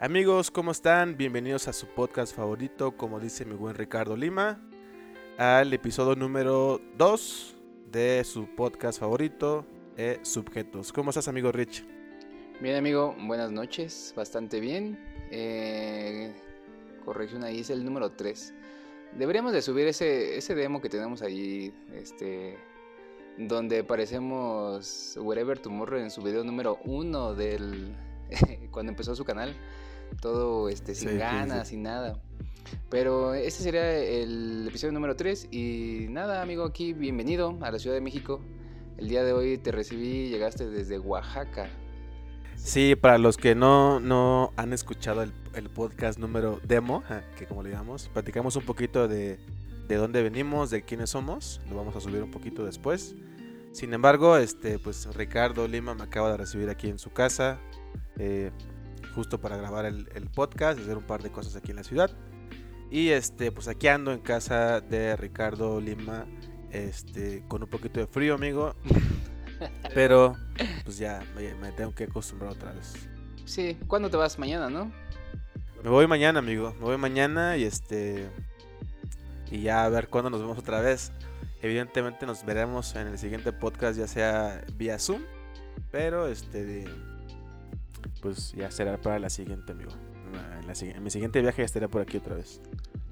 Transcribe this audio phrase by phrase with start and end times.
[0.00, 1.16] Amigos, ¿cómo están?
[1.16, 4.60] Bienvenidos a su podcast favorito, como dice mi buen Ricardo Lima,
[5.36, 7.56] al episodio número 2
[7.90, 9.66] de su podcast favorito,
[9.96, 10.92] eh, Subjetos.
[10.92, 11.84] ¿Cómo estás, amigo Rich?
[12.60, 14.96] Bien, amigo, buenas noches, bastante bien.
[15.32, 16.32] Eh,
[17.04, 18.54] corrección ahí es el número 3.
[19.18, 22.56] Deberíamos de subir ese, ese demo que tenemos ahí, este,
[23.36, 27.96] donde aparecemos Wherever Tomorrow en su video número 1 del
[28.70, 29.56] cuando empezó su canal
[30.20, 32.20] todo este, sin ganas, sin nada.
[32.90, 37.96] Pero este sería el episodio número 3 y nada, amigo, aquí bienvenido a la Ciudad
[37.96, 38.40] de México.
[38.96, 41.68] El día de hoy te recibí, llegaste desde Oaxaca.
[42.56, 45.32] Sí, para los que no, no han escuchado el,
[45.70, 47.02] podcast número demo,
[47.36, 49.38] que como le llamamos, platicamos un poquito de,
[49.88, 53.14] de dónde venimos, de quiénes somos, lo vamos a subir un poquito después.
[53.72, 57.60] Sin embargo, este, pues Ricardo Lima me acaba de recibir aquí en su casa.
[58.18, 58.50] Eh,
[59.18, 62.08] justo para grabar el, podcast, hacer un par de cosas aquí en la ciudad.
[62.88, 66.24] Y este, pues aquí ando en casa de Ricardo Lima,
[66.70, 68.76] este, con un poquito de frío, amigo.
[69.92, 70.36] Pero
[70.84, 72.94] pues ya me, tengo que acostumbrar otra vez.
[73.44, 74.38] Sí, ¿cuándo te vas?
[74.38, 74.92] Mañana, ¿no?
[75.82, 76.72] Me voy mañana, amigo.
[76.78, 78.30] Me voy mañana y este.
[79.50, 81.10] Y ya a ver cuándo nos vemos otra vez.
[81.60, 85.22] Evidentemente nos veremos en el siguiente podcast, ya sea vía Zoom.
[85.90, 86.84] Pero este
[88.20, 89.92] pues ya será para la siguiente, amigo.
[90.80, 92.60] En, mi siguiente viaje ya estaré por aquí otra vez.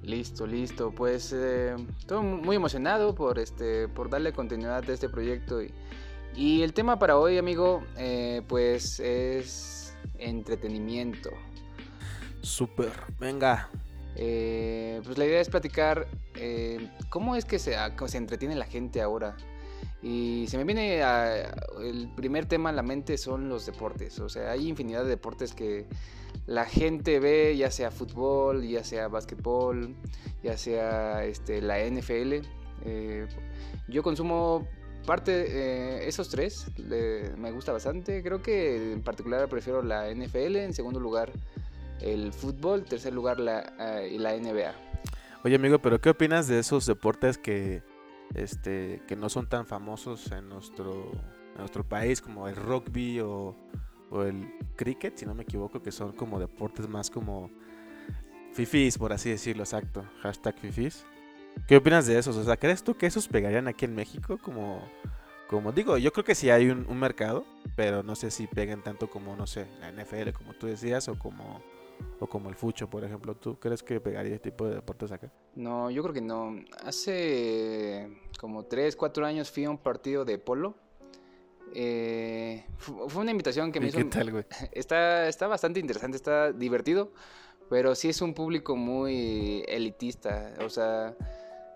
[0.03, 0.93] Listo, listo.
[0.93, 5.73] Pues eh, estoy muy emocionado por este, por darle continuidad a este proyecto y,
[6.35, 11.31] y el tema para hoy, amigo, eh, pues es entretenimiento.
[12.43, 13.71] Súper, venga.
[14.15, 16.07] Eh, pues la idea es platicar
[17.11, 19.37] cómo es que se, se entretiene la gente ahora.
[20.07, 21.03] Y se me viene
[21.83, 24.21] el primer tema a la mente son los deportes.
[24.21, 25.85] O sea, hay infinidad de deportes que
[26.47, 29.97] la gente ve, ya sea fútbol, ya sea básquetbol,
[30.45, 32.35] ya sea este, la NFL.
[32.85, 33.27] Eh,
[33.89, 34.69] yo consumo
[35.07, 36.69] parte eh, esos tres,
[37.37, 38.23] me gusta bastante.
[38.23, 41.33] Creo que en particular prefiero la NFL, en segundo lugar
[42.01, 43.75] el fútbol, en tercer lugar la,
[44.05, 44.73] eh, la NBA.
[45.43, 47.83] Oye amigo, pero ¿qué opinas de esos deportes que
[48.35, 51.11] este, que no son tan famosos en nuestro,
[51.57, 53.57] nuestro país como el rugby o,
[54.25, 57.51] el cricket, si no me equivoco, que son como deportes más como
[58.53, 61.05] fifis, por así decirlo, exacto, hashtag fifis.
[61.67, 62.37] ¿Qué opinas de esos?
[62.37, 64.39] O sea, ¿crees tú que esos pegarían aquí en México?
[64.39, 64.81] Como,
[65.49, 67.45] como digo, yo creo que sí hay un, un mercado,
[67.75, 71.19] pero no sé si pegan tanto como, no sé, la NFL, como tú decías, o
[71.19, 71.63] como
[72.21, 73.35] o como el fucho, por ejemplo.
[73.35, 75.31] ¿Tú crees que pegaría este tipo de deportes acá?
[75.55, 76.57] No, yo creo que no.
[76.85, 78.09] Hace
[78.39, 80.75] como 3, 4 años fui a un partido de polo.
[81.75, 83.99] Eh, fue una invitación que me hizo.
[83.99, 84.45] ¿Qué tal, güey?
[84.73, 87.13] Está, está bastante interesante, está divertido,
[87.69, 90.55] pero sí es un público muy elitista.
[90.61, 91.17] O sea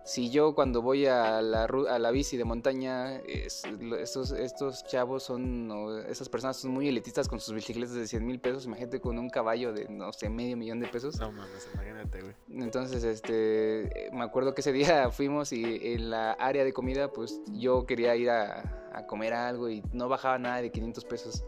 [0.05, 6.05] si yo cuando voy a la, a la bici de montaña, estos, estos chavos son,
[6.09, 9.29] esas personas son muy elitistas con sus bicicletas de 100 mil pesos, imagínate con un
[9.29, 11.19] caballo de, no sé, medio millón de pesos.
[11.21, 12.35] No mames, imagínate, güey.
[12.51, 17.41] Entonces, este, me acuerdo que ese día fuimos y en la área de comida, pues
[17.53, 21.45] yo quería ir a, a comer algo y no bajaba nada de 500 pesos.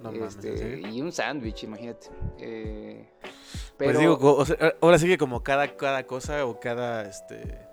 [0.00, 2.08] No este, y un sándwich, imagínate.
[2.38, 3.32] Eh, pues
[3.76, 4.16] pero...
[4.18, 7.69] Pues digo, ahora sí que como cada, cada cosa o cada, este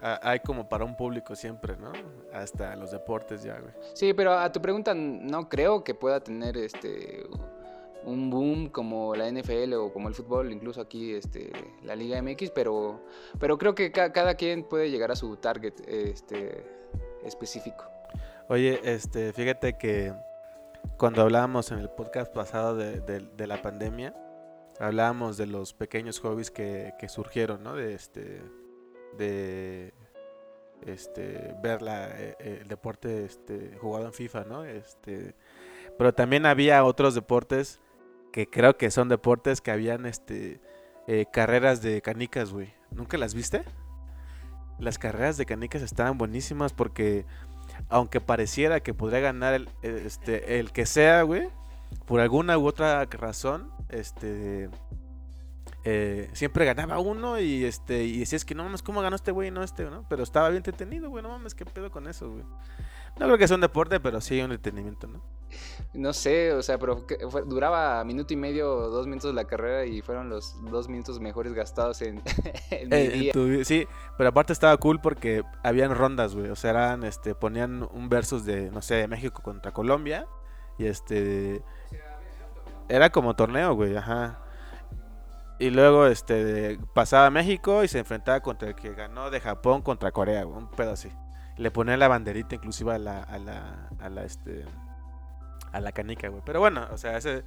[0.00, 1.92] hay como para un público siempre, ¿no?
[2.32, 3.72] Hasta los deportes ya, güey.
[3.94, 7.26] Sí, pero a tu pregunta no creo que pueda tener este
[8.04, 11.52] un boom como la NFL o como el fútbol, incluso aquí este
[11.82, 13.04] la Liga MX, pero
[13.38, 16.64] pero creo que cada quien puede llegar a su target este
[17.24, 17.84] específico.
[18.48, 20.12] Oye, este, fíjate que
[20.96, 24.14] cuando hablábamos en el podcast pasado de, de, la pandemia,
[24.80, 27.76] hablábamos de los pequeños hobbies que, que surgieron, ¿no?
[27.76, 28.42] De este
[29.18, 29.92] de
[30.86, 34.64] este ver la, eh, eh, el deporte este, jugado en FIFA, ¿no?
[34.64, 35.34] Este,
[35.98, 37.80] pero también había otros deportes
[38.32, 40.60] que creo que son deportes que habían este
[41.06, 42.72] eh, carreras de canicas, güey.
[42.90, 43.62] ¿Nunca las viste?
[44.78, 47.26] Las carreras de canicas estaban buenísimas porque
[47.88, 51.48] aunque pareciera que podría ganar el, este, el que sea, güey,
[52.06, 54.70] por alguna u otra razón, este
[55.84, 59.50] eh, siempre ganaba uno y este y decías que no mames, ¿cómo ganó este güey
[59.50, 60.04] no este, no?
[60.08, 62.44] Pero estaba bien entretenido, güey, no mames, ¿qué pedo con eso, güey?
[63.18, 65.20] No creo que sea un deporte, pero sí un entretenimiento, ¿no?
[65.94, 67.04] No sé, o sea, pero
[67.46, 72.02] duraba minuto y medio, dos minutos la carrera y fueron los dos minutos mejores gastados
[72.02, 72.16] en,
[72.70, 73.64] mi eh, día.
[73.64, 73.86] sí,
[74.16, 78.44] pero aparte estaba cool porque habían rondas, güey, o sea, eran, este, ponían un versus
[78.44, 80.26] de, no sé, de México contra Colombia
[80.78, 81.62] y este...
[82.88, 84.40] Era como torneo, güey, ajá.
[85.60, 89.82] Y luego este pasaba a México y se enfrentaba contra el que ganó de Japón
[89.82, 91.12] contra Corea, un pedo así.
[91.58, 94.64] Le ponía la banderita inclusive a la, a la, a la, este,
[95.70, 96.42] a la canica, güey.
[96.46, 97.44] Pero bueno, o sea, ese,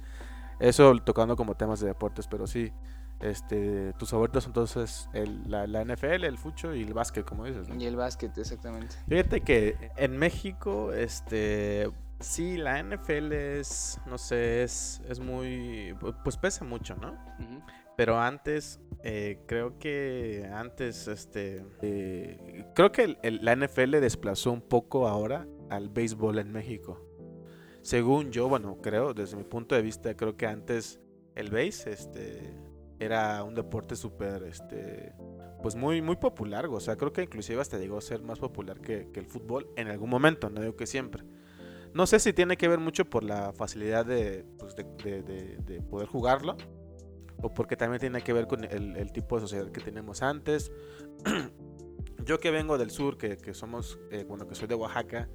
[0.60, 2.72] eso tocando como temas de deportes, pero sí,
[3.18, 7.68] este, tus favoritos entonces el, la, la, NFL, el fucho y el básquet, como dices.
[7.68, 7.74] ¿no?
[7.74, 8.94] Y el básquet, exactamente.
[9.08, 11.90] Fíjate que en México, este,
[12.20, 17.10] sí, la NFL es, no sé, es, es muy, pues pesa mucho, ¿no?
[17.40, 17.62] Uh -huh.
[17.96, 24.62] Pero antes, eh, creo que antes, este, eh, creo que el, la NFL desplazó un
[24.62, 27.00] poco ahora al béisbol en México.
[27.82, 31.00] Según yo, bueno, creo, desde mi punto de vista, creo que antes
[31.34, 32.54] el béis, este,
[32.98, 35.12] era un deporte súper, este,
[35.62, 38.80] pues muy, muy popular, o sea, creo que inclusive hasta llegó a ser más popular
[38.80, 41.24] que, el fútbol en algún momento, no digo que siempre.
[41.92, 46.56] No sé si tiene que ver mucho por la facilidad de, pues de poder jugarlo
[47.44, 50.72] o porque también tiene que ver con el, tipo de sociedad que tenemos antes.
[52.24, 55.28] Yo que vengo del sur, que, que somos, eh, bueno, que soy de Oaxaca,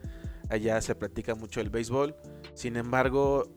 [0.50, 2.16] allá se practica mucho el béisbol.
[2.56, 3.48] Sin embargo,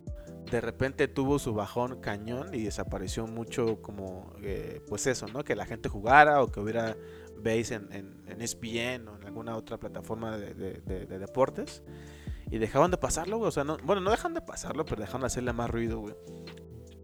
[0.51, 5.45] de repente tuvo su bajón cañón y desapareció mucho como, eh, pues eso, ¿no?
[5.45, 6.95] Que la gente jugara o que hubiera
[7.39, 11.83] base en, en, en ESPN o en alguna otra plataforma de deportes.
[12.51, 13.49] Y dejaban de pasarlo, güey.
[13.49, 16.15] O sea, no, bueno, no dejan de pasarlo, pero dejaron de hacerle más ruido, güey.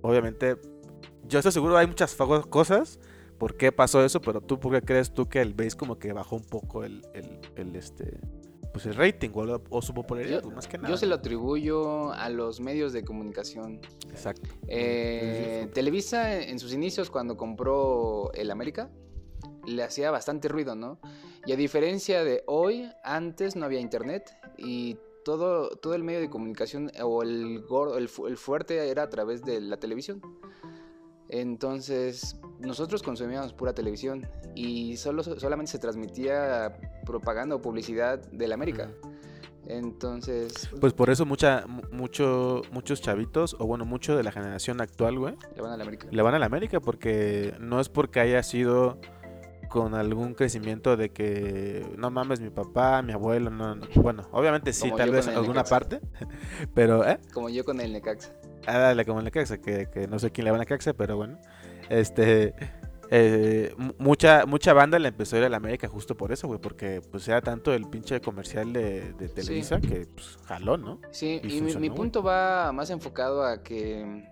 [0.02, 0.58] Obviamente,
[1.28, 2.16] yo estoy seguro hay muchas
[2.48, 2.98] cosas
[3.38, 6.12] por qué pasó eso, pero tú, ¿por qué crees tú que el base como que
[6.12, 8.18] bajó un poco el, el, el este,
[8.72, 10.88] pues el rating o, o su popularidad, yo, pues más que nada.
[10.88, 13.80] Yo se lo atribuyo a los medios de comunicación.
[14.10, 14.48] Exacto.
[14.66, 18.90] Eh, Televisa en sus inicios cuando compró el América
[19.66, 20.98] le hacía bastante ruido, ¿no?
[21.46, 26.30] Y a diferencia de hoy, antes no había internet y todo, todo el medio de
[26.30, 27.64] comunicación o el,
[27.96, 30.22] el, el fuerte era a través de la televisión.
[31.28, 38.90] Entonces, nosotros consumíamos pura televisión y solo, solamente se transmitía propaganda o publicidad del América.
[39.66, 40.70] Entonces.
[40.80, 45.34] Pues por eso mucha, mucho, muchos chavitos, o bueno, mucho de la generación actual, güey.
[45.54, 46.08] Le van a la América.
[46.10, 48.98] Le van a la América porque no es porque haya sido
[49.68, 53.86] con algún crecimiento de que no mames mi papá, mi abuelo, no, no.
[53.96, 55.70] bueno, obviamente sí, Como tal vez en alguna Necaxa.
[55.70, 56.00] parte,
[56.74, 57.18] pero, ¿eh?
[57.34, 58.32] Como yo con el Necaxa.
[58.68, 61.16] Ah, dale, como el Necaxa, que, que no sé quién le va a Necaxa, pero
[61.16, 61.38] bueno,
[61.88, 62.54] este,
[63.10, 66.60] eh, mucha, mucha banda le empezó a ir a la América justo por eso, güey,
[66.60, 69.88] porque pues era tanto el pinche comercial de, de Televisa Sí.
[69.88, 71.00] que pues jaló, ¿no?
[71.10, 74.24] Sí, Y y, mi, funcionó, mi punto va más enfocado a que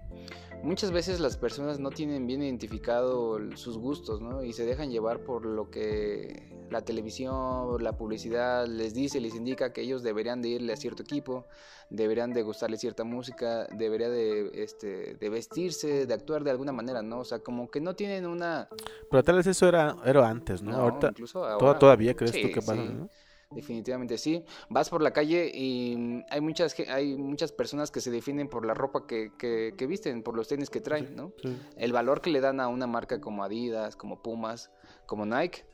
[0.63, 4.43] muchas veces las personas no tienen bien identificado sus gustos, ¿no?
[4.45, 9.73] Y se dejan llevar por lo que la televisión, la publicidad les dice, les indica
[9.73, 11.47] que ellos deberían de irle a cierto equipo,
[11.91, 17.03] deberían de gustarle cierta música, debería de, este, de vestirse, de actuar de alguna manera,
[17.03, 17.21] ¿no?
[17.21, 18.69] O sea, como que no tienen una...
[19.11, 20.73] Pero tal vez eso era, era antes, ¿no?
[20.73, 21.79] No, Ahorita, incluso ¿to- ahora.
[21.79, 22.89] ¿todavía crees Sí, tú que pasa, sí.
[22.93, 23.09] no?
[23.49, 24.45] Definitivamente sí.
[24.69, 28.75] Vas por la calle y hay muchas, hay muchas personas que se definen por la
[28.75, 31.33] ropa que, que, que visten, por los tenis que traen, ¿no?
[31.41, 31.57] Sí.
[31.77, 34.73] El valor que le dan a una marca como Adidas, como Pumas,
[35.07, 35.65] como Nike,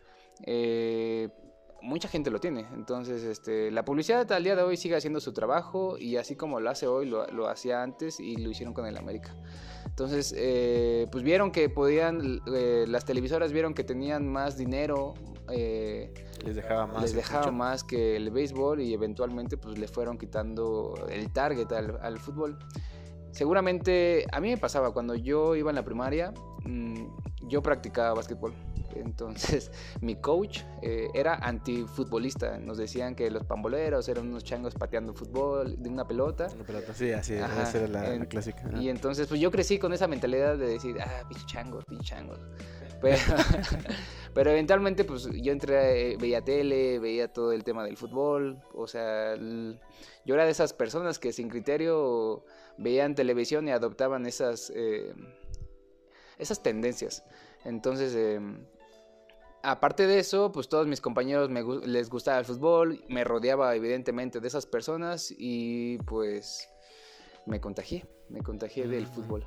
[0.44, 1.30] eh,
[1.82, 2.66] mucha gente lo tiene.
[2.74, 6.60] Entonces, este, la publicidad al día de hoy sigue haciendo su trabajo y así como
[6.60, 9.34] lo hace hoy, lo, lo hacía antes y lo hicieron con el América.
[9.86, 15.14] Entonces, eh, pues vieron que podían, eh, las televisoras vieron que tenían más dinero.
[15.50, 16.12] eh,
[16.44, 17.02] Les dejaba más.
[17.02, 21.98] les dejaba más que el béisbol y eventualmente pues le fueron quitando el target al,
[22.00, 22.58] al fútbol.
[23.32, 26.32] Seguramente a mí me pasaba cuando yo iba en la primaria,
[26.64, 28.52] mm, yo practicaba básquetbol.
[28.96, 29.70] Entonces
[30.00, 32.58] mi coach eh, era antifutbolista.
[32.58, 36.48] Nos decían que los pamboleros eran unos changos pateando fútbol de una pelota.
[36.54, 38.70] Una pelota, sí, así, Ajá, esa era la, clásica.
[38.80, 42.38] Y entonces, pues yo crecí con esa mentalidad de decir, ah, pinche changos, pinche changos.
[43.02, 43.16] Pero,
[44.34, 48.62] pero eventualmente, pues yo entré, eh, veía tele, veía todo el tema del fútbol.
[48.74, 49.80] O sea, el-
[50.24, 52.44] yo era de esas personas que sin criterio
[52.78, 55.14] veían televisión y adoptaban esas, eh,
[56.38, 57.24] esas tendencias.
[57.64, 58.40] Entonces, eh,
[59.62, 64.40] aparte de eso, pues todos mis compañeros me, les gustaba el fútbol, me rodeaba evidentemente
[64.40, 66.68] de esas personas y pues
[67.46, 69.12] me contagié, me contagié del Mm.
[69.14, 69.46] fútbol.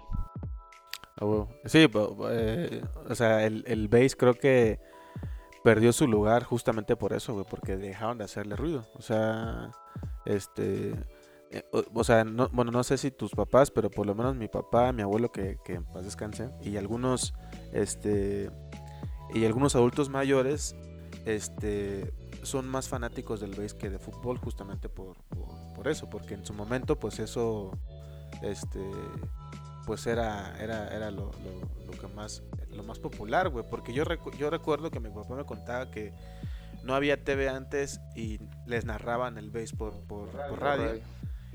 [1.66, 1.88] Sí,
[2.30, 4.80] eh, o sea, el, el bass creo que
[5.64, 8.86] perdió su lugar justamente por eso, güey, porque dejaron de hacerle ruido.
[8.96, 9.72] O sea,
[10.26, 10.94] este,
[11.52, 14.36] eh, o, o sea, no, bueno, no sé si tus papás, pero por lo menos
[14.36, 17.34] mi papá, mi abuelo, que, que en paz descanse, y algunos,
[17.72, 18.52] este,
[19.34, 20.76] y algunos adultos mayores,
[21.26, 22.14] este,
[22.44, 26.46] son más fanáticos del bass que de fútbol justamente por, por, por eso, porque en
[26.46, 27.72] su momento, pues eso,
[28.42, 28.82] este,
[29.86, 33.66] pues era, era, era lo, lo, lo que más, lo más popular, güey.
[33.70, 36.14] Porque yo, recu- yo recuerdo que mi papá me contaba que
[36.84, 40.86] no había TV antes y les narraban el base por, por, por radio.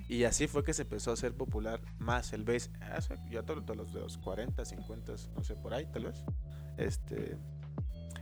[0.08, 2.70] Y así fue que se empezó a hacer popular más el base.
[2.80, 6.24] Hace, yo todos los de los 40, 50, no sé, por ahí tal vez.
[6.76, 7.36] Este.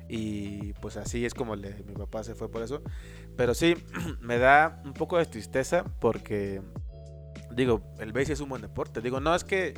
[0.08, 2.82] Y pues así es como le- mi papá se fue por eso.
[3.36, 3.76] Pero sí,
[4.20, 6.62] me da un poco de tristeza porque,
[7.54, 9.00] digo, el base es un buen deporte.
[9.00, 9.74] Digo, no es que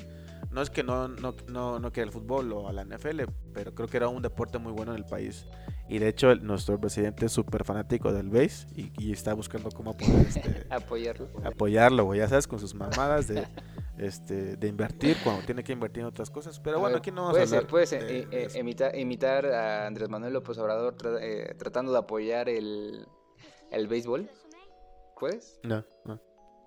[0.53, 3.21] no es que no, no, no, no quiera el fútbol o a la NFL,
[3.53, 5.47] pero creo que era un deporte muy bueno en el país.
[5.89, 9.71] Y de hecho, el- nuestro presidente es súper fanático del base y, y está buscando
[9.71, 11.29] cómo poder este, Apoyarlo.
[11.45, 13.47] apoyarlo, güey, ya sabes, con sus mamadas de,
[14.01, 16.59] este, de invertir cuando tiene que invertir en otras cosas.
[16.61, 18.47] Pero A bueno, ver, aquí no vamos a puedes, hablar puedes de- eh, de eh,
[18.47, 18.59] eso.
[18.59, 23.07] imitar, imitar a Andrés Manuel López Obrador tra- eh, tratando de apoyar el,
[23.71, 24.29] el béisbol.
[25.19, 25.61] ¿Puedes?
[25.63, 26.21] No, no.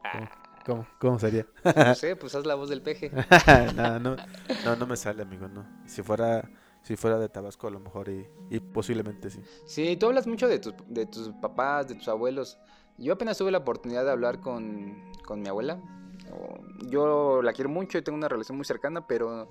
[0.03, 0.29] Ah,
[0.65, 1.45] ¿Cómo, cómo sería?
[1.75, 3.11] no sé, pues haz la voz del peje.
[3.75, 4.15] no, no,
[4.63, 5.65] no, no me sale, amigo, no.
[5.87, 6.49] Si fuera,
[6.83, 9.41] si fuera de Tabasco, a lo mejor y, y posiblemente sí.
[9.65, 12.59] Sí, tú hablas mucho de tus, de tus papás, de tus abuelos.
[12.97, 15.79] Yo apenas tuve la oportunidad de hablar con, con mi abuela.
[16.89, 19.49] Yo la quiero mucho y tengo una relación muy cercana, pero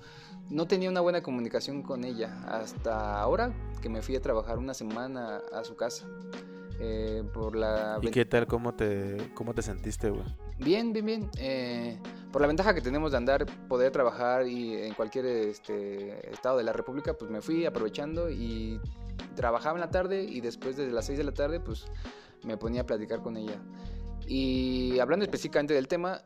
[0.51, 4.75] no tenía una buena comunicación con ella hasta ahora que me fui a trabajar una
[4.75, 6.07] semana a su casa.
[6.85, 8.47] Eh, por la ¿Y qué tal?
[8.47, 10.25] ¿Cómo te, cómo te sentiste, güey?
[10.59, 11.31] Bien, bien, bien.
[11.39, 11.99] Eh,
[12.33, 16.65] por la ventaja que tenemos de andar, poder trabajar y en cualquier este, estado de
[16.65, 18.81] la República, pues me fui aprovechando y
[19.37, 21.87] trabajaba en la tarde y después desde las 6 de la tarde, pues
[22.43, 23.61] me ponía a platicar con ella.
[24.27, 26.23] Y hablando específicamente del tema,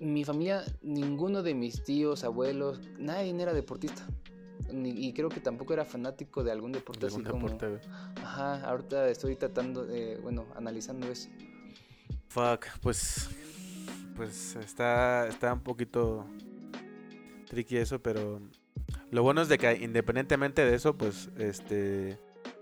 [0.00, 4.06] mi familia, ninguno de mis tíos, abuelos, nadie era deportista.
[4.72, 7.48] Ni- y creo que tampoco era fanático de algún deporte De así algún como...
[7.48, 7.88] deporte.
[8.22, 11.28] Ajá, ahorita estoy tratando, de, bueno, analizando eso.
[12.28, 13.28] Fuck, pues,
[14.14, 16.26] pues está, está un poquito
[17.46, 18.40] tricky eso, pero
[19.10, 22.18] lo bueno es de que independientemente de eso, pues, este,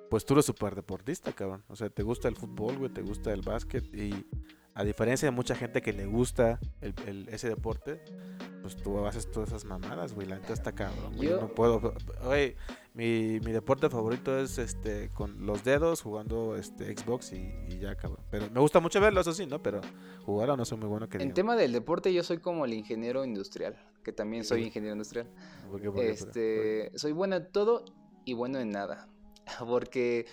[0.09, 1.65] pues tú eres súper deportista, cabrón.
[1.69, 4.25] O sea, te gusta el fútbol, güey, te gusta el básquet y
[4.77, 8.01] a diferencia de mucha gente que le gusta el, el- ese deporte,
[8.63, 10.27] pues tú haces todas esas mamadas, güey.
[10.29, 11.31] La neta está cabrón, güey.
[11.31, 11.95] Yo no puedo.
[12.25, 12.57] Oye,
[12.95, 17.95] mi, mi deporte favorito es este con los dedos jugando este Xbox y, y ya,
[17.97, 18.21] cabrón.
[18.31, 19.63] Pero me gusta mucho verlo, eso sí, ¿no?
[19.63, 19.81] Pero
[20.25, 23.25] jugar no soy muy bueno que En tema del deporte, yo soy como el ingeniero
[23.25, 25.27] industrial, que también soy ingeniero industrial.
[25.71, 25.87] ¿Por qué?
[25.91, 26.09] ¿Por qué?
[26.15, 26.87] ¿Por qué?
[26.87, 27.85] Este, soy bueno en todo
[28.25, 29.09] y bueno en nada.
[29.67, 30.27] Porque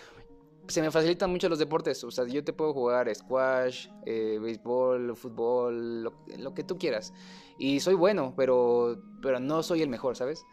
[0.67, 2.03] se me facilitan mucho los deportes.
[2.03, 7.13] O sea, yo te puedo jugar squash, eh, béisbol, fútbol, lo, lo que tú quieras.
[7.58, 10.46] Y soy bueno, pero, pero no soy el mejor, ¿sabes?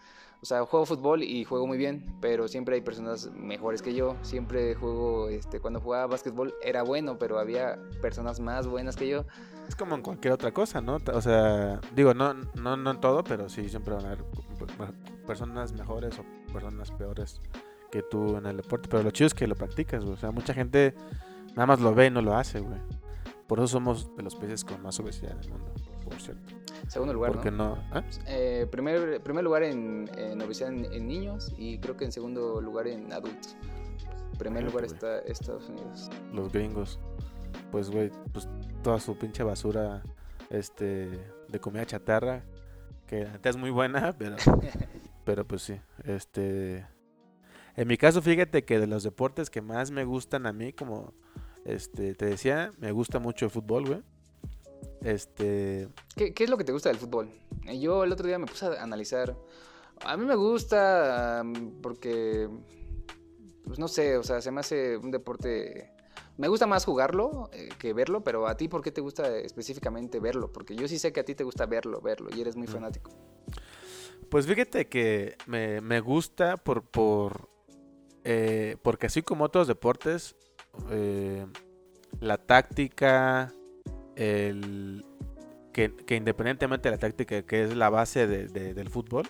[0.43, 4.17] O sea, juego fútbol y juego muy bien, pero siempre hay personas mejores que yo.
[4.23, 9.27] Siempre juego, este, cuando jugaba básquetbol era bueno, pero había personas más buenas que yo.
[9.69, 10.99] Es como en cualquier otra cosa, ¿no?
[11.13, 14.25] O sea, digo, no, no, no en todo, pero sí siempre van a haber
[15.27, 17.41] personas mejores o personas peores
[17.91, 18.89] que tú en el deporte.
[18.89, 20.15] Pero lo chido es que lo practicas, güey.
[20.15, 20.95] O sea, mucha gente
[21.51, 22.79] nada más lo ve y no lo hace, güey.
[23.47, 25.73] Por eso somos de los países con más obesidad en el mundo,
[26.05, 26.55] por cierto.
[26.87, 27.77] Segundo lugar, Porque ¿no?
[27.93, 27.99] no.
[27.99, 28.05] ¿eh?
[28.27, 32.61] Eh, primer, primer lugar en, en obesidad en, en niños y creo que en segundo
[32.61, 33.57] lugar en adultos.
[34.39, 36.11] primer lugar está Estados Unidos.
[36.33, 37.01] Los gringos.
[37.73, 38.49] Pues, güey, pues
[38.83, 40.03] toda su pinche basura
[40.49, 41.09] este,
[41.49, 42.45] de comida chatarra.
[43.07, 44.37] Que neta es muy buena, pero.
[45.25, 46.87] Pero pues sí, este...
[47.77, 51.13] En mi caso, fíjate que de los deportes que más me gustan a mí, como
[51.65, 54.03] este te decía, me gusta mucho el fútbol, güey.
[55.03, 57.31] Este, ¿Qué, qué es lo que te gusta del fútbol?
[57.67, 59.37] Eh, Yo el otro día me puse a analizar.
[60.05, 62.49] A mí me gusta am, porque,
[63.65, 65.93] pues no sé, o sea, se me hace un deporte...
[66.39, 70.21] Me gusta más jugarlo eh, que verlo, pero a ti, ¿por qué te gusta específicamente
[70.21, 70.51] verlo?
[70.51, 72.71] Porque yo sí sé que a ti te gusta verlo, verlo, y eres muy Mm.
[72.71, 73.11] fanático.
[74.31, 77.50] pues fíjate que me, me gusta por, por
[78.25, 80.37] eh, porque así como otros deportes,
[80.91, 81.47] eh,
[82.21, 83.53] la táctica,
[84.17, 85.05] el
[85.73, 89.27] que, independientemente de la táctica, que es la base de- de- del fútbol,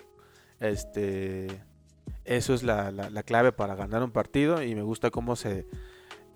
[0.59, 1.47] este
[2.25, 5.65] eso es la clave para ganar un partido y me gusta cómo se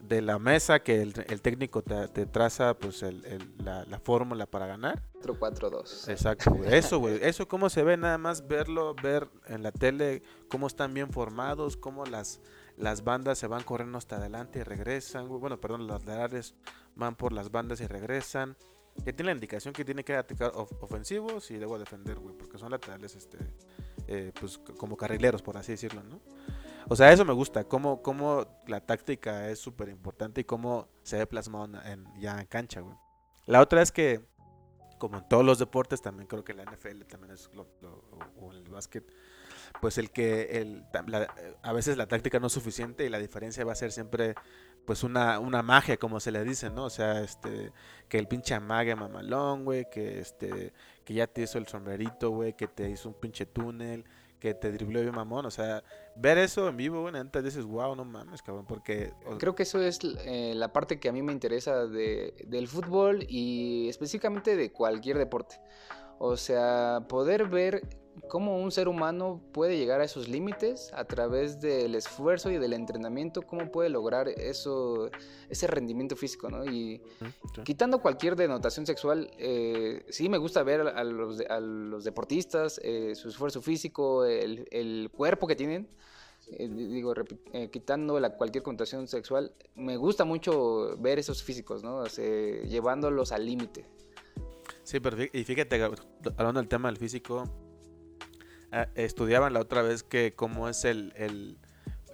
[0.07, 3.99] de la mesa que el, el técnico te, te traza pues el- el- la, la
[3.99, 6.09] fórmula para ganar 4-4-2.
[6.09, 6.73] Exacto, güey.
[6.73, 7.19] Eso, güey.
[7.21, 11.77] Eso cómo se ve nada más verlo, ver en la tele cómo están bien formados,
[11.77, 12.41] cómo las,
[12.77, 15.39] las bandas se van corriendo hasta adelante y regresan, güey.
[15.41, 16.55] Bueno, perdón, los laterales
[16.95, 18.55] van por las bandas y regresan.
[19.03, 22.33] Que tiene la indicación que tiene que atacar of- ofensivos y luego defender, güey.
[22.37, 23.37] Porque son laterales, este,
[24.07, 26.21] eh, pues como carrileros, por así decirlo, ¿no?
[26.87, 31.17] O sea, eso me gusta, cómo, cómo la táctica es súper importante y cómo se
[31.17, 32.95] ve plasmado en, ya en cancha, güey.
[33.47, 34.23] La otra es que
[34.97, 37.67] como en todos los deportes, también creo que la NFL también es lo,
[38.39, 39.03] o en el básquet,
[39.81, 40.85] pues el que el,
[41.61, 44.35] a veces la táctica no es suficiente y la diferencia va a ser siempre
[44.85, 46.85] pues una, una magia, como se le dice, ¿no?
[46.85, 47.71] O sea, este,
[48.07, 50.73] que el pinche amague mamalón, güey, que este,
[51.03, 54.05] que ya te hizo el sombrerito, güey, que te hizo un pinche túnel,
[54.39, 55.83] que te dribló bien mamón, o sea,
[56.15, 59.13] ver eso en vivo, güey, antes dices, wow, no mames, cabrón, porque...
[59.39, 63.25] Creo que eso es eh, la parte que a mí me interesa de, del fútbol
[63.27, 65.59] y específicamente de cualquier deporte.
[66.19, 67.81] O sea, poder ver
[68.27, 72.73] cómo un ser humano puede llegar a esos límites a través del esfuerzo y del
[72.73, 75.09] entrenamiento, cómo puede lograr eso,
[75.49, 76.65] ese rendimiento físico, ¿no?
[76.65, 77.01] Y
[77.63, 83.15] quitando cualquier denotación sexual, eh, sí me gusta ver a los, a los deportistas, eh,
[83.15, 85.87] su esfuerzo físico, el, el, cuerpo que tienen.
[86.51, 87.13] Eh, digo,
[87.71, 91.99] quitando la, cualquier connotación sexual, me gusta mucho ver esos físicos, ¿no?
[91.99, 93.85] O llevándolos al límite.
[94.83, 95.81] Sí, pero y fíjate,
[96.37, 97.43] hablando del tema del físico,
[98.95, 101.57] estudiaban la otra vez que cómo es el, el,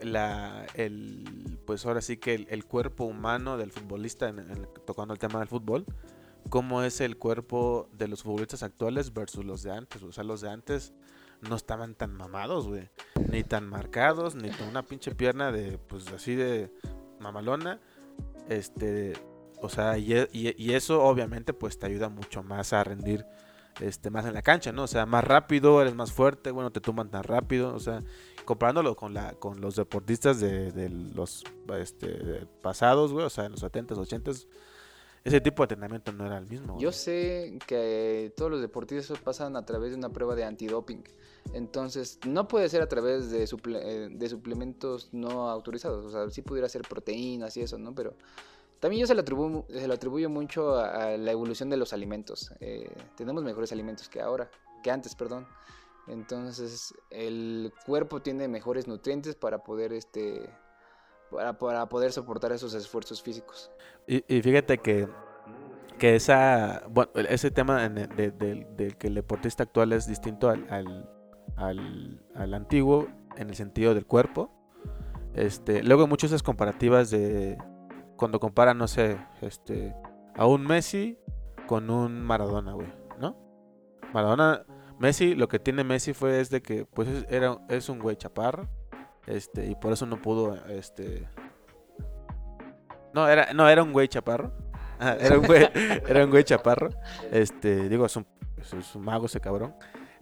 [0.01, 5.39] la, el pues ahora sí que el, cuerpo humano del futbolista, en, tocando el tema
[5.39, 5.86] del fútbol,
[6.50, 10.03] cómo es el cuerpo de los futbolistas actuales versus los de antes.
[10.03, 10.94] O sea, los de antes
[11.41, 12.89] no estaban tan mamados, güey.
[13.30, 16.72] Ni tan marcados, ni con una pinche pierna de, pues así de
[17.20, 17.80] mamalona.
[18.50, 19.13] Este,
[19.62, 23.25] o sea, y, y, y, eso obviamente pues te ayuda mucho más a rendir
[23.80, 24.84] este, más en la cancha, ¿no?
[24.84, 28.04] O sea, más rápido, eres más fuerte, bueno, te tumban tan rápido, o sea,
[28.46, 31.44] comparándolo con la con los deportistas de, los
[31.80, 34.48] este, pasados, güey, o sea, en los 70s, 80s,
[35.24, 36.80] ese tipo de entrenamiento no era el mismo.
[36.80, 41.04] Yo sé que todos los deportistas pasan a través de una prueba de antidoping.
[41.54, 46.06] Entonces, no puede ser a través de, eh, de suplementos no autorizados.
[46.06, 47.94] O sea, sí pudiera ser proteínas y eso, ¿no?
[47.94, 48.16] Pero
[48.82, 52.52] también yo se lo atribuyo, mucho a, la evolución de los alimentos.
[52.60, 54.50] Eh, tenemos mejores alimentos que ahora,
[54.82, 55.48] que antes, perdón.
[56.08, 60.50] Entonces el cuerpo tiene mejores nutrientes para poder este
[61.30, 63.70] para, para poder soportar esos esfuerzos físicos.
[64.08, 65.08] Y, fíjate que,
[66.00, 71.08] que esa bueno, ese tema del que el deportista actual es distinto al, al,
[71.56, 74.50] al, al, antiguo en el sentido del cuerpo.
[75.36, 77.60] Este, luego muchas esas comparativas de
[78.21, 79.95] cuando comparan, no sé, este,
[80.36, 81.17] a un Messi
[81.65, 83.36] con un Maradona, güey, ¿no?
[84.13, 84.63] Maradona,
[84.99, 88.69] Messi, lo que tiene Messi fue es de que, pues, era, es un güey chaparro,
[89.25, 91.27] este, y por eso no pudo, este...
[93.12, 94.51] No, era, no, era un güey chaparro.
[95.19, 95.67] era un güey,
[96.07, 96.91] era un güey chaparro.
[97.31, 99.73] Este, digo, es un, es un mago ese cabrón.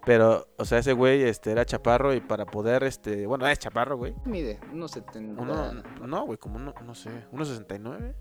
[0.09, 3.95] Pero, o sea, ese güey este, era chaparro y para poder, este, bueno, es chaparro,
[3.95, 4.15] güey.
[4.25, 5.39] Mide, unos 70.
[5.39, 5.71] Uno,
[6.07, 8.15] no, güey, como uno, no sé, unos 69,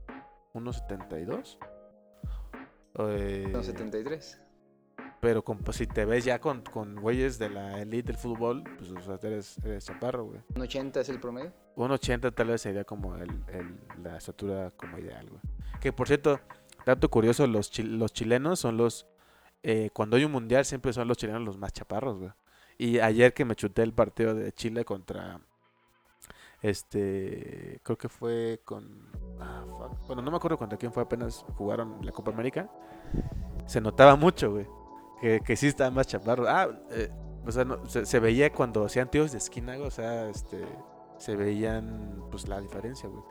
[0.53, 1.59] unos 72.
[2.99, 4.39] Eh, unos 73.
[5.23, 8.65] Pero con, pues, si te ves ya con, con güeyes de la elite del fútbol,
[8.77, 10.43] pues o sea, eres, eres chaparro, güey.
[10.57, 11.55] ¿Un 80 es el promedio?
[11.75, 15.41] Un 80 tal vez sería como el, el, la estatura como ideal, güey.
[15.81, 16.39] Que por cierto,
[16.85, 19.07] dato curioso, los, los chilenos son los
[19.63, 22.31] eh, cuando hay un mundial siempre son los chilenos los más chaparros, güey.
[22.79, 25.41] Y ayer que me chuté el partido de Chile contra.
[26.63, 27.81] Este.
[27.83, 29.09] Creo que fue con.
[29.41, 29.65] Ah,
[30.07, 32.71] bueno, no me acuerdo contra quién fue, apenas jugaron la Copa América.
[33.67, 34.67] Se notaba mucho, güey.
[35.21, 36.47] Que, que sí estaban más chaparros.
[36.49, 37.11] Ah, eh,
[37.45, 37.67] o sea,
[38.05, 39.77] se, veía cuando hacían tíos de esquina.
[39.79, 40.65] O sea, este.
[41.17, 43.25] Se veían, pues, la diferencia, güey.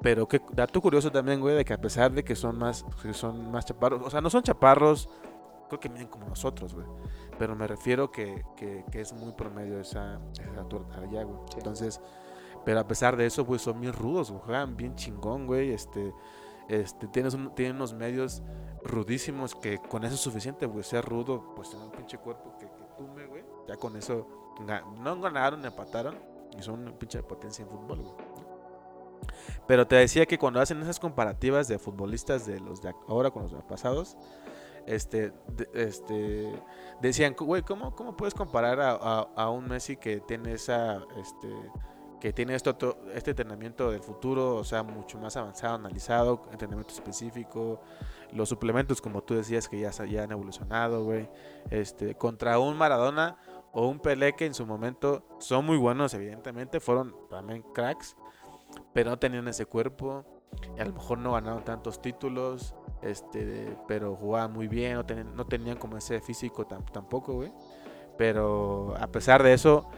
[0.00, 3.12] Pero que dato curioso también, güey, de que a pesar de que son más, que
[3.12, 5.10] son más chaparros, o sea, no son chaparros
[5.68, 6.86] creo que miden como nosotros, güey.
[7.38, 11.38] Pero me refiero que, que, que es muy promedio esa, esa torta allá, güey.
[11.56, 12.00] Entonces,
[12.64, 14.42] pero a pesar de eso, pues son bien rudos, güey.
[14.44, 15.72] Juegan bien chingón, güey.
[15.72, 16.14] Este,
[16.68, 18.42] este, tienes tienen unos medios
[18.82, 20.84] rudísimos que con eso es suficiente, güey.
[20.84, 23.44] Ser rudo, pues tener un pinche cuerpo que, que tume, güey.
[23.68, 24.26] Ya con eso
[25.02, 26.18] no ganaron, empataron.
[26.56, 28.14] Y son una pinche potencia en fútbol, güey.
[29.66, 33.42] Pero te decía que cuando hacen esas comparativas de futbolistas de los de ahora con
[33.42, 34.16] los de pasados,
[34.86, 35.32] este,
[35.72, 36.52] este,
[37.00, 41.48] decían, güey, ¿cómo, ¿cómo puedes comparar a, a, un Messi que tiene esa, este,
[42.20, 42.76] que tiene esto,
[43.14, 47.80] este entrenamiento del futuro, o sea, mucho más avanzado, analizado, entrenamiento específico,
[48.32, 51.28] los suplementos, como tú decías, que ya, ya han evolucionado, güey,
[51.70, 53.36] este, contra un Maradona
[53.72, 58.16] o un Pelé que en su momento son muy buenos, evidentemente, fueron también cracks,
[58.92, 60.24] pero no tenían ese cuerpo,
[60.78, 65.76] a lo mejor no ganaron tantos títulos, este, pero jugaban muy bien, no, no tenían
[65.76, 67.52] como ese físico tampoco, güey.
[68.16, 69.88] Pero a pesar de eso,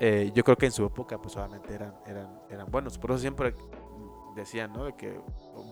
[0.00, 2.98] eh, yo creo que en su época, pues obviamente eran, eran, eran buenos.
[2.98, 3.54] Por eso siempre
[4.34, 4.84] decían, ¿no?
[4.84, 5.20] De que,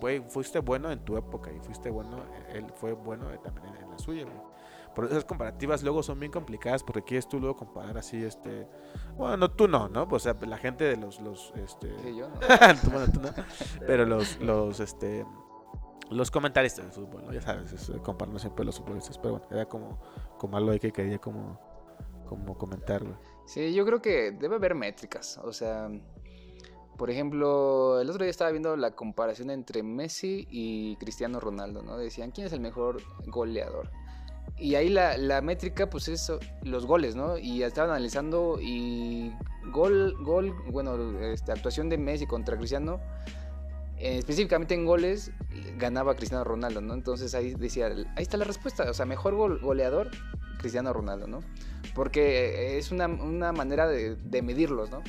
[0.01, 2.19] güey, fuiste bueno en tu época y fuiste bueno,
[2.53, 4.55] él fue bueno también en, la suya, güey.
[4.95, 8.69] Por esas comparativas luego son bien complicadas porque quieres tú luego comparar así, este...
[9.17, 10.07] Bueno, no, tú no, ¿no?
[10.07, 11.99] Pues, o sea, la gente de los, los, este...
[11.99, 12.35] Sí, yo no.
[12.93, 13.31] bueno, tú no.
[13.85, 15.27] Pero los, los, este...
[16.11, 17.33] Los comentaristas de fútbol.
[17.33, 19.19] Ya sabes, es, comparando siempre los futbolistas.
[19.19, 19.99] Pero bueno, era como,
[20.39, 21.59] como algo que quería como,
[22.27, 23.03] como comentar.
[23.47, 25.39] Sí, yo creo que debe haber métricas.
[25.43, 25.91] O sea,
[26.97, 31.97] por ejemplo, el otro día estaba viendo la comparación entre Messi y Cristiano Ronaldo, ¿no?
[31.97, 33.91] Decían, ¿quién es el mejor goleador?
[34.57, 36.31] Y ahí la, la métrica, pues es
[36.63, 37.39] los goles, ¿no?
[37.39, 39.33] Y estaban analizando y
[39.73, 43.01] gol, gol, bueno, este, actuación de Messi contra Cristiano,
[44.05, 45.33] eh, específicamente en goles,
[45.77, 46.95] ganaba Cristiano Ronaldo, ¿no?
[46.95, 50.11] Entonces ahí decía, ahí está la respuesta, o sea, mejor goleador,
[50.59, 51.41] Cristiano Ronaldo, ¿no?
[51.95, 55.03] Porque es una, una manera de, de medirlos, ¿no?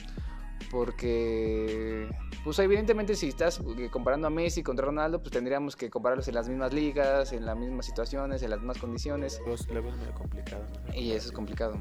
[0.71, 2.09] porque
[2.43, 6.35] pues evidentemente si estás eh, comparando a Messi contra Ronaldo, pues tendríamos que compararlos en
[6.35, 9.41] las mismas ligas, en las mismas situaciones, en las mismas condiciones.
[9.45, 10.65] Pues, luego es medio complicado.
[10.93, 11.75] Y eso es complicado.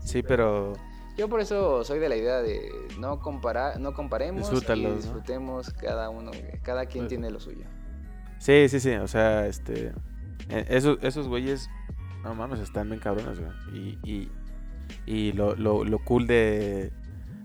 [0.00, 0.74] Sí, pero
[1.16, 6.10] yo por eso soy de la idea de no comparar, no comparemos y disfrutemos cada
[6.10, 6.30] uno,
[6.62, 7.64] cada quien pues tiene lo suyo.
[8.38, 9.92] Sí, sí, sí, o sea, este
[10.48, 11.68] e, esos esos güeyes
[12.22, 13.52] no mames, están bien cabrones, güey.
[13.72, 14.30] Y, y,
[15.06, 16.92] y lo, lo, lo cool de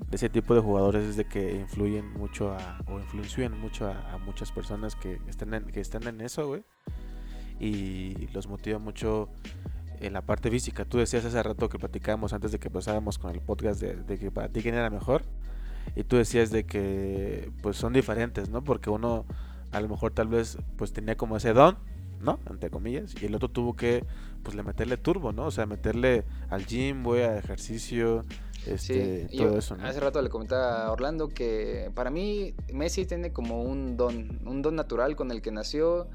[0.09, 4.17] de ese tipo de jugadores es de que influyen mucho a, o influencian mucho a,
[4.25, 6.63] muchas personas que están en, que están en eso, güey.
[7.59, 9.29] Y los motiva mucho
[9.99, 10.85] en la parte física.
[10.85, 14.31] Tú decías hace rato que platicábamos antes de que empezáramos con el podcast de, que
[14.31, 15.23] para ti quién era mejor.
[15.95, 18.63] Y tú decías de que pues son diferentes, ¿no?
[18.63, 19.25] Porque uno
[19.71, 21.77] a lo mejor tal vez pues tenía como ese don,
[22.21, 22.39] ¿no?
[22.49, 23.15] Entre comillas.
[23.21, 24.05] Y el otro tuvo que
[24.43, 25.47] pues le meterle turbo, ¿no?
[25.47, 28.23] O sea, meterle al gym, güey, a ejercicio,
[28.65, 33.63] este, todo eso, Hace rato le comentaba a Orlando que para mí Messi tiene como
[33.63, 36.07] un don, un don natural con el que nació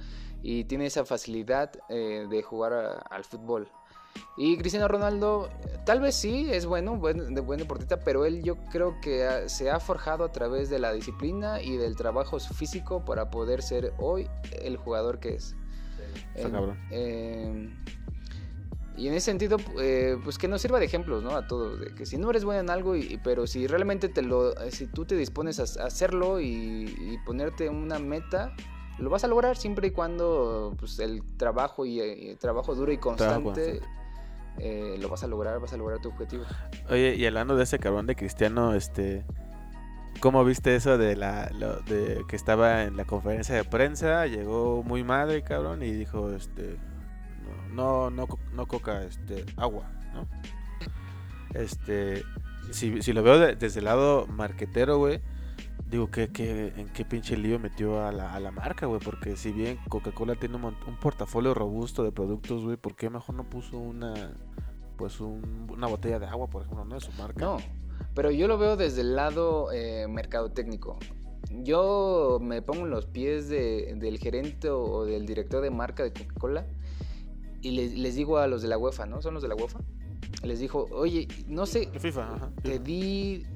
[0.44, 3.66] y tiene esa facilidad eh, de jugar al fútbol.
[4.36, 5.48] Y Cristiano Ronaldo,
[5.86, 9.70] tal vez sí, es bueno, buen, de buen deportista, pero él yo creo que se
[9.70, 14.28] ha forjado a través de la disciplina y del trabajo físico para poder ser hoy
[14.62, 15.56] el jugador que es.
[16.90, 17.70] Eh,
[18.96, 21.30] y en ese sentido, eh, pues que nos sirva de ejemplos, ¿no?
[21.30, 24.22] A todos, de que si no eres bueno en algo, y, pero si realmente te
[24.22, 28.54] lo, si tú te dispones a, hacerlo y, ponerte una meta,
[28.98, 32.98] lo vas a lograr siempre y cuando pues, el trabajo y, el trabajo duro y
[32.98, 33.80] constante
[34.58, 36.44] eh, lo vas a lograr, vas a lograr tu objetivo.
[36.88, 39.24] Oye, y hablando de ese cabrón de Cristiano, este,
[40.20, 41.50] ¿cómo viste eso de la,
[41.86, 44.26] de que estaba en la conferencia de prensa?
[44.26, 46.78] Llegó muy madre, cabrón, y dijo, este
[47.72, 50.28] no, no, no coca, este, agua, ¿no?
[51.54, 52.24] Este,
[52.70, 55.20] si, si lo veo desde el lado marquetero, güey,
[55.94, 59.00] digo, que, que, ¿en qué pinche lío metió a la, a la marca, güey?
[59.00, 63.36] Porque si bien Coca-Cola tiene un, un, portafolio robusto de productos, güey, ¿por qué mejor
[63.36, 64.36] no puso una,
[64.96, 67.44] pues una botella de agua, por ejemplo, no de su marca?
[67.44, 67.58] No,
[68.12, 70.98] pero yo lo veo desde el lado eh, mercadotécnico.
[71.62, 76.12] Yo me pongo en los pies de, del gerente o del director de marca de
[76.12, 76.66] Coca-Cola
[77.60, 79.22] y les, digo a los de la UEFA, ¿no?
[79.22, 79.78] Son los de la UEFA.
[80.42, 83.46] Les dijo, oye, no sé, FIFA, te di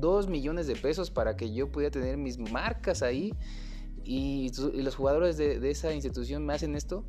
[0.00, 3.32] dos millones de pesos para que yo pudiera tener mis marcas ahí
[4.04, 7.04] y, los jugadores de, esa institución me hacen esto.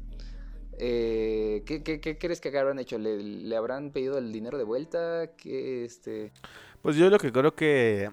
[0.79, 2.97] Eh, ¿qué, qué, crees que habrán hecho?
[2.97, 5.31] ¿Le, habrán pedido el dinero de vuelta?
[5.37, 6.31] ¿Qué, este...
[6.81, 8.09] Pues yo lo que creo que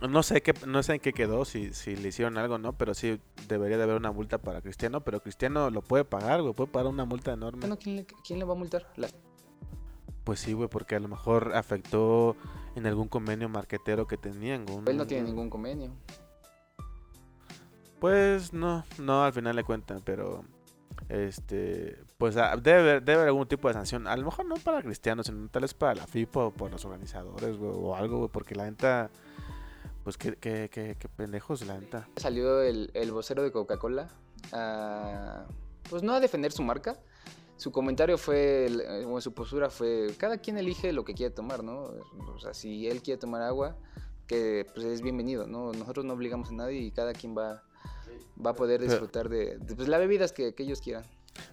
[0.00, 2.94] no sé qué, no sé en qué quedó, si, si le hicieron algo no, pero
[2.94, 6.70] sí debería de haber una multa para Cristiano, pero Cristiano lo puede pagar, güey, puede
[6.70, 7.68] pagar una multa enorme.
[7.78, 8.86] ¿quién, le, va a multar?
[10.28, 12.36] Pues sí, güey, porque a lo mejor afectó
[12.74, 14.66] en algún convenio marquetero que tenían.
[14.84, 15.90] Él no tiene ningún convenio.
[17.98, 20.44] Pues no, no, al final le cuentan, pero
[21.08, 24.06] este, pues ah, debe haber, debe haber algún tipo de sanción.
[24.06, 26.84] A lo mejor no para Cristiano, sino tal vez para la FIFA o por los
[26.84, 29.08] organizadores, güey, o algo, güey, porque la venta
[30.04, 32.06] pues qué, qué, qué, qué pendejos la neta.
[32.16, 34.08] Salió el, el vocero de Coca-Cola
[35.88, 36.98] pues no a defender su marca.
[37.58, 38.68] Su comentario fue,
[39.06, 41.90] o su postura fue, cada quien elige lo que quiere tomar, ¿no?
[42.34, 43.76] O sea, si él quiere tomar agua,
[44.26, 45.72] que pues es bienvenido, ¿no?
[45.72, 47.64] Nosotros no obligamos a nadie y cada quien va,
[48.44, 51.02] va a poder disfrutar de, pues, las bebidas que, que, ellos quieran.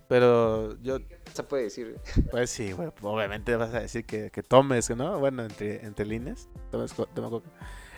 [0.08, 1.00] Pero yo...
[1.34, 2.00] Se puede decir.
[2.32, 5.20] Pues sí, bueno, obviamente vas a decir que, que tomes, ¿no?
[5.20, 7.50] Bueno, entre, entre líneas, tomes, toma coca.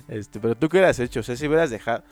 [0.07, 2.03] Este, pero tú qué hubieras hecho, o sea, si hubieras dejado.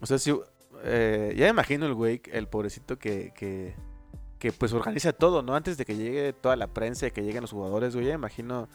[0.00, 0.38] O sea, si.
[0.84, 3.74] Eh, ya me imagino el güey, el pobrecito que, que,
[4.38, 5.54] que, pues organiza todo, ¿no?
[5.54, 8.10] Antes de que llegue toda la prensa y que lleguen los jugadores, güey.
[8.10, 8.68] Imagino,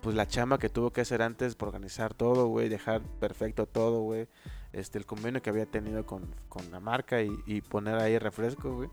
[0.00, 2.68] pues la chamba que tuvo que hacer antes por organizar todo, güey.
[2.68, 4.28] Dejar perfecto todo, güey.
[4.72, 8.74] este, el convenio que había tenido con, con la marca y, y poner ahí refresco,
[8.74, 8.90] güey.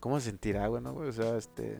[0.00, 1.08] ¿Cómo se sentirá, güey, no, güey?
[1.08, 1.78] O sea, este,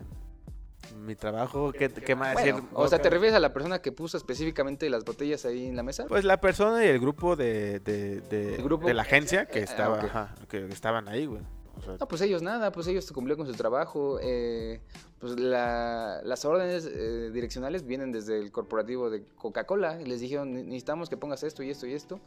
[0.97, 2.55] mi trabajo, ¿qué, qué más decir?
[2.73, 5.83] O sea, ¿te refieres a la persona que puso específicamente las botellas ahí en la
[5.83, 6.07] mesa?
[6.07, 8.87] Pues la persona y el grupo de, de, de, ¿El grupo?
[8.87, 11.43] de la agencia que Eh, ah, estaba, ajá, que estaban ahí, güey.
[11.77, 14.19] O sea, No, pues ellos nada, pues ellos cumplieron con su trabajo.
[14.23, 14.81] eh,
[15.19, 20.01] pues la- las órdenes eh, direccionales vienen desde el corporativo de Coca-Cola.
[20.01, 22.21] y Les dijeron, "Ne- necesitamos que pongas esto y esto y esto.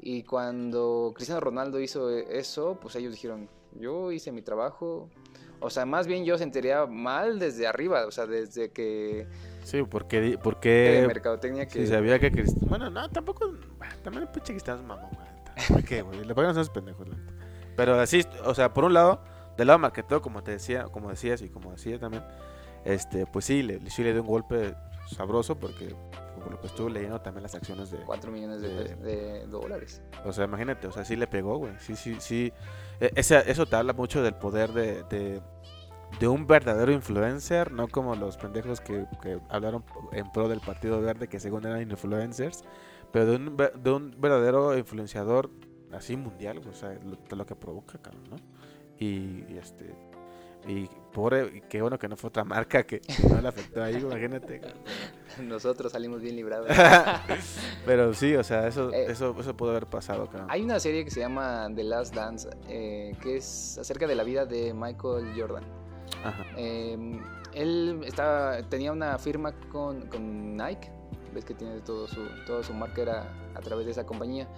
[0.00, 3.48] Y cuando Cristiano Ronaldo hizo eh, eso, pues ellos dijeron,
[3.80, 5.08] yo hice mi trabajo.
[5.58, 9.26] O sea, más bien yo sentiría mal desde arriba, o sea, desde que...
[9.64, 11.80] sí, porque, porque mercadotecnia que...
[11.80, 15.26] si sabía que Cristiano, bueno, no, tampoco, bah, también el pinche Cristiano es mamón, güey.
[15.72, 16.22] ¿Por qué, güey?
[16.26, 17.32] Le pagan esos pendejos, la neta.
[17.76, 19.20] Pero así, o sea, por un lado,
[19.56, 22.24] del lado marketero, como te decía, como decías y como decía también,
[22.84, 24.74] este, pues sí, le, sí le dio un golpe
[25.14, 25.94] sabroso porque
[26.42, 30.02] por lo que estuve leyendo también las acciones de, 4 millones de, de- de dólares.
[30.24, 31.72] O sea, imagínate, o sea, sí le pegó, güey.
[31.80, 32.52] Sí, sí, sí.
[33.00, 35.40] E- esa- eso te habla mucho del poder de, de,
[36.20, 41.00] de un verdadero influencer, no como los pendejos que, que hablaron en pro del Partido
[41.00, 42.62] Verde, que según eran influencers,
[43.12, 45.50] pero de un, de un verdadero influenciador
[45.96, 48.36] así mundial, o sea, lo, lo que provoca, cabrón, ¿no?
[48.98, 49.94] Y, y este.
[50.68, 54.60] Y pobre, qué bueno que no fue otra marca que no le afectó ahí, imagínate.
[55.42, 56.68] Nosotros salimos bien librados.
[57.86, 60.48] Pero sí, o sea, eso, Eh, eso, eso pudo haber pasado, cabrón.
[60.50, 64.24] Hay una serie que se llama The Last Dance, eh, que es acerca de la
[64.24, 65.62] vida de Michael Jordan.
[66.24, 66.44] Ajá.
[66.56, 67.20] Eh,
[67.54, 70.90] él estaba, tenía una firma con, con Nike,
[71.32, 74.48] ves que tiene todo su, toda su marca era a través de esa compañía.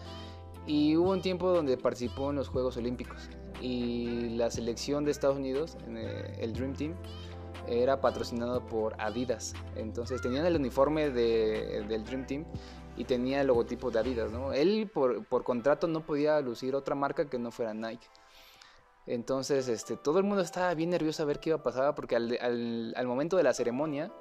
[0.68, 3.28] Y hubo un tiempo donde participó en los Juegos Olímpicos.
[3.60, 6.94] Y la selección de Estados Unidos, eh, el Dream Team,
[7.66, 9.54] era patrocinado por Adidas.
[9.76, 12.44] Entonces tenían el uniforme de- del Dream Team
[12.96, 14.52] y tenía el logotipo de Adidas, ¿no?
[14.52, 18.06] Él por, por contrato no podía lucir otra marca que no fuera Nike.
[19.06, 22.14] Entonces, este, todo el mundo estaba bien nervioso a ver qué iba a pasar porque
[22.14, 24.12] al, al- al momento de la ceremonia,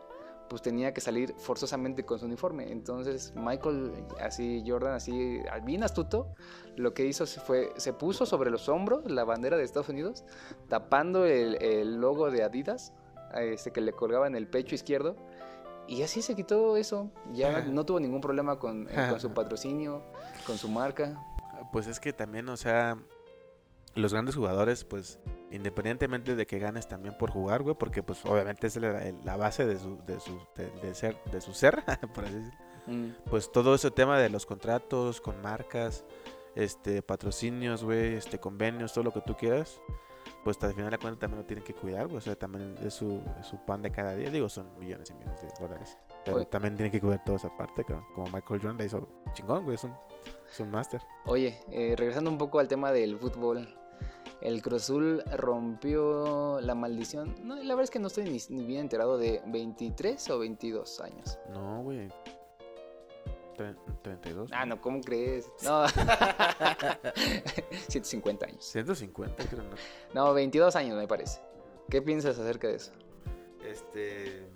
[0.49, 2.71] pues tenía que salir forzosamente con su uniforme.
[2.71, 6.33] Entonces, Michael, así, Jordan, así, bien astuto,
[6.75, 10.23] lo que hizo fue, se puso sobre los hombros la bandera de Estados Unidos,
[10.69, 12.93] tapando el, el logo de Adidas,
[13.35, 15.15] este, que le colgaba en el pecho izquierdo.
[15.87, 17.11] Y así se quitó eso.
[17.33, 20.03] Ya no tuvo ningún problema con, eh, con su patrocinio,
[20.45, 21.17] con su marca.
[21.71, 22.97] Pues es que también, o sea,
[23.95, 25.19] los grandes jugadores, pues,
[25.51, 29.65] independientemente de que ganes también por jugar, güey, porque pues obviamente es la, la base
[29.65, 31.83] de su, de su, de, de ser, de su ser,
[32.13, 32.67] por así decirlo.
[32.87, 33.09] Mm.
[33.29, 36.05] Pues todo ese tema de los contratos con marcas,
[36.55, 39.81] este, patrocinios, güey, este, convenios, todo lo que tú quieras,
[40.43, 42.93] pues al final de cuentas también lo tienen que cuidar, güey, o sea, también es
[42.93, 45.97] su, es su pan de cada día, digo, son millones y millones de dólares.
[46.23, 46.45] Pero Oye.
[46.45, 49.75] también tienen que cuidar toda esa parte, cabrón, como Michael Jordan la hizo chingón, güey,
[49.75, 49.93] es un,
[50.49, 51.01] es un máster.
[51.25, 53.67] Oye, eh, regresando un poco al tema del fútbol,
[54.41, 57.35] el Cruz Azul rompió la maldición.
[57.43, 61.01] No, la verdad es que no estoy ni, ni bien enterado de 23 o 22
[61.01, 61.39] años.
[61.51, 62.07] No, güey.
[63.57, 64.51] Tre- 32.
[64.53, 65.51] Ah, no, ¿cómo crees?
[65.63, 65.85] No.
[67.89, 68.65] 150 años.
[68.65, 69.75] 150, creo, ¿no?
[70.13, 71.41] No, 22 años me parece.
[71.89, 72.91] ¿Qué piensas acerca de eso?
[73.65, 74.47] Este.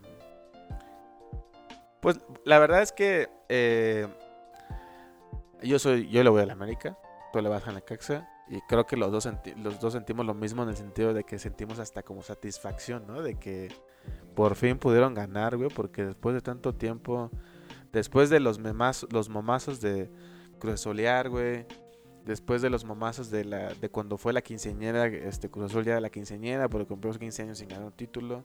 [2.02, 4.08] Pues la verdad es que eh,
[5.62, 6.98] yo soy, yo le voy a la América,
[7.32, 9.30] tú le vas a la Caxa y creo que los dos
[9.64, 13.22] los dos sentimos lo mismo en el sentido de que sentimos hasta como satisfacción, ¿no?
[13.22, 13.70] De que
[14.36, 17.32] por fin pudieron ganar, güey, porque después de tanto tiempo,
[17.94, 20.12] después de los memazos, los momazos de
[20.60, 21.66] Cruz Azulear, güey,
[22.26, 25.96] después de los momazos de la de cuando fue la quinceañera, este Cruz Azul ya
[25.96, 28.44] de la quinceañera, porque cumplió 15 años sin ganar un título.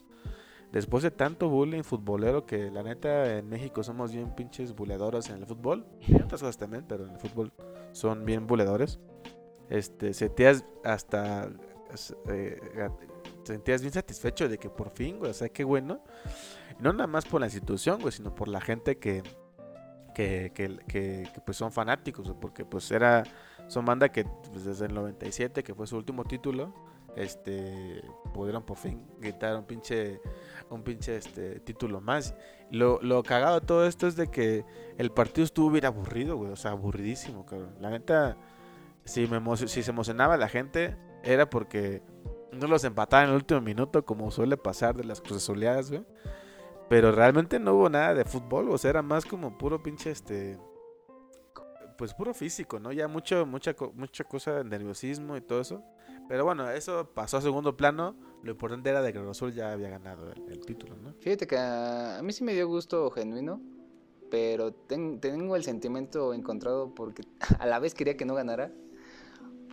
[0.71, 5.39] Después de tanto bullying futbolero que la neta en México somos bien pinches buleadores en
[5.39, 7.53] el fútbol, y en otras cosas también, pero en el fútbol
[7.91, 9.01] son bien buleadores.
[9.71, 11.49] Este, sentías hasta
[12.29, 12.61] eh,
[13.45, 16.01] sentías bien satisfecho de que por fin, güey, o sea, qué bueno.
[16.79, 19.23] No nada más por la institución, güey, sino por la gente que
[20.15, 23.23] que, que, que- que, pues son fanáticos, porque pues era
[23.69, 26.73] son banda que pues, desde el 97 que fue su último título,
[27.17, 28.03] este
[28.33, 30.21] pudieron por fin gritar un pinche
[30.71, 32.35] un pinche este título más.
[32.71, 34.65] Lo, lo cagado de todo esto es de que
[34.97, 37.75] el partido estuvo bien aburrido, güey, o sea, aburridísimo, cabrón.
[37.81, 38.37] La neta
[39.07, 39.29] si
[39.69, 42.03] si se emocionaba la gente era porque
[42.53, 46.05] no los empataban en el último minuto como suele pasar de las cruces oleadas, güey.
[46.89, 50.59] Pero realmente no hubo nada de fútbol, o sea, era más como puro pinche este
[51.99, 52.93] pues puro físico, ¿no?
[52.93, 55.83] Ya mucho mucha mucha cosa de nerviosismo y todo eso.
[56.29, 58.17] Pero bueno, eso pasó a segundo plano.
[58.43, 61.15] Lo importante era de que Azul ya había ganado el, título, ¿no?
[61.21, 63.61] Fíjate que a mí sí me dio gusto genuino
[64.31, 67.23] pero tengo el sentimiento encontrado porque
[67.59, 68.73] a la vez quería que no ganara.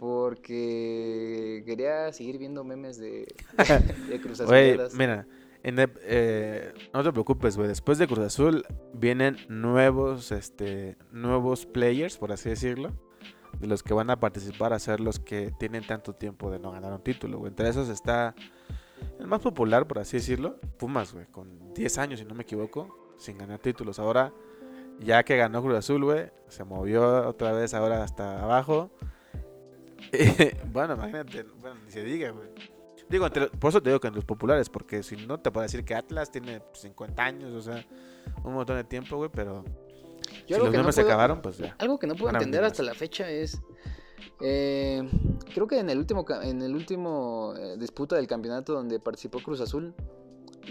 [0.03, 3.25] Porque quería seguir viendo memes de,
[4.09, 4.97] de Cruz Azul.
[4.97, 5.25] mira,
[5.63, 7.69] eh, no te preocupes, güey.
[7.69, 12.91] Después de Cruz Azul vienen nuevos, este, nuevos players, por así decirlo,
[13.61, 16.73] de los que van a participar a ser los que tienen tanto tiempo de no
[16.73, 17.51] ganar un título, güey.
[17.51, 18.35] Entre esos está
[19.21, 23.15] el más popular, por así decirlo, Pumas, güey, con 10 años, si no me equivoco,
[23.17, 23.99] sin ganar títulos.
[23.99, 24.33] Ahora,
[24.99, 28.91] ya que ganó Cruz Azul, güey, se movió otra vez ahora hasta abajo.
[30.71, 32.49] bueno, imagínate, bueno, ni se diga, güey.
[33.09, 33.27] Digo,
[33.59, 35.93] por eso te digo que en los populares, porque si no te puedo decir que
[35.93, 37.85] Atlas tiene 50 años, o sea,
[38.43, 39.63] un montón de tiempo, güey, pero
[40.47, 41.75] si los números se acabaron, pues ya.
[41.79, 43.61] Algo que no puedo entender hasta la fecha es,
[44.41, 45.07] eh,
[45.53, 49.61] creo que en el último, en el último eh, disputa del campeonato donde participó Cruz
[49.61, 49.93] Azul,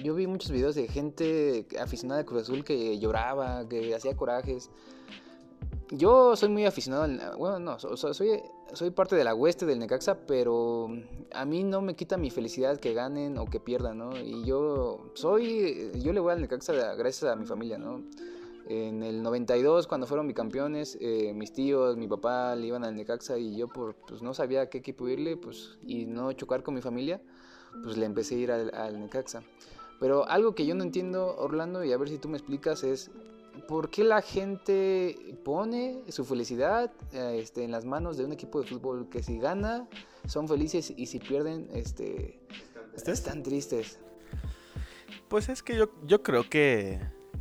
[0.02, 4.70] yo vi muchos videos de gente aficionada a Cruz Azul que lloraba, que hacía corajes.
[5.94, 7.20] Yo soy muy aficionado al.
[7.36, 8.40] Bueno, no, soy,
[8.72, 10.88] soy parte de la hueste del Necaxa, pero
[11.34, 14.18] a mí no me quita mi felicidad que ganen o que pierdan, ¿no?
[14.18, 15.90] Y yo soy.
[16.02, 18.02] Yo le voy al Necaxa gracias a mi familia, ¿no?
[18.68, 23.36] En el 92, cuando fueron bicampeones, eh, mis tíos, mi papá le iban al Necaxa
[23.36, 26.72] y yo, por, pues no sabía a qué equipo irle pues, y no chocar con
[26.72, 27.20] mi familia,
[27.82, 29.42] pues le empecé a ir al, al Necaxa.
[30.00, 33.10] Pero algo que yo no entiendo, Orlando, y a ver si tú me explicas, es
[33.68, 38.60] ¿por qué la gente pone su felicidad eh, este, en las manos de un equipo
[38.60, 39.88] de fútbol que si gana
[40.26, 42.40] son felices y si pierden este,
[42.94, 43.98] están tristes?
[45.28, 47.00] Pues es que yo, yo creo que,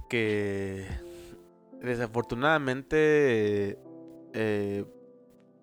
[0.10, 0.88] que
[1.82, 3.78] desafortunadamente
[4.34, 4.86] eh,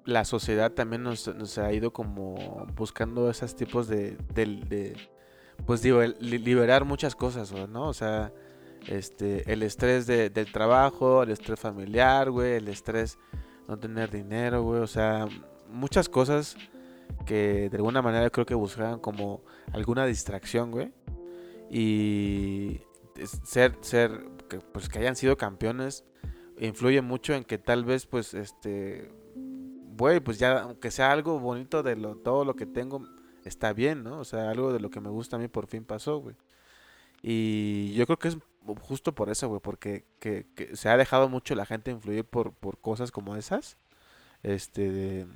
[0.04, 4.96] la sociedad también nos, ha ido como buscando esos tipos de, de,
[5.66, 7.88] pues digo, liberar muchas cosas, ¿no?
[7.88, 8.32] O sea,
[8.86, 13.18] este, el estrés de, del trabajo, el estrés familiar, güey, el estrés
[13.66, 15.26] no tener dinero, güey, o sea,
[15.70, 16.56] muchas cosas
[17.26, 20.92] que de alguna manera creo que buscaban como alguna distracción, güey.
[21.70, 22.80] Y
[23.44, 26.04] ser, ser, que, pues que hayan sido campeones
[26.58, 29.10] influye mucho en que tal vez, pues, este,
[29.96, 33.04] güey, pues ya, aunque sea algo bonito de lo, todo lo que tengo,
[33.44, 34.20] está bien, ¿no?
[34.20, 36.36] O sea, algo de lo que me gusta a mí por fin pasó, güey.
[37.22, 38.38] Y yo creo que es
[38.76, 42.78] justo por eso, güey, porque que, se ha dejado mucho la gente influir por, por
[42.80, 43.76] cosas como esas.
[44.42, 45.26] Este,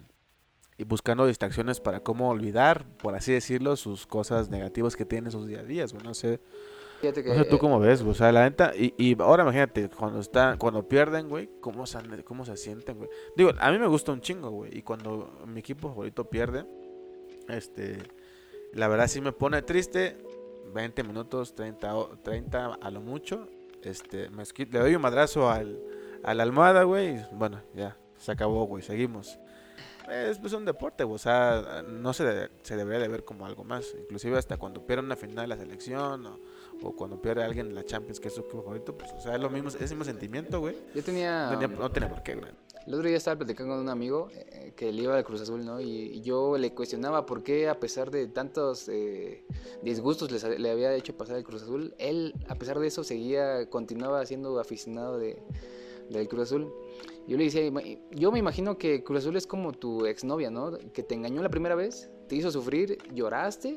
[0.79, 5.33] y buscando distracciones para cómo olvidar, por así decirlo, sus cosas negativas que tienen en
[5.33, 6.05] sus día a días, güey.
[6.05, 6.40] No sé.
[7.01, 7.12] Que,
[7.51, 8.73] tú cómo ves, O sea, la neta.
[8.77, 13.11] Y, y ahora imagínate, cuando están, cuando pierden, güey, cómo se, cómo se sienten, güey.
[13.37, 14.79] Digo, a mí me gusta un chingo, güey.
[14.79, 16.64] Y cuando mi equipo favorito pierde,
[17.49, 17.99] este.
[18.73, 20.16] La verdad sí me pone triste
[20.72, 23.48] 20 minutos, 30, 30 a lo mucho.
[23.82, 25.80] Este, me le doy un madrazo al,
[26.22, 27.24] a la almohada, güey.
[27.32, 29.38] bueno, ya, se acabó, güey, seguimos.
[30.11, 33.64] Es pues, un deporte, güey, o sea, no se, se debería de ver como algo
[33.64, 33.94] más.
[33.98, 36.40] Inclusive hasta cuando pierde una final de la selección o,
[36.82, 39.35] o cuando pierde alguien en la Champions, que es su equipo favorito, pues, o sea,
[39.35, 40.76] es lo mismo, es el mismo sentimiento, güey.
[40.94, 41.50] Yo tenía...
[41.50, 42.50] No tenía, por qué, güey.
[42.87, 45.64] El otro día estaba platicando con un amigo eh, que le iba al Cruz Azul,
[45.64, 45.81] ¿no?
[45.81, 49.45] Y, yo le cuestionaba por qué, a pesar de tantos eh,
[49.83, 54.25] disgustos le había hecho pasar el Cruz Azul, él, a pesar de eso, seguía, continuaba
[54.27, 55.42] siendo aficionado de,
[56.11, 56.73] del Cruz Azul.
[57.29, 57.62] Yo le decía,
[58.11, 60.77] yo me imagino que Cruz Azul es como tu exnovia, ¿no?
[60.92, 63.77] Que te engañó la primera vez, te hizo sufrir, lloraste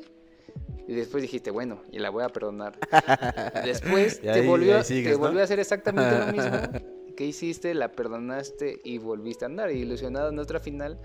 [0.88, 2.78] y después dijiste, bueno, y la voy a perdonar.
[3.64, 7.74] Después te, volvió, te volvió a hacer exactamente lo mismo ¿Qué hiciste?
[7.74, 9.70] La perdonaste y volviste a andar.
[9.72, 11.00] ilusionado en otra final.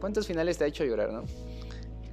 [0.00, 1.24] ¿Cuántos finales te ha hecho llorar, no?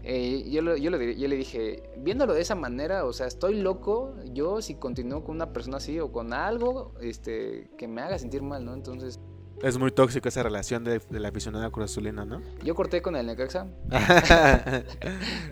[0.05, 4.61] Eh, yo, yo, yo, le dije, viéndolo de esa manera, o sea, estoy loco yo
[4.61, 8.65] si continúo con una persona así o con algo este, que me haga sentir mal,
[8.65, 8.73] ¿no?
[8.73, 9.19] Entonces...
[9.63, 12.41] Es muy tóxico esa relación de, la aficionada Cruz Azulina, ¿no?
[12.65, 13.65] Yo corté con el Necaxa.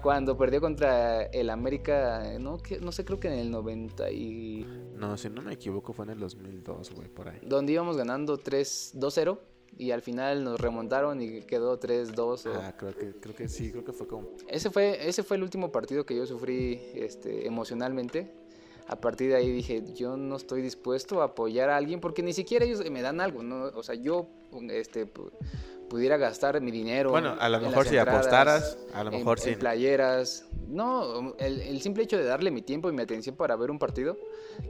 [0.03, 4.67] Cuando perdió contra el América, no, no sé, creo que en el 90 y...
[4.97, 7.39] No, si no me equivoco fue en el 2002, güey, por ahí.
[7.41, 9.39] Donde íbamos ganando 3-2-0
[9.77, 12.51] y al final nos remontaron y quedó 3-2.
[12.53, 14.31] Ah, creo que, creo que sí, creo que fue como...
[14.49, 18.40] Ese fue, ese fue el último partido que yo sufrí este, emocionalmente
[18.91, 22.33] a partir de ahí dije, yo no estoy dispuesto a apoyar a alguien porque ni
[22.33, 23.67] siquiera ellos me dan algo, ¿no?
[23.67, 24.27] O sea, yo
[24.69, 25.09] este,
[25.91, 27.09] pudiera gastar mi dinero.
[27.09, 29.55] Bueno, a lo mejor si apostaras, a lo mejor sí.
[29.57, 30.45] playeras.
[30.69, 34.17] No, el, simple hecho de darle mi tiempo y mi atención para ver un partido,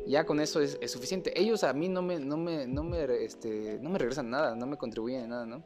[0.08, 1.40] ya con eso es, suficiente.
[1.40, 4.66] Ellos a mí no me, no me, no me, este, no me regresan nada, no
[4.66, 5.64] me contribuyen en nada, ¿no?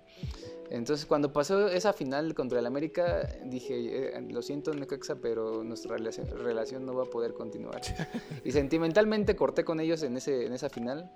[0.69, 5.95] Entonces, cuando pasó esa final contra el América, dije, eh, lo siento, Necaxa, pero nuestra
[5.95, 7.79] relación, no va a poder continuar.
[8.43, 11.09] y sentimentalmente corté con ellos en, ese, en esa final.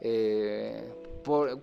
[0.00, 0.92] Eh,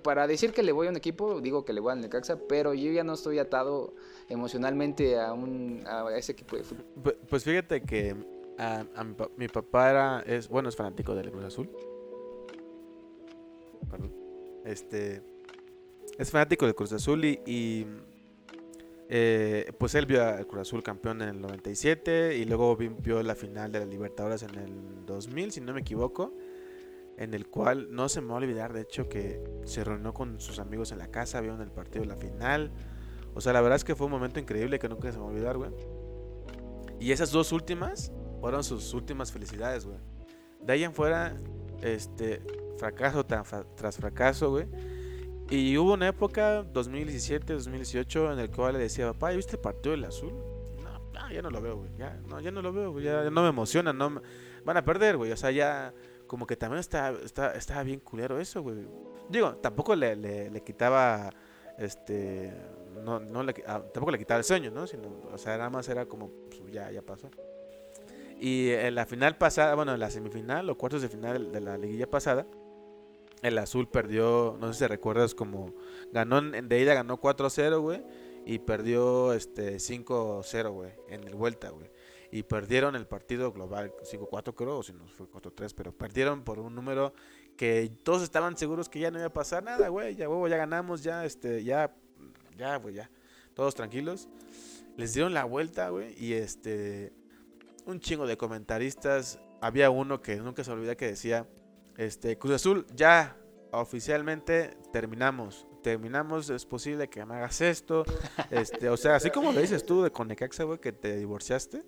[0.03, 2.73] para decir que le voy a un equipo, digo que le voy al Necaxa, pero
[2.73, 3.93] yo ya no estoy atado
[4.27, 7.15] emocionalmente a, un, a ese equipo de fútbol.
[7.29, 8.15] Pues fíjate que
[8.57, 8.86] a,
[9.38, 11.69] mi, papá era, es, bueno, es fanático del Cruz Azul.
[13.89, 14.13] Perdón.
[14.65, 15.21] Este,
[16.17, 17.86] es fanático del Cruz Azul y,
[19.09, 23.36] eh, pues él vio al Cruz Azul campeón en el 97 y luego vio la
[23.36, 26.34] final de la Libertadores en el 2000, si no me equivoco
[27.22, 30.39] en el cual no se me va a olvidar, de hecho, que se reunió con
[30.39, 32.72] sus amigos en la casa, vieron el partido de la final.
[33.36, 35.30] O sea, la verdad es que fue un momento increíble que nunca se me va
[35.30, 35.69] a olvidar, güey.
[36.99, 39.99] Y esas dos últimas fueron sus últimas felicidades, güey.
[40.63, 41.39] De ahí en fuera,
[41.84, 42.41] este,
[42.78, 44.65] fracaso tras fracaso, güey.
[45.51, 49.91] Y hubo una época, 2017, 2018, en el cual le decía, papá, ¿viste el partido
[49.91, 50.34] del azul?
[51.13, 51.91] No, ya no lo veo, güey.
[51.99, 53.05] Ya no, ya no lo veo, güey.
[53.05, 54.24] Ya, no me emociona, no
[54.65, 55.32] van a perder, güey.
[55.32, 55.93] O sea, ya
[56.32, 57.17] como que también estaba,
[57.53, 58.88] está, bien culero eso, güey.
[59.27, 61.29] Digo, tampoco le, le, quitaba,
[61.77, 62.53] este,
[63.03, 64.88] no, no le, ah, tampoco le quitaba el sueño, ¿no?
[64.88, 67.29] Sino, o sea, nada más era como, pues, ya, ya pasó.
[68.39, 71.77] Y en la final pasada, bueno, en la semifinal o cuartos de final de la
[71.77, 72.47] liguilla pasada,
[73.41, 75.73] el azul perdió, no sé si recuerdas, como
[76.13, 78.01] ganó de ida ganó 4-0, güey,
[78.45, 81.91] y perdió este 5-0, güey, en el vuelta, güey
[82.32, 86.59] y perdieron el partido global 5-4 creo, o si no fue 4-3, pero perdieron por
[86.59, 87.13] un número
[87.57, 90.55] que todos estaban seguros que ya no iba a pasar nada, güey, ya huevo, ya
[90.55, 91.93] ganamos, ya, este, ya,
[92.57, 93.11] ya, güey, ya,
[93.53, 94.29] todos tranquilos.
[94.95, 97.11] Les dieron la vuelta, güey, y este,
[97.86, 101.47] un chingo de comentaristas, había uno que nunca se olvida que decía,
[101.97, 103.38] este, Cruz Azul, ya,
[103.71, 108.05] oficialmente terminamos, terminamos, es posible que me hagas esto.
[108.51, 111.84] Este, o sea, así como le dices tú de Conecaxa, güey, que te divorciaste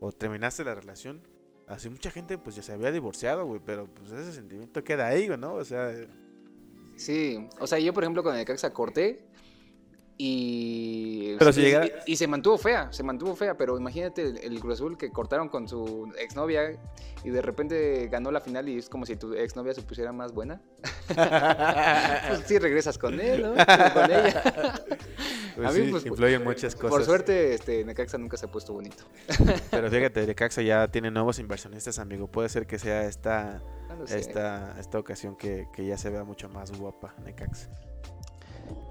[0.00, 1.22] o terminaste la relación.
[1.66, 5.28] Así mucha gente pues ya se había divorciado, güey, pero pues ese sentimiento queda ahí,
[5.38, 5.54] ¿no?
[5.54, 5.92] O sea...
[6.96, 9.26] Sí, o sea, yo por ejemplo con el Caxa corté
[10.18, 11.74] y, pero si
[12.06, 15.68] y, se mantuvo fea, se mantuvo fea, pero imagínate el, Cruz Azul que cortaron con
[15.68, 16.78] su exnovia
[17.22, 20.32] y de repente ganó la final y es como si tu exnovia se pusiera más
[20.32, 20.62] buena.
[22.28, 23.50] pues sí, regresas con él, ¿no?
[23.52, 24.74] con ella.
[25.56, 26.90] Pues a mí, pues, influyen muchas cosas.
[26.90, 29.04] Por suerte, este, Necaxa nunca se ha puesto bonito.
[29.70, 32.26] Pero fíjate, Necaxa ya tiene nuevos inversionistas, amigo.
[32.26, 33.62] Puede ser que sea esta,
[34.08, 37.70] esta, esta ocasión que, que ya se vea mucho más guapa Necaxa.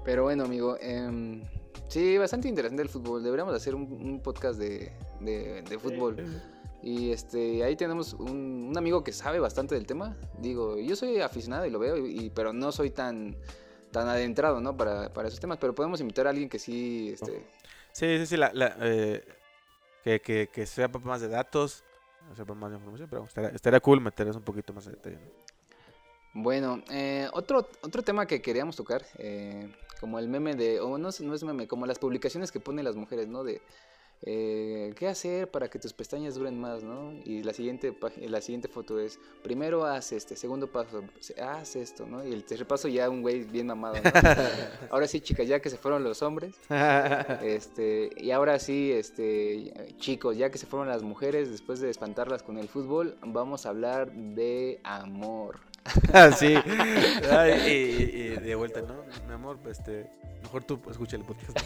[0.04, 1.40] Pero bueno, amigo, eh,
[1.88, 3.22] sí, bastante interesante el fútbol.
[3.22, 4.90] Deberíamos hacer un, podcast de,
[5.20, 6.16] de, fútbol.
[6.82, 10.16] Y este, ahí tenemos un, un, amigo que sabe bastante del tema.
[10.40, 13.36] Digo, yo soy aficionado y lo veo, y, pero no soy tan,
[13.96, 14.76] tan adentrado, ¿no?
[14.76, 15.56] Para, para esos temas.
[15.58, 17.46] Pero podemos invitar a alguien que sí, este...
[17.92, 19.24] Sí, sí, sí, la, eh,
[20.04, 21.82] que, que, que sepa más de datos,
[22.36, 25.18] sepa más de información, pero estaría, estaría cool meterles un poquito más de detalle,
[26.34, 31.08] Bueno, eh, otro, otro tema que queríamos tocar, eh, como el meme de, o no,
[31.18, 33.44] no es meme, como las publicaciones que ponen las mujeres, ¿no?
[33.44, 33.62] De
[34.22, 37.12] eh, qué hacer para que tus pestañas duren más, ¿no?
[37.24, 37.96] Y la siguiente,
[38.28, 41.04] la siguiente foto es, primero haz este, segundo paso,
[41.40, 42.26] haz esto, ¿no?
[42.26, 44.02] Y el tercer paso ya un güey bien mamado, ¿no?
[44.90, 46.54] ahora sí, chicas, ya que se fueron los hombres,
[47.42, 52.42] este, y ahora sí, este, chicos, ya que se fueron las mujeres, después de espantarlas
[52.42, 55.60] con el fútbol, vamos a hablar de amor.
[56.36, 56.56] sí.
[57.68, 59.04] y, de vuelta, ¿no?
[59.28, 60.10] Mi amor, este,
[60.42, 61.60] mejor tú escucha el podcast.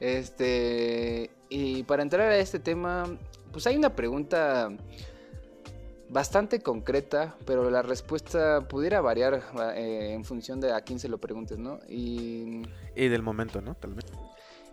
[0.00, 3.04] Este, y para entrar a este tema,
[3.52, 4.70] pues hay una pregunta
[6.08, 9.42] bastante concreta, pero la respuesta pudiera variar
[9.74, 11.80] eh, en función de a quién se lo preguntes, ¿no?
[11.88, 12.62] Y,
[12.94, 13.74] y del momento, ¿no?
[13.74, 14.04] Tal vez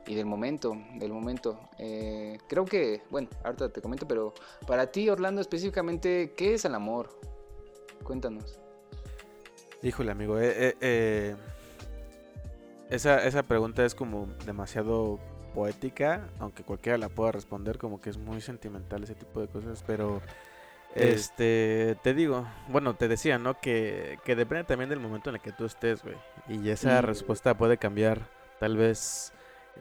[0.08, 1.60] y del momento, del momento.
[1.78, 4.34] Eh, creo que, bueno, ahorita te comento, pero
[4.68, 7.10] para ti, Orlando, específicamente, ¿qué es el amor?
[8.04, 8.60] Cuéntanos.
[9.84, 11.36] Híjole, amigo, eh, eh,
[12.92, 15.20] esa, esa pregunta es como demasiado
[15.56, 19.84] poética, aunque cualquiera la pueda responder, como que es muy sentimental ese tipo de cosas,
[19.86, 20.22] pero...
[20.94, 23.58] Este, te digo, bueno, te decía, ¿no?
[23.62, 26.18] Que, que depende también del momento en el que tú estés, güey.
[26.50, 28.28] Y esa respuesta puede cambiar
[28.60, 29.32] tal vez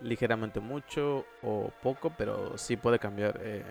[0.02, 3.40] ligeramente mucho o poco, pero sí puede cambiar.
[3.42, 3.64] Eh,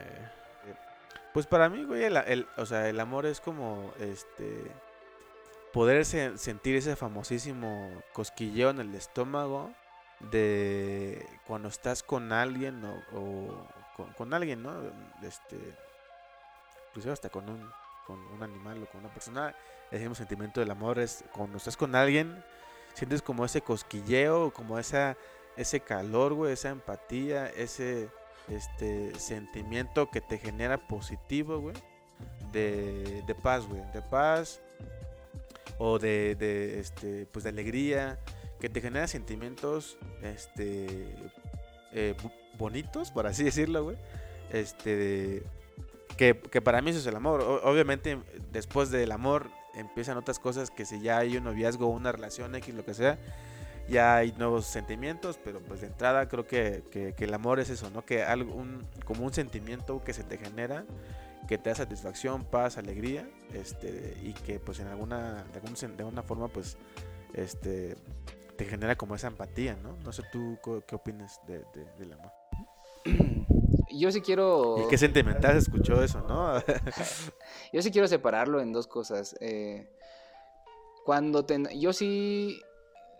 [1.33, 4.63] pues para mí, güey, el, o sea, el amor es como, este,
[5.73, 9.71] poder sentir ese famosísimo cosquilleo en el estómago
[10.31, 13.67] de cuando estás con alguien o,
[14.17, 14.73] con, alguien, ¿no?
[15.21, 15.57] Este,
[16.89, 17.69] inclusive hasta con un,
[18.05, 19.55] con un animal o con una persona,
[19.91, 22.43] el mismo sentimiento del amor es cuando estás con alguien,
[22.93, 25.15] sientes como ese cosquilleo, como esa
[25.55, 28.09] ese calor, güey, esa empatía, ese
[28.47, 31.75] este sentimiento que te genera positivo, güey,
[32.51, 34.61] de, de paz, güey, de paz,
[35.79, 38.19] o de, de, este, pues de alegría,
[38.59, 41.15] que te genera sentimientos, este,
[41.93, 42.15] eh,
[42.59, 43.95] bonitos, por así decirlo.
[44.51, 45.41] Este,
[46.17, 47.41] que, que, para mí eso es el amor.
[47.63, 48.19] obviamente,
[48.51, 52.75] después del amor empiezan otras cosas que si ya hay un noviazgo, una relación X,
[52.75, 53.17] lo que sea,
[53.87, 57.89] ya hay nuevos sentimientos, pero pues de entrada creo que, que, el amor es eso,
[57.89, 58.05] ¿no?
[58.05, 60.85] Que algo, un, como un sentimiento que se te genera,
[61.49, 66.03] que te da satisfacción, paz, alegría, este, y que pues en alguna, de, algún, de
[66.03, 66.77] alguna forma pues,
[67.33, 67.97] este,
[68.55, 69.97] te genera como esa empatía, ¿no?
[70.03, 71.65] No sé tú qué opinas de,
[71.97, 72.31] del amor.
[73.91, 74.85] Yo sí quiero...
[74.85, 76.59] ¿Y qué sentimental escuchó eso, no?
[77.73, 79.35] Yo sí quiero separarlo en dos cosas.
[79.39, 79.89] Eh,
[81.03, 81.57] cuando te...
[81.79, 82.61] Yo sí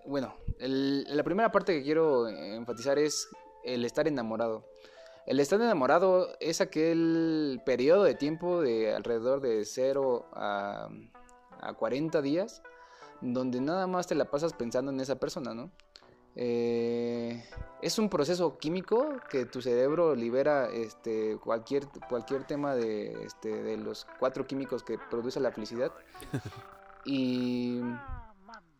[0.05, 3.27] bueno, la primera parte que quiero enfatizar es
[3.63, 4.65] el estar enamorado.
[5.29, 10.89] El estar enamorado es aquel periodo de tiempo de alrededor de 0 a,
[11.61, 12.63] a 40 días
[13.21, 15.71] donde nada más te la pasas pensando en esa persona, ¿no?
[16.35, 17.43] Eh,
[17.83, 23.77] es un proceso químico que tu cerebro libera este, cualquier, cualquier tema de, este, de
[23.77, 25.91] los cuatro químicos que produce la felicidad.
[27.05, 27.79] Y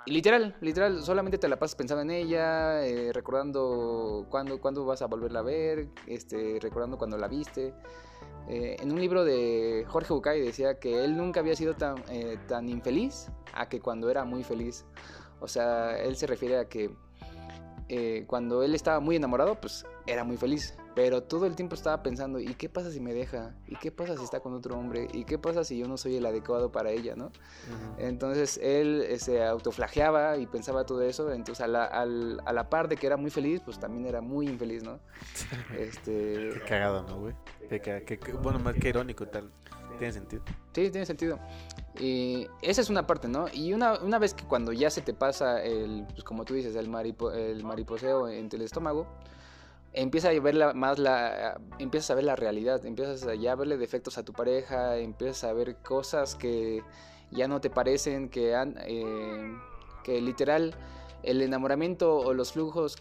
[0.10, 5.08] literal, literal, solamente te la pasas pensando en ella, eh, recordando cuándo, cuándo vas a
[5.08, 7.74] volverla a ver, este, recordando cuando la viste.
[8.48, 12.38] Eh, en un libro de Jorge Bucay decía que él nunca había sido tan, eh,
[12.48, 14.86] tan infeliz a que cuando era muy feliz.
[15.40, 16.90] O sea, él se refiere a que
[18.28, 20.76] cuando él estaba muy enamorado, pues era muy feliz.
[20.96, 23.56] Pero todo el tiempo estaba pensando, ¿y qué pasa si me deja?
[23.68, 25.08] ¿Y qué pasa si está con otro hombre?
[25.14, 27.32] ¿Y qué pasa si yo no soy el adecuado para ella, no?
[27.98, 31.32] Entonces él eh, se autoflageaba y pensaba todo eso.
[31.32, 32.06] Entonces a la, a
[32.54, 35.00] la par de que era muy feliz, pues también era muy infeliz, ¿no?
[35.78, 36.50] este...
[36.54, 37.34] Qué cagado, ¿no, güey?
[38.42, 39.50] bueno, más que irónico tal.
[40.00, 40.42] Tiene sentido.
[40.74, 41.40] Sí, tiene sentido.
[42.00, 43.48] Y esa es una parte, ¿no?
[43.54, 46.76] Y una, una vez que cuando ya se te pasa el, pues como tú dices,
[46.78, 49.06] el, maripo, el mariposeo entre el estómago,
[49.92, 53.78] empieza a ver la, más la empiezas a ver la realidad, empiezas a ya verle
[53.78, 56.82] defectos a tu pareja, empiezas a ver cosas que
[57.32, 59.54] ya no te parecen, que han, eh,
[60.04, 60.74] que literal
[61.24, 62.96] el enamoramiento o los flujos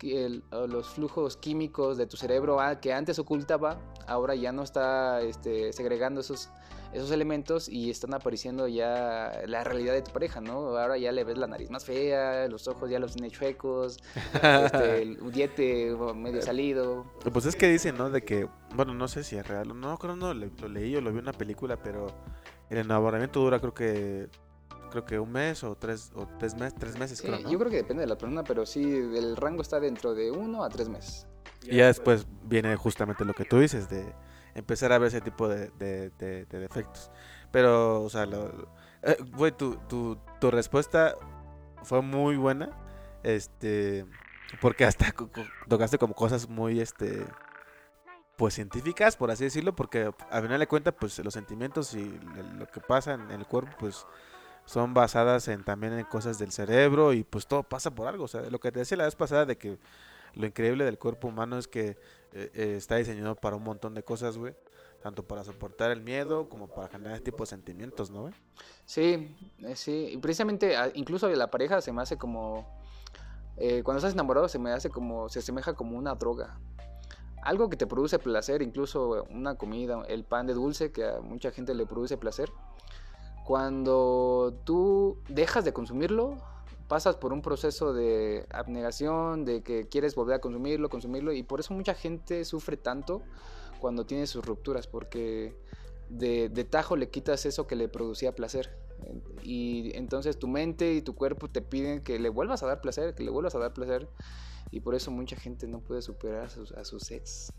[0.50, 3.78] o los flujos químicos de tu cerebro ah, que antes ocultaba
[4.08, 6.48] ahora ya no está este, segregando esos
[6.92, 10.76] esos elementos y están apareciendo ya la realidad de tu pareja, ¿no?
[10.76, 13.98] Ahora ya le ves la nariz más fea, los ojos ya los tiene chuecos,
[14.34, 17.04] este, el diente medio salido.
[17.32, 18.10] Pues es que dicen, ¿no?
[18.10, 21.10] De que, bueno, no sé si es real, no creo no lo, leí o lo
[21.10, 22.06] vi en una película, pero
[22.70, 24.28] el enamoramiento dura creo que
[24.90, 27.76] creo que un mes o tres o tres meses, tres meses creo, Yo creo que
[27.76, 31.26] depende de la persona, pero sí, el rango está dentro de uno a tres meses.
[31.64, 34.14] Y ya después viene justamente lo que tú dices de
[34.58, 35.70] empezar a ver ese tipo de,
[36.50, 37.10] defectos.
[37.50, 38.26] Pero, o sea,
[39.02, 39.16] eh,
[39.56, 41.14] tu, respuesta
[41.82, 42.70] fue muy buena.
[43.22, 44.06] Este,
[44.60, 45.12] porque hasta
[45.68, 47.26] tocaste como cosas muy, este,
[48.36, 52.20] pues científicas, por así decirlo, porque a final de cuentas, pues los sentimientos y
[52.56, 54.06] lo que pasa en el cuerpo, pues
[54.64, 58.24] son basadas en también en cosas del cerebro y pues todo pasa por algo.
[58.24, 59.78] O sea, lo que te decía la vez pasada de que
[60.34, 61.96] lo increíble del cuerpo humano es que
[62.32, 64.54] eh, eh, está diseñado para un montón de cosas, güey.
[65.02, 68.30] Tanto para soportar el miedo como para generar este tipo de sentimientos, ¿no?
[68.84, 70.10] Sí, eh, sí.
[70.12, 72.80] Y precisamente, ah, incluso la pareja se me hace como.
[73.84, 75.28] cuando estás enamorado, se me hace como.
[75.28, 76.58] Se asemeja como una droga.
[77.42, 81.52] Algo que te produce placer, incluso una comida, el pan de dulce, que a mucha
[81.52, 82.50] gente le produce placer.
[83.44, 86.36] Cuando tú dejas de consumirlo,
[86.88, 91.60] pasas por un proceso de abnegación, de que quieres volver a consumirlo, consumirlo, y por
[91.60, 93.22] eso mucha gente sufre tanto
[93.78, 95.54] cuando tiene sus rupturas, porque
[96.08, 98.76] de, tajo le quitas eso que le producía placer.
[99.42, 103.14] Y entonces tu mente y tu cuerpo te piden que le vuelvas a dar placer,
[103.14, 104.08] que le vuelvas a dar placer,
[104.70, 107.52] y por eso mucha gente no puede superar a sus, a sus ex.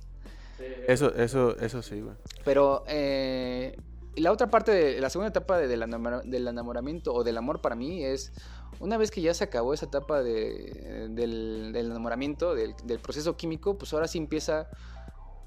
[0.88, 2.16] Eso, eso, eso sí, güey.
[2.44, 3.78] Pero eh,
[4.16, 8.34] la otra parte, de, la segunda etapa del enamoramiento o del amor para mí es
[8.80, 14.08] una vez que ya se acabó esa etapa del, enamoramiento, del, proceso químico, pues ahora
[14.08, 14.70] sí empieza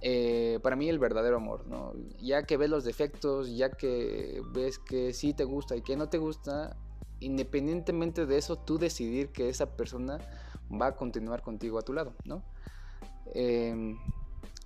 [0.00, 1.94] eh, para mí el verdadero amor, ¿no?
[2.20, 6.08] Ya que ves los defectos, ya que ves que sí te gusta y que no
[6.08, 6.76] te gusta,
[7.20, 10.18] independientemente de eso, tú decidir que esa persona
[10.70, 12.42] va a continuar contigo a tu lado, ¿no?
[13.34, 13.98] Em,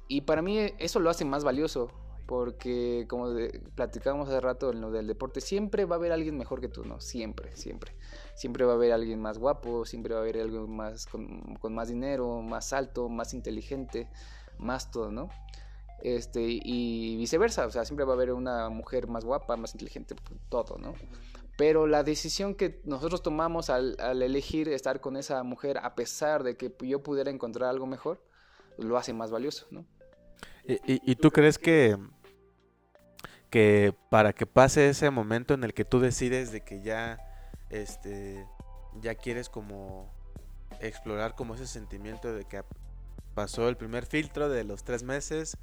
[0.09, 1.91] y para mí eso lo hace más valioso,
[2.27, 3.33] porque como
[3.75, 6.85] platicábamos hace rato en lo del deporte, siempre va a haber alguien mejor que tú,
[6.85, 7.01] ¿no?
[7.01, 7.93] Siempre, siempre.
[8.37, 11.89] Siempre va a haber alguien más guapo, siempre va a haber alguien más con, más
[11.89, 14.09] dinero, más alto, más inteligente,
[14.59, 15.29] más todo, ¿no?
[16.03, 20.15] Este, y viceversa, o sea, siempre va a haber una mujer más guapa, más inteligente,
[20.51, 20.95] todo, ¿no?
[21.57, 26.57] Pero la decisión que nosotros tomamos al, elegir estar con esa mujer, a pesar de
[26.57, 28.23] que yo pudiera encontrar algo mejor,
[28.77, 29.87] lo hace más valioso, ¿no?
[30.65, 31.97] ¿Y, y, y tú crees que,
[33.51, 37.19] que para que pase ese momento en el que tú decides de que ya,
[37.83, 38.47] este,
[39.01, 40.13] ya quieres como
[40.81, 42.63] explorar como ese sentimiento de que
[43.35, 45.57] pasó el primer filtro de los tres meses,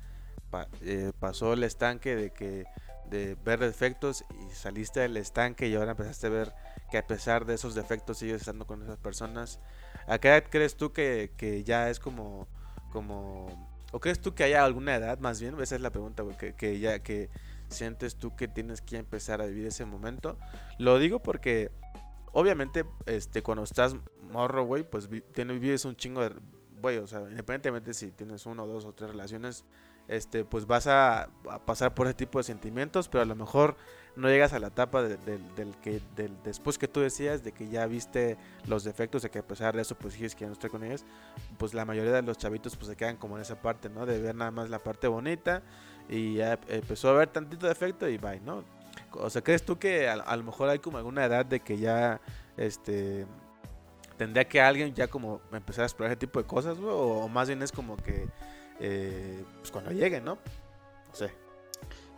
[0.49, 2.65] pa, eh, pasó el estanque de que
[3.09, 6.53] de ver defectos y saliste del estanque y ahora empezaste a ver
[6.89, 9.59] que a pesar de esos defectos sigues estando con esas personas.
[10.07, 12.47] ¿A qué edad crees tú que, que ya es como,
[12.91, 13.47] como,
[13.91, 15.59] o crees tú que haya alguna edad más bien?
[15.61, 17.29] Esa es la pregunta, que, que ya que
[17.69, 20.37] sientes tú que tienes que empezar a vivir ese momento.
[20.77, 21.71] Lo digo porque
[22.33, 23.95] obviamente este cuando estás
[24.31, 26.35] morro, güey, pues tienes, vives un chingo de
[26.83, 29.63] güey, o sea, independientemente si tienes uno, dos o tres relaciones,
[30.09, 31.29] este, pues vas a,
[31.65, 33.77] pasar por ese tipo de sentimientos, pero a lo mejor
[34.17, 37.53] no llegas a la etapa de, de, del que del, después que tú decías de
[37.53, 40.51] que ya viste los defectos, de que a pesar de eso pues sigues que no
[40.51, 41.05] estar con ellos,
[41.57, 44.05] pues la mayoría de los chavitos pues se quedan como en esa parte, ¿no?
[44.05, 45.63] De ver nada más la parte bonita
[46.09, 48.65] y ya empezó a ver tantito defecto y bye, ¿no?
[49.13, 51.77] O sea, ¿crees tú que a, a lo mejor hay como alguna edad de que
[51.77, 52.19] ya,
[52.57, 53.25] este,
[54.17, 56.93] tendría que alguien ya como empezar a explorar ese tipo de cosas, güey?
[56.93, 58.27] O más bien es como que,
[58.79, 60.35] eh, pues cuando lleguen, ¿no?
[60.35, 61.31] No sé.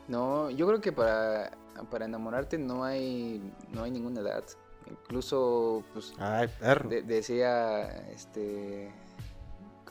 [0.08, 1.52] No, yo creo que para,
[1.90, 4.44] para enamorarte no hay, no hay ninguna edad.
[4.88, 6.90] Incluso, pues, Ay, perro.
[6.90, 8.92] de, decía, este,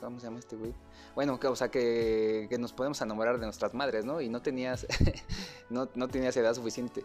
[0.05, 0.75] ¿cómo se llama este güey?
[1.15, 4.21] Bueno, que, o sea, que, que, nos podemos enamorar de nuestras madres, ¿no?
[4.21, 4.87] Y no tenías,
[5.71, 7.05] no, no tenías edad suficiente.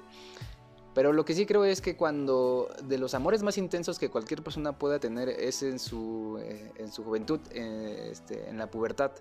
[0.93, 4.43] Pero lo que sí creo es que cuando de los amores más intensos que cualquier
[4.43, 9.11] persona pueda tener es en su, eh, en su juventud, eh, este, en la pubertad.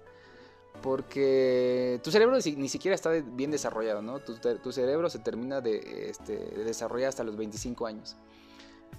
[0.82, 4.20] Porque tu cerebro ni siquiera está bien desarrollado, ¿no?
[4.20, 8.16] Tu, tu cerebro se termina de, este, de, desarrollar hasta los 25 años.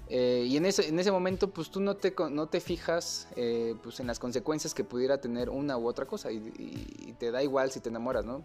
[0.10, 3.76] Eh, y en ese, en ese momento, pues tú no te, no te fijas eh,
[3.84, 7.70] pues, en las consecuencias que pudiera tener una u otra cosa y, te da igual
[7.70, 8.44] si te enamoras, ¿no?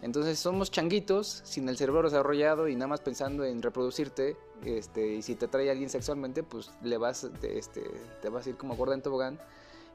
[0.00, 4.36] Entonces somos changuitos, sin el cerebro desarrollado y nada más pensando en reproducirte.
[4.64, 7.82] Este, y si te trae alguien sexualmente, pues le vas, te, este,
[8.22, 9.38] te vas a ir como gorda en tobogán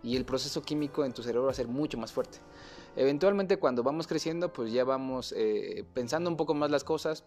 [0.04, 2.40] y el proceso químico en tu cerebro va a ser mucho más fuerte.
[2.96, 7.24] Eventualmente cuando vamos creciendo, pues ya vamos eh, pensando un poco más las cosas,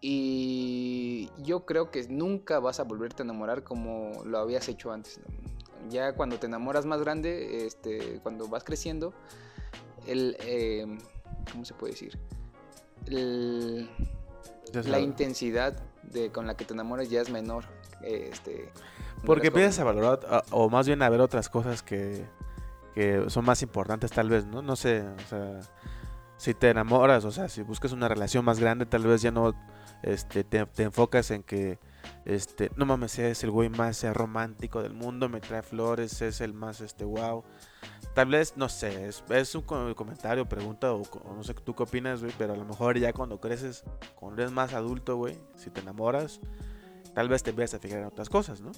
[0.00, 5.20] y yo creo que nunca vas a volverte a enamorar como lo habías hecho antes.
[5.90, 9.12] Ya cuando te enamoras más grande, este, cuando vas creciendo,
[10.06, 10.86] el, eh,
[11.50, 12.18] ¿cómo se puede decir?
[13.06, 13.88] El,
[14.84, 17.64] la intensidad de, con la que te enamoras ya es menor.
[18.02, 18.70] Este,
[19.24, 22.24] Porque empiezas a valorar, o más bien a ver otras cosas que,
[22.94, 24.62] que son más importantes tal vez, ¿no?
[24.62, 25.60] No sé, o sea,
[26.36, 29.54] si te enamoras, o sea, si buscas una relación más grande, tal vez ya no
[30.02, 31.78] este, te, enfocas en que,
[32.24, 36.40] este, no mames, es el güey más eh, romántico del mundo, me trae flores, es
[36.40, 37.44] el más, este, wow.
[38.14, 41.02] Tal vez, no sé, es, un comentario, pregunta, o,
[41.34, 43.84] no sé tú qué opinas, güey, pero a lo mejor ya cuando creces,
[44.14, 46.40] cuando eres más adulto, güey, si te enamoras,
[47.14, 48.72] tal vez te empiezas a fijar en otras cosas, ¿no?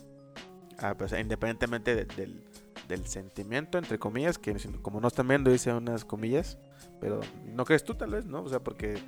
[0.78, 2.42] Ah, pues, independientemente de, del,
[2.88, 6.58] del sentimiento, entre comillas, que como no están viendo, dice unas comillas,
[7.00, 8.42] pero no crees tú tal vez, ¿no?
[8.42, 8.98] O sea, porque,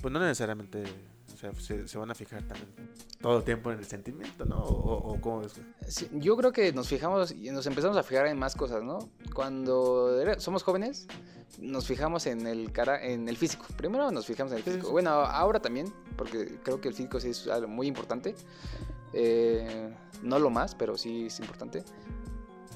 [0.00, 0.84] pues no necesariamente
[1.36, 2.70] o sea, se, se, van a fijar también
[3.20, 4.56] todo el tiempo en el sentimiento, ¿no?
[4.56, 5.60] ¿O, o cómo es?
[5.86, 9.10] Sí, yo creo que nos fijamos y nos empezamos a fijar en más cosas, ¿no?
[9.34, 11.06] Cuando era, somos jóvenes,
[11.60, 13.66] nos fijamos en el cara, en el físico.
[13.76, 14.90] Primero nos fijamos en el físico.
[14.90, 18.34] Bueno, ahora también, porque creo que el físico sí es algo muy importante.
[19.12, 21.84] Eh, no lo más, pero sí es importante.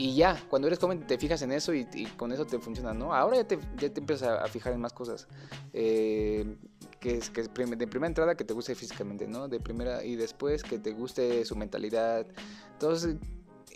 [0.00, 1.84] Y ya, cuando eres joven te fijas en eso y,
[2.16, 3.14] con eso te funciona, ¿no?
[3.14, 5.28] Ahora ya te, ya te empiezas a, fijar en más cosas.
[5.74, 6.56] Eh,
[7.00, 9.46] que que de primera entrada que te guste físicamente, ¿no?
[9.46, 12.26] De primera y después que te guste su mentalidad.
[12.72, 13.16] Entonces,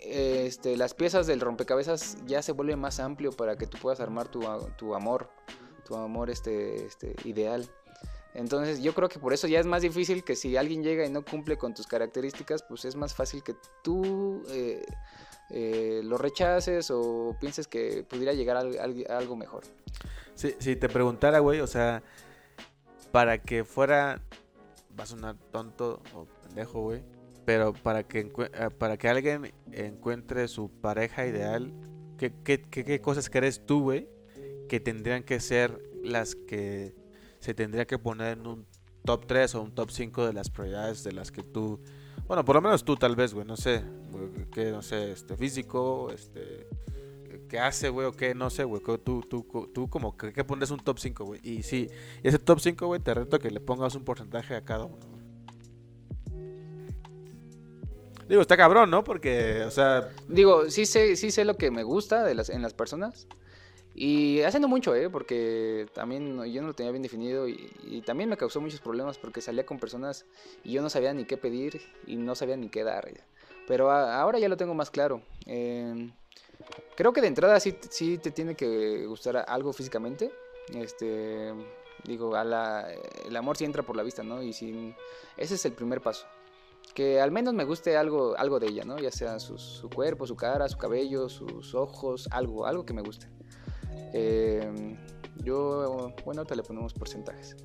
[0.03, 4.27] este, las piezas del rompecabezas ya se vuelven más amplio para que tú puedas armar
[4.27, 4.41] tu,
[4.77, 5.29] tu amor,
[5.85, 7.69] tu amor este, este, ideal.
[8.33, 11.09] Entonces yo creo que por eso ya es más difícil que si alguien llega y
[11.09, 14.83] no cumple con tus características, pues es más fácil que tú eh,
[15.49, 19.63] eh, lo rechaces o pienses que pudiera llegar a, algo mejor.
[20.35, 22.03] Si, te preguntara, güey, o sea,
[23.11, 24.21] para que fuera,
[24.99, 27.03] va a sonar tonto o pendejo, güey,
[27.45, 31.73] pero para que, eh, para que alguien encuentre su pareja ideal,
[32.17, 34.09] ¿qué, qué, qué, qué cosas crees tú, güey,
[34.67, 36.95] que tendrían que ser las que
[37.39, 38.65] se tendría que poner en un
[39.05, 41.79] top 3 o un top 5 de las prioridades de las que tú,
[42.27, 43.83] bueno, por lo menos tú tal vez, güey, no sé,
[44.51, 46.67] que no sé, este físico, este
[47.47, 48.81] qué hace, güey, o qué, no sé, güey.
[49.03, 51.39] Tú, tú, tú como que, que un top 5, güey.
[51.43, 51.89] Y sí,
[52.23, 55.25] ese top 5, güey, te reto que le pongas un porcentaje a cada uno, güey.
[58.27, 59.03] Digo, está cabrón, ¿no?
[59.03, 60.09] Porque, o sea...
[60.27, 63.27] Digo, sí sé, sí sé lo que me gusta de las, en las personas.
[63.97, 65.09] Y haciendo mucho, ¿eh?
[65.09, 69.39] Porque también yo no lo tenía bien definido y, también me causó muchos problemas porque
[69.39, 70.25] salía con personas
[70.63, 73.09] y yo no sabía ni qué pedir y no sabía ni qué dar.
[73.67, 75.21] Pero ahora ya lo tengo más claro.
[75.45, 76.11] Em,
[76.97, 80.29] creo que de entrada sí, sí te tiene que gustar algo físicamente.
[80.73, 81.53] Este,
[82.03, 82.91] digo, a la,
[83.25, 84.43] el amor sí entra por la vista, ¿no?
[84.43, 84.93] Y sin,
[85.37, 86.27] ese es el primer paso.
[86.93, 88.97] Que al menos me guste algo, algo de ella, ¿no?
[88.99, 93.27] Ya sea su cuerpo, su cara, su cabello, sus ojos, algo, algo que me guste.
[94.13, 94.97] Eh,
[95.43, 97.55] yo, bueno, ahorita le ponemos porcentajes.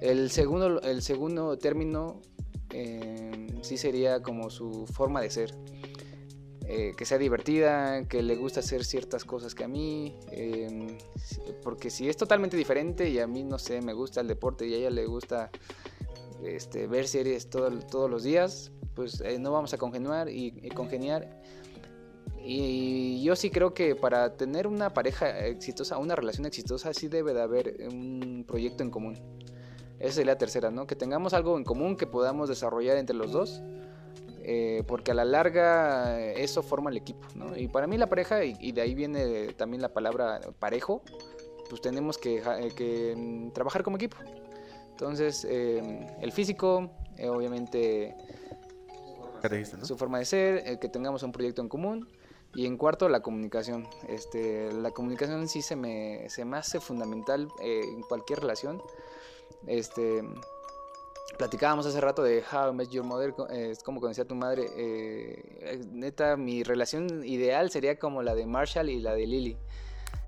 [0.00, 2.20] El segundo, el segundo término
[2.72, 5.54] eh, sí sería como su forma de ser.
[6.70, 10.14] Eh, que sea divertida, que le gusta hacer ciertas cosas que a mí.
[11.62, 14.74] porque si es totalmente diferente y a mí, no sé, me gusta el deporte y
[14.74, 15.50] a ella le gusta
[16.44, 21.40] este, ver series todos los días, pues no vamos a congeniar y, y congeniar
[22.44, 27.34] y yo sí creo que para tener una pareja exitosa, una relación exitosa, sí debe
[27.34, 29.18] de haber un proyecto en común.
[29.98, 30.86] Esa es la tercera, ¿no?
[30.86, 33.62] Que tengamos algo en común que podamos desarrollar entre los dos.
[34.50, 37.54] Eh, porque a la larga eso forma el equipo, ¿no?
[37.54, 41.02] Y para mí la pareja, y, de ahí viene también la palabra parejo,
[41.68, 42.42] pues tenemos que,
[42.74, 44.16] que mm, trabajar como equipo.
[44.92, 48.16] Entonces, eh, el físico, eh, obviamente,
[49.82, 52.08] su forma de ser, que tengamos un proyecto en común
[52.54, 53.86] y en cuarto, la comunicación.
[54.08, 58.82] Este, la comunicación sí se me, se me hace fundamental eh, en cualquier relación.
[59.66, 60.22] Este,
[61.36, 64.66] platicábamos hace rato de How I Met Your Mother, eh, como conocía a tu madre.
[64.76, 69.56] Eh, neta, mi relación ideal sería como la de Marshall y la de Lily.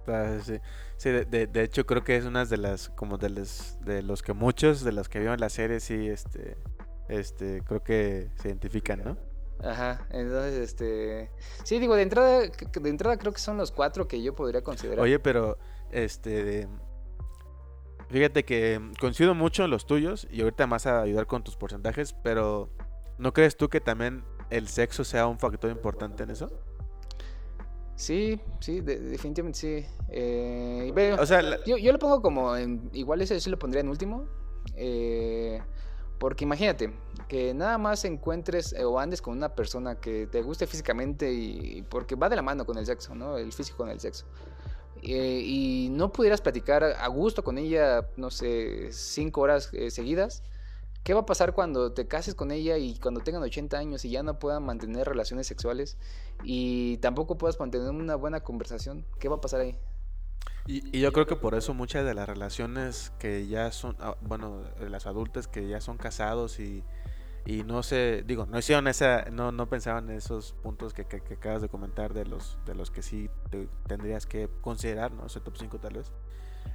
[0.07, 0.59] Ah, sí,
[0.97, 4.23] sí de, de, hecho creo que es una de las, como de los, de los
[4.23, 6.57] que muchos de los que vieron la serie sí, este,
[7.09, 9.30] este, creo que se identifican, ¿no?
[9.63, 11.31] Ajá, entonces, este...
[11.65, 15.01] Sí, digo, de entrada, de entrada creo que son los cuatro que yo podría considerar.
[15.01, 15.59] Oye, pero,
[15.91, 16.69] este...
[18.09, 22.13] Fíjate que coincido mucho en los tuyos y ahorita más a ayudar con tus porcentajes,
[22.25, 22.69] pero
[23.19, 26.51] ¿no crees tú que también el sexo sea un factor importante en eso?
[27.95, 29.87] Sí, sí, definitivamente sí.
[30.09, 33.91] Eh, o sea, yo, yo, lo pongo como, en, igual ese sí lo pondría en
[33.91, 34.25] último.
[34.75, 35.61] Eh,
[36.19, 36.93] porque imagínate
[37.31, 41.83] que nada más encuentres eh, o andes con una persona que te guste físicamente y
[41.83, 43.39] porque va de la mano con el sexo, ¿no?
[43.39, 44.27] El físico con el sexo.
[45.01, 50.43] Eh, y no pudieras platicar a gusto con ella, no sé, cinco horas eh, seguidas.
[51.05, 54.11] ¿Qué va a pasar cuando te cases con ella y cuando tengan 80 años y
[54.11, 55.99] ya no puedan mantener relaciones sexuales
[56.43, 59.07] y tampoco puedas mantener una buena conversación?
[59.21, 59.79] ¿Qué va a pasar ahí?
[60.67, 64.65] Y, yo creo que por eso muchas de las relaciones que ya son, ah, bueno,
[64.81, 66.83] las adultas que ya son casados y,
[67.47, 71.35] y no sé, digo, no hicieron esa, no, no pensaban en esos puntos que, que,
[71.35, 73.31] acabas de comentar de los, de los que sí
[73.87, 75.27] tendrías que considerar, ¿no?
[75.27, 76.13] Ese top 5 tal vez.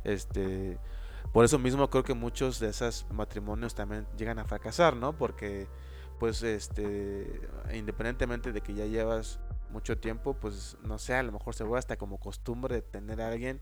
[0.04, 0.80] Este,
[1.32, 5.18] por eso mismo creo que muchos de esos matrimonios también llegan a fracasar, ¿no?
[5.18, 5.68] Porque,
[6.20, 7.42] pues, este,
[7.74, 9.40] independientemente de que ya llevas
[9.70, 13.28] mucho tiempo, pues no sé, a lo mejor se vuelve hasta como costumbre tener a
[13.28, 13.60] alguien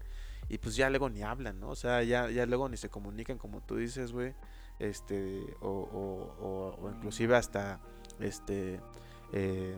[0.49, 1.69] y pues ya luego ni hablan, ¿no?
[1.69, 4.35] O sea, ya, ya luego ni se comunican como tú dices, güey.
[4.83, 7.79] Este, o, o, inclusive hasta,
[8.19, 8.81] este,
[9.31, 9.77] eh,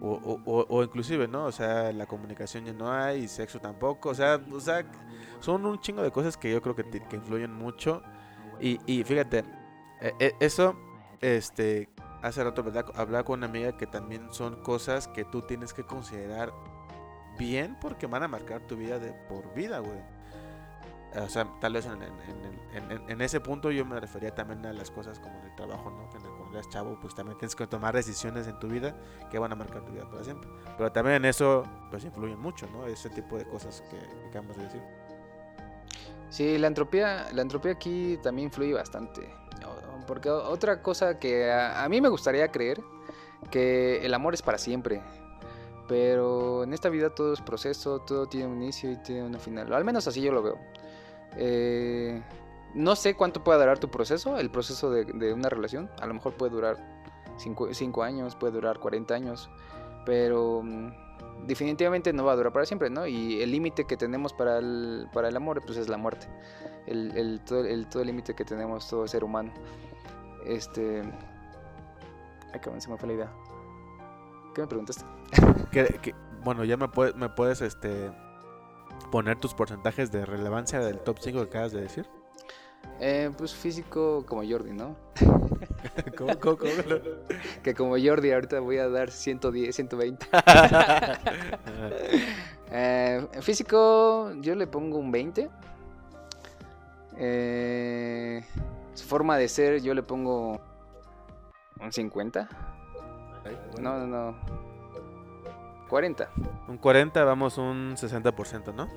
[0.00, 1.44] o, o, inclusive, ¿no?
[1.44, 4.82] O sea, la comunicación ya no hay, sexo tampoco, o sea, o sea,
[5.40, 8.02] son un chingo de cosas que yo creo que, influyen mucho.
[8.60, 9.44] Y, y fíjate,
[10.00, 10.74] e, e, eso,
[11.20, 11.90] este,
[12.22, 12.64] hace rato.
[12.94, 16.52] Hablaba con una amiga que también son cosas que tú tienes que considerar
[17.38, 20.13] bien porque van a marcar tu vida de por vida, güey.
[21.16, 25.40] O sea, tal vez en, ese punto yo me refería también a las cosas como
[25.44, 26.10] el trabajo, ¿no?
[26.10, 28.96] Que cuando eres chavo, pues también tienes que tomar decisiones en tu vida
[29.30, 30.50] que van a marcar tu vida para siempre.
[30.76, 32.86] Pero también en eso, pues influyen mucho, ¿no?
[32.86, 34.82] Ese tipo de cosas que, que acabamos de decir.
[36.30, 39.30] Sí, la entropía, la entropía aquí también influye bastante.
[40.06, 42.80] Porque otra cosa que a, mí me gustaría creer,
[43.50, 45.02] que el amor es para siempre.
[45.88, 49.72] Pero en esta vida todo es proceso, todo tiene un inicio y tiene un final.
[49.72, 50.58] Al menos así yo lo veo.
[51.36, 52.22] Eh,
[52.74, 55.90] no sé cuánto puede durar tu proceso, el proceso de, una relación.
[56.00, 56.76] A lo mejor puede durar
[57.38, 59.50] 5 años, puede durar 40 años.
[60.04, 63.06] Pero mm, definitivamente no va a durar para siempre, ¿no?
[63.06, 66.26] Y el límite que tenemos para el, para el amor pues es la muerte.
[66.86, 69.52] El, el, todo el límite que tenemos todo ser humano.
[70.44, 71.02] Este.
[72.52, 73.32] Ay, que se me fue la idea.
[74.54, 75.04] ¿Qué me preguntaste?
[76.44, 78.12] bueno, ya me, me puedes este
[79.10, 82.06] poner tus porcentajes de relevancia del top 5 que acabas de decir.
[83.00, 84.96] Eh, pues físico como Jordi, ¿no?
[86.16, 86.72] ¿Cómo, cómo, cómo?
[87.62, 90.26] Que como Jordi ahorita voy a dar 110, 120.
[92.76, 95.48] Eh, físico yo le pongo un 20.
[97.18, 98.42] Eh,
[98.94, 100.60] su forma de ser yo le pongo
[101.80, 102.48] un 50.
[103.80, 104.63] No, no, no.
[105.88, 106.30] 40.
[106.68, 108.88] Un 40, vamos un 60%, ¿no?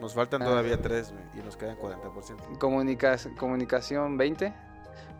[0.00, 0.46] Nos faltan Ah.
[0.46, 2.58] todavía 3 y nos quedan 40%.
[2.58, 4.52] Comunicas- comunicación 20.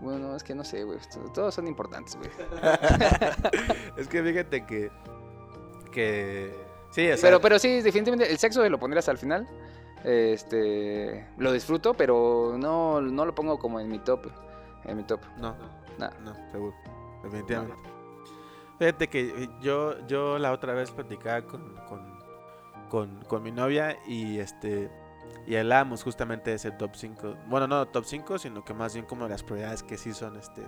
[0.01, 0.99] Bueno, es que no sé, güey.
[1.13, 2.31] to- Todos son importantes, güey.
[3.97, 4.91] es que fíjate que.
[5.93, 6.55] que
[6.91, 9.49] sí, o sea, Pero, pero sí, definitivamente el sexo lo pondrías al final.
[10.05, 14.27] Este, lo disfruto, pero no, no lo pongo como en mi top.
[14.85, 15.21] En mi top.
[15.39, 15.57] No,
[15.99, 16.11] Nah.
[16.21, 16.75] no, seguro.
[17.25, 17.75] Definitivamente.
[18.79, 22.19] Fíjate que eh, yo, yo la otra vez platicaba con, con,
[22.89, 24.91] con, con mi novia y este.
[25.47, 27.35] Y hablábamos justamente de ese top 5.
[27.49, 30.63] Bueno, no top 5, sino que más bien como las prioridades que sí son este.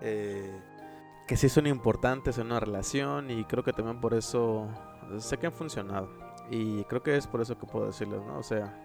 [0.00, 0.60] eh,
[1.26, 3.30] que sí son importantes en una relación.
[3.30, 4.68] Y creo que también por eso.
[5.18, 6.10] Sé que han funcionado.
[6.50, 8.38] Y creo que es por eso que puedo decirles, ¿no?
[8.38, 8.84] O sea.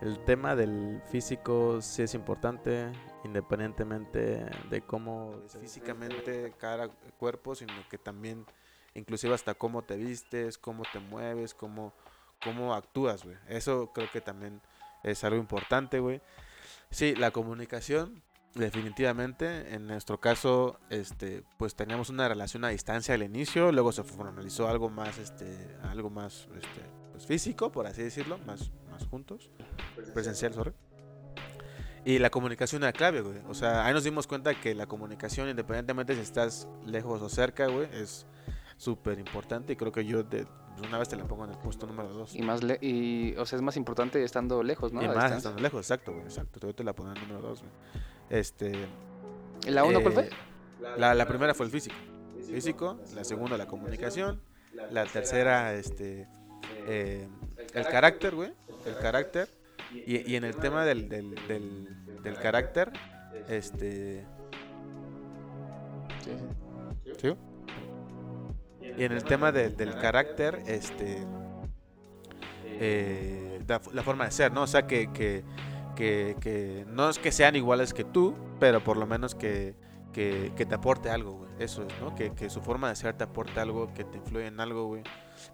[0.00, 2.90] El tema del físico sí es importante,
[3.24, 8.46] independientemente de cómo es físicamente cada cuerpo, sino que también,
[8.94, 11.94] inclusive hasta cómo te vistes, cómo te mueves, cómo,
[12.42, 13.36] cómo actúas, güey.
[13.48, 14.60] Eso creo que también
[15.02, 16.20] es algo importante, güey.
[16.90, 18.22] Sí, la comunicación,
[18.54, 19.74] definitivamente.
[19.74, 24.68] En nuestro caso, este, pues teníamos una relación a distancia al inicio, luego se formalizó
[24.68, 29.50] algo más, este, algo más, este, pues físico, por así decirlo, más, más juntos
[30.12, 30.72] presencial, sorry.
[32.04, 33.38] Y la comunicación era clave, güey.
[33.48, 37.66] O sea, ahí nos dimos cuenta que la comunicación, independientemente si estás lejos o cerca,
[37.66, 38.26] güey, es
[38.76, 39.72] súper importante.
[39.72, 40.46] Y creo que yo de
[40.76, 42.34] pues, una vez te la pongo en el puesto número dos.
[42.34, 45.00] Y más le y, o sea, es más importante estando lejos, ¿no?
[45.00, 45.36] y A más distancia.
[45.38, 46.60] estando lejos, exacto, güey, exacto.
[46.60, 47.72] Yo te la pongo en el número dos, güey.
[48.28, 48.72] Este.
[49.66, 50.22] ¿Y ¿La uno cuál fue?
[50.24, 50.30] eh,
[50.98, 51.96] La, la primera fue el físico.
[52.46, 54.40] Físico, la segunda la comunicación,
[54.90, 56.28] la tercera, este,
[56.86, 57.26] eh,
[57.72, 58.52] el carácter, güey,
[58.84, 59.48] el carácter.
[60.06, 61.88] Y, y en el tema del, del, del,
[62.22, 62.92] del carácter,
[63.48, 64.26] este,
[66.24, 66.30] Sí,
[67.04, 67.12] sí.
[67.20, 67.34] ¿sí?
[68.96, 71.26] Y en el tema del, del carácter, este,
[72.64, 74.62] eh, la, la forma de ser, ¿no?
[74.62, 75.44] O sea, que, que,
[75.96, 79.74] que, que no es que sean iguales que tú, pero por lo menos que,
[80.12, 81.50] que, te aporte algo, güey.
[81.58, 82.14] Eso es, ¿no?
[82.14, 85.02] Que, que su forma de ser te aporte algo, que te influye en algo, güey.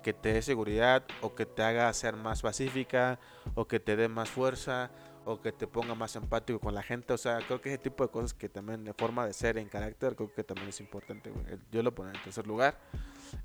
[0.03, 3.19] Que te dé seguridad o que te haga ser más pacífica
[3.55, 4.91] o que te dé más fuerza
[5.25, 7.13] o que te ponga más empático con la gente.
[7.13, 9.69] O sea, creo que ese tipo de cosas que también de forma de ser en
[9.69, 11.45] carácter, creo que también es importante, güey.
[11.71, 12.79] Yo lo pongo en tercer lugar.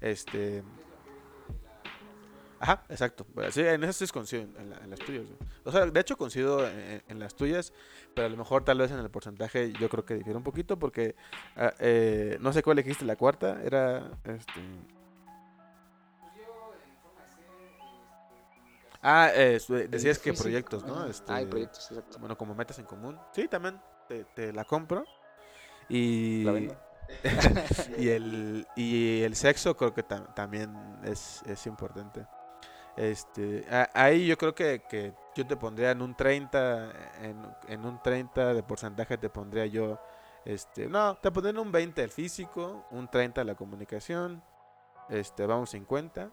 [0.02, 0.64] Este...
[2.58, 3.26] Ajá, exacto.
[3.52, 5.26] Sí, en eso sí coincido en, la- en las tuyas.
[5.66, 7.74] O sea, de hecho coincido en, en las tuyas,
[8.16, 10.80] pero a lo mejor tal vez en el porcentaje yo creo que difiere un poquito
[10.80, 11.16] porque
[11.58, 14.62] ah, eh, no sé cuál elegiste la cuarta, era este
[19.08, 21.06] Ah, eh, decías que proyectos, ¿no?
[21.06, 22.18] Este, Ah, hay proyectos, exacto.
[22.20, 23.20] Bueno, como metas en común.
[23.34, 25.06] Sí, también te, te la compro.
[25.88, 26.76] Y La vendo.
[28.00, 32.26] y el y el sexo creo que tam- también es, es importante.
[32.96, 36.92] Este, a- ahí yo creo que, que yo te pondría en un 30
[37.22, 40.00] en, en un 30 de porcentaje te pondría yo
[40.46, 44.42] este, no, te pondría en un 20 el físico, un 30 la comunicación,
[45.10, 46.32] este, vamos 50.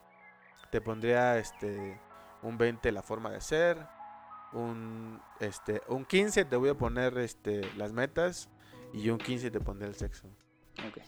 [0.71, 2.01] Te pondría este
[2.43, 3.79] un 20 la forma de ser,
[4.53, 8.49] un este un 15 te voy a poner este las metas
[8.93, 10.27] y un 15 te pondré el sexo.
[10.89, 10.99] Ok.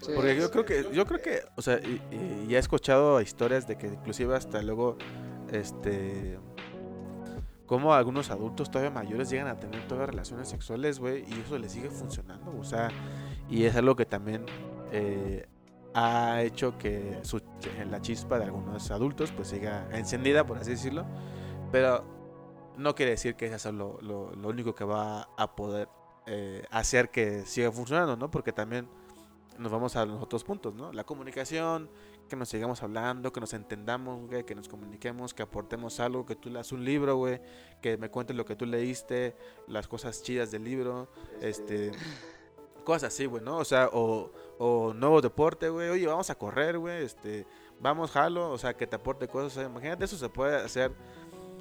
[0.00, 3.20] Sí, Porque yo creo que, yo creo que, o sea, y, y- y he escuchado
[3.20, 4.96] historias de que inclusive hasta luego,
[5.52, 6.40] este,
[7.66, 11.70] como algunos adultos todavía mayores llegan a tener todas relaciones sexuales, güey, y eso les
[11.72, 12.88] sigue funcionando, o sea,
[13.48, 14.44] y es algo que también
[14.90, 15.46] eh,
[15.94, 17.40] ha hecho que su,
[17.90, 21.04] la chispa de algunos adultos pues siga encendida, por así decirlo,
[21.70, 22.04] pero
[22.78, 25.88] no quiere decir que sea lo, lo- lo único que va a poder
[26.26, 28.30] eh, hacer que siga funcionando, ¿no?
[28.30, 28.88] Porque también
[29.58, 30.92] nos vamos a los otros puntos, ¿no?
[30.92, 31.90] La comunicación,
[32.28, 36.34] que nos sigamos hablando, que nos entendamos, güey, que nos comuniquemos, que aportemos algo, que
[36.36, 37.42] tú leas un libro, güey,
[37.82, 39.36] que me cuentes lo que tú leíste,
[39.68, 41.08] las cosas chidas del libro,
[41.42, 41.92] este,
[42.82, 43.58] cosas así, güey, ¿no?
[43.58, 44.30] O sea, o,
[44.94, 47.46] nuevo deporte, güey, oye, vamos a correr, güey, este,
[47.80, 50.92] vamos, jalo, o sea, que te aporte cosas, o sea, imagínate, eso se puede hacer.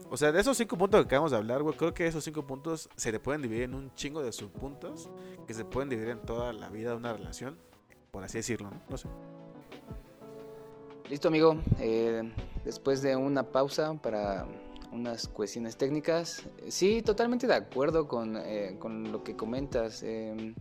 [0.09, 2.45] O sea, de esos cinco puntos que acabamos de hablar, güey, creo que esos cinco
[2.45, 5.09] puntos se le pueden dividir en un chingo de subpuntos
[5.47, 7.57] que se pueden dividir en toda la vida de una relación,
[8.11, 8.81] por así decirlo, ¿no?
[8.89, 9.07] No sé.
[11.09, 11.57] Listo, amigo.
[11.79, 12.23] Eh,
[12.63, 14.47] después de una pausa para
[14.91, 16.43] unas cuestiones técnicas.
[16.67, 20.03] Sí, totalmente de acuerdo con, eh, con lo que comentas.
[20.03, 20.55] em,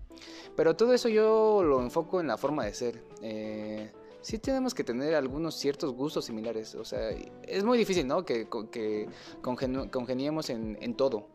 [0.56, 3.02] pero todo eso yo lo enfoco en la forma de ser.
[3.22, 6.74] Eh, sí tenemos que tener algunos ciertos gustos similares.
[6.74, 7.10] O sea,
[7.42, 8.24] es muy difícil, ¿no?
[8.24, 9.08] Que, que
[9.90, 11.26] congeniemos en, en todo.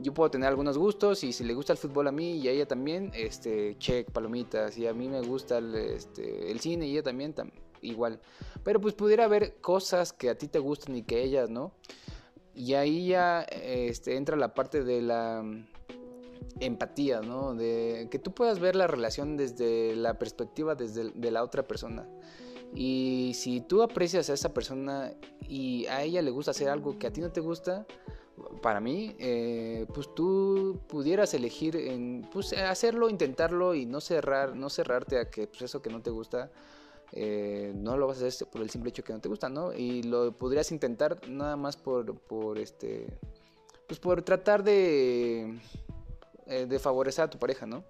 [0.00, 2.52] Yo puedo tener algunos gustos y si le gusta el fútbol a mí y a
[2.52, 4.78] ella también, este, check, palomitas.
[4.78, 8.20] Y a mí me gusta el, este, cine y ella también, tam- igual.
[8.64, 11.72] Pero pues pudiera haber cosas que a ti te gustan y que a ellas, ¿no?
[12.54, 15.66] Y ahí ya este, entra la parte de la mm,
[16.60, 17.54] empatía, ¿no?
[17.54, 22.06] De que tú puedas ver la relación desde la perspectiva desde de la otra persona.
[22.74, 25.12] Y si tú aprecias a esa persona
[25.46, 27.86] y a ella le gusta hacer algo que a ti no te gusta,
[28.62, 34.70] para mí, eh, pues tú pudieras elegir en, pues, hacerlo, intentarlo y no cerrar, no
[34.70, 36.50] cerrarte a que pues, eso que no te gusta
[37.12, 39.74] eh, no lo vas a hacer por el simple hecho que no te gusta, ¿no?
[39.74, 43.06] Y lo podrías intentar nada más por, por este,
[43.86, 45.58] pues por tratar de,
[46.46, 47.84] eh, de favorecer a tu pareja, ¿no?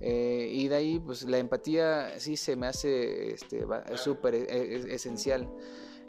[0.00, 4.94] Eh, y de ahí, pues la empatía sí se me hace este, súper e- e-
[4.94, 5.48] esencial.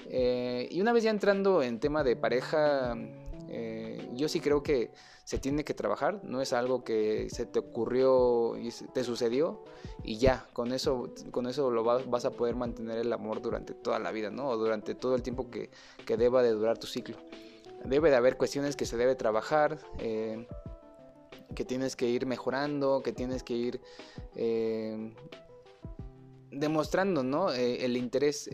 [0.07, 2.95] Y una vez ya entrando en tema de pareja,
[4.13, 4.91] yo sí creo que
[5.25, 9.63] se tiene que trabajar, no es algo que se te ocurrió y te sucedió
[10.03, 13.97] y ya, con eso, con eso lo vas, a poder mantener el amor durante toda
[13.97, 14.49] la vida, ¿no?
[14.49, 15.71] O durante todo el tiempo que,
[16.05, 17.17] que deba de durar tu ciclo.
[17.85, 20.47] Debe de haber cuestiones que se debe trabajar, eh,
[21.55, 23.81] que tienes que ir mejorando, que tienes que ir
[24.35, 25.15] eh,
[26.51, 27.51] demostrando, ¿no?
[27.51, 28.47] Eh, el interés.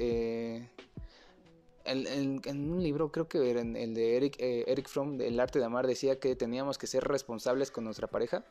[1.86, 5.20] El- el- en un libro, creo que era en el de Eric, eh, Eric Fromm,
[5.22, 8.44] El arte de amar, decía que teníamos que ser responsables con nuestra pareja.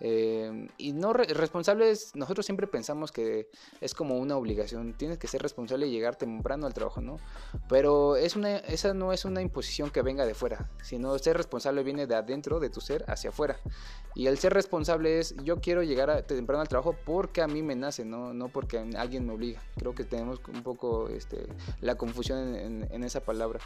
[0.00, 3.48] Eh, y no re- responsables, nosotros siempre pensamos que
[3.80, 7.18] es como una obligación, tienes que ser responsable y llegar temprano al trabajo, ¿no?
[7.68, 11.82] Pero es una, esa no es una imposición que venga de fuera, sino ser responsable
[11.82, 13.58] viene de adentro de tu ser hacia afuera.
[14.14, 17.62] Y el ser responsable es yo quiero llegar a- temprano al trabajo porque a mí
[17.62, 19.62] me nace, no, no porque alguien me obliga.
[19.76, 21.46] Creo que tenemos un poco este,
[21.80, 23.60] la confusión en, en- en esa palabra.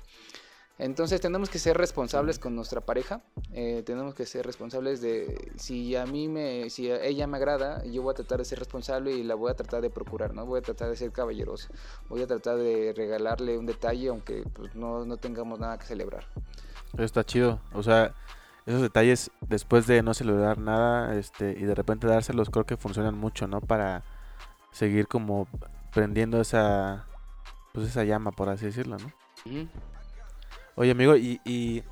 [0.78, 3.20] Entonces tenemos que ser responsables con nuestra pareja,
[3.52, 7.84] eh, tenemos que ser responsables de si a mí me, si a ella me agrada,
[7.84, 10.46] yo voy a tratar de ser responsable y la voy a tratar de procurar, ¿no?
[10.46, 11.68] Voy a tratar de ser caballeroso,
[12.08, 16.26] voy a tratar de regalarle un detalle aunque pues, no, no tengamos nada que celebrar.
[16.94, 17.60] Eso está chido.
[17.72, 18.12] O sea,
[18.66, 23.16] esos detalles después de no celebrar nada este, y de repente dárselos creo que funcionan
[23.16, 23.60] mucho, ¿no?
[23.60, 24.02] Para
[24.72, 25.46] seguir como
[25.92, 27.06] prendiendo esa,
[27.72, 29.12] pues esa llama, por así decirlo, ¿no?
[30.76, 31.82] Oye, amigo, y, y,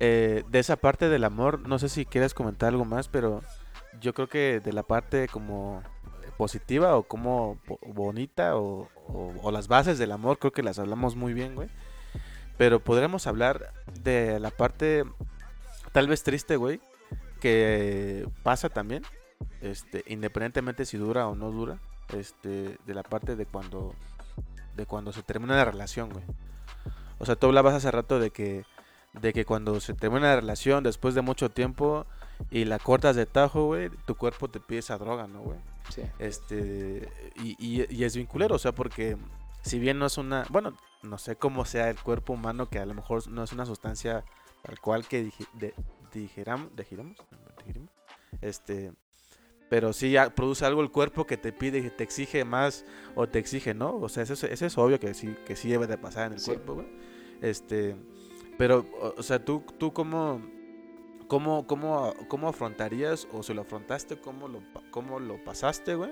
[0.00, 3.42] eh, de esa parte del amor, no sé si quieres comentar algo más, pero
[4.00, 5.82] yo creo que de la parte como
[6.36, 10.78] positiva o como bo- bonita o, o- o las bases del amor, creo que las
[10.78, 11.68] hablamos muy bien, güey.
[12.58, 13.72] Pero podremos hablar
[14.02, 15.04] de la parte
[15.92, 16.80] tal vez triste, güey,
[17.40, 19.02] que pasa también,
[19.60, 21.78] este, independientemente si dura o no dura,
[22.14, 23.94] este, de la parte de cuando,
[24.74, 26.24] de cuando se termina la relación, güey.
[27.18, 28.64] O sea, tú hablabas hace rato de que,
[29.14, 32.06] de que cuando se termina la relación después de mucho tiempo
[32.50, 35.58] y la cortas de tajo, güey, tu cuerpo te pide esa droga, ¿no, güey?
[35.88, 36.02] Sí.
[36.18, 39.16] Este, y, y, y es bien culero, o sea, porque
[39.62, 42.86] si bien no es una, bueno, no sé cómo sea el cuerpo humano, que a
[42.86, 44.24] lo mejor no es una sustancia
[44.62, 45.30] tal cual que
[46.12, 46.68] digeramos,
[48.42, 48.92] este,
[49.68, 53.38] pero sí produce algo el cuerpo que te pide, que te exige más o te
[53.38, 53.96] exige, ¿no?
[53.96, 56.34] O sea, eso, es- eso es obvio que sí, que sí debe de pasar en
[56.34, 56.46] el Sí.
[56.50, 56.86] cuerpo, güey.
[57.40, 57.96] Este,
[58.58, 60.40] pero, o, sea, tú, tú cómo,
[61.28, 66.10] cómo, cómo, cómo afrontarías o si lo afrontaste, cómo lo, cómo lo pasaste, güey.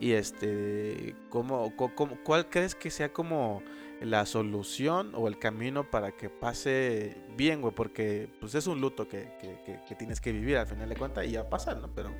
[0.00, 3.62] Y este, ¿cómo, cómo- ¿cuál crees que sea como
[4.00, 7.74] la solución o el camino para que pase bien, güey?
[7.74, 11.26] Porque pues es un luto que, que, que- tienes que vivir al final de cuentas
[11.26, 11.88] y ya pasa, ¿no?
[11.94, 12.10] Pero,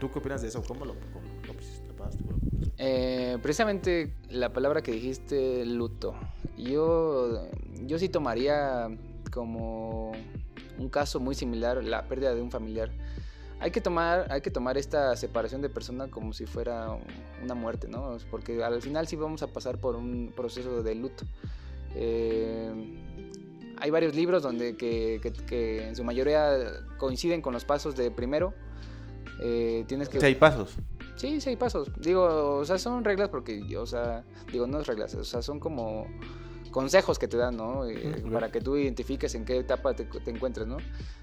[0.00, 0.62] ¿tú qué opinas de eso?
[0.66, 1.52] ¿Cómo lo, cómo lo?
[1.52, 2.36] ¿Lo pasaste, güey?
[2.78, 6.14] Eh, precisamente la palabra que dijiste, luto.
[6.56, 7.48] Yo,
[7.86, 8.88] yo sí tomaría
[9.32, 10.12] como
[10.78, 12.90] un caso muy similar la pérdida de un familiar.
[13.60, 16.96] Hay que tomar, hay que tomar esta separación de persona como si fuera
[17.42, 18.16] una muerte, ¿no?
[18.30, 21.24] Porque al final sí vamos a pasar por un proceso de luto.
[21.96, 22.70] Eh,
[23.80, 26.52] hay varios libros donde que, que- que en su mayoría
[26.98, 28.54] coinciden con los pasos de primero.
[29.42, 30.74] Eh, tienes que Seis pasos.
[31.18, 31.90] Sí, sí hay pasos.
[31.98, 35.42] Digo, o sea, son reglas porque, yo, o sea, digo, no es reglas, o sea,
[35.42, 36.06] son como
[36.70, 37.86] consejos que te dan, ¿no?
[37.86, 38.22] Eh.
[38.32, 40.76] Para que tú identifiques en qué etapa te, te encuentres, ¿no?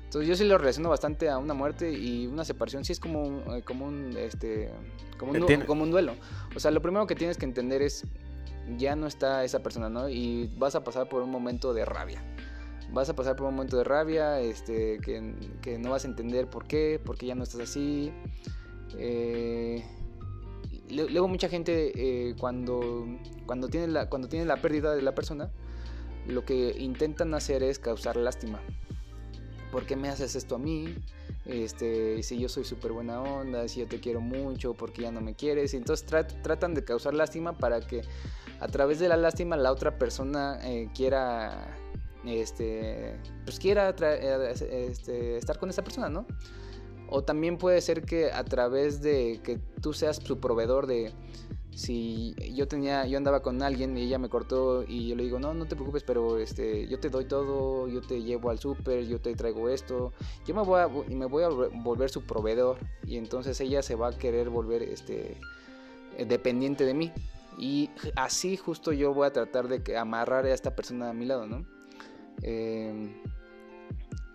[0.03, 3.21] Entonces yo sí lo relaciono bastante a una muerte y una separación, sí es como
[3.21, 4.71] un, eh, como un, este,
[5.17, 6.13] como un, como un duelo.
[6.55, 8.05] O sea, lo primero que tienes que entender es,
[8.77, 10.07] ya no está esa persona, ¿no?
[10.07, 12.23] Y vas a pasar por un momento de rabia.
[12.91, 16.65] vas a pasar por un momento de rabia, este, que, no vas a entender por
[16.65, 18.13] qué, por qué ya no estás así.
[18.97, 19.83] Eh,
[20.89, 21.91] luego mucha gente
[22.29, 23.05] eh, cuando,
[23.45, 25.51] cuando, tiene la, cuando tiene la pérdida de la persona,
[26.27, 28.61] lo que intentan hacer es causar lástima.
[29.71, 30.95] ¿Por qué me haces esto a mí?
[31.45, 35.21] Este, si yo soy súper buena onda, si yo te quiero mucho, porque ya no
[35.21, 35.73] me quieres.
[35.73, 38.01] Y entonces tratan de causar lástima para que
[38.59, 41.77] a través de la lástima la otra persona eh, quiera,
[42.25, 44.53] este, pues quiera eh,
[44.89, 46.25] este, estar con esa persona, ¿no?
[47.09, 51.13] O también puede ser que a través de que tú seas su proveedor de
[51.71, 55.39] si yo tenía yo andaba con alguien y ella me cortó y yo le digo
[55.39, 59.05] no no te preocupes pero este yo te doy todo yo te llevo al súper
[59.05, 60.13] yo te traigo esto
[60.45, 64.07] yo me voy a me voy a volver su proveedor y entonces ella se va
[64.07, 65.37] a querer volver este
[66.23, 67.11] dependiente de mí.
[67.57, 71.47] Y así justo yo voy a tratar de amarrar a esta persona a mi lado
[71.47, 71.65] no
[72.41, 73.13] em,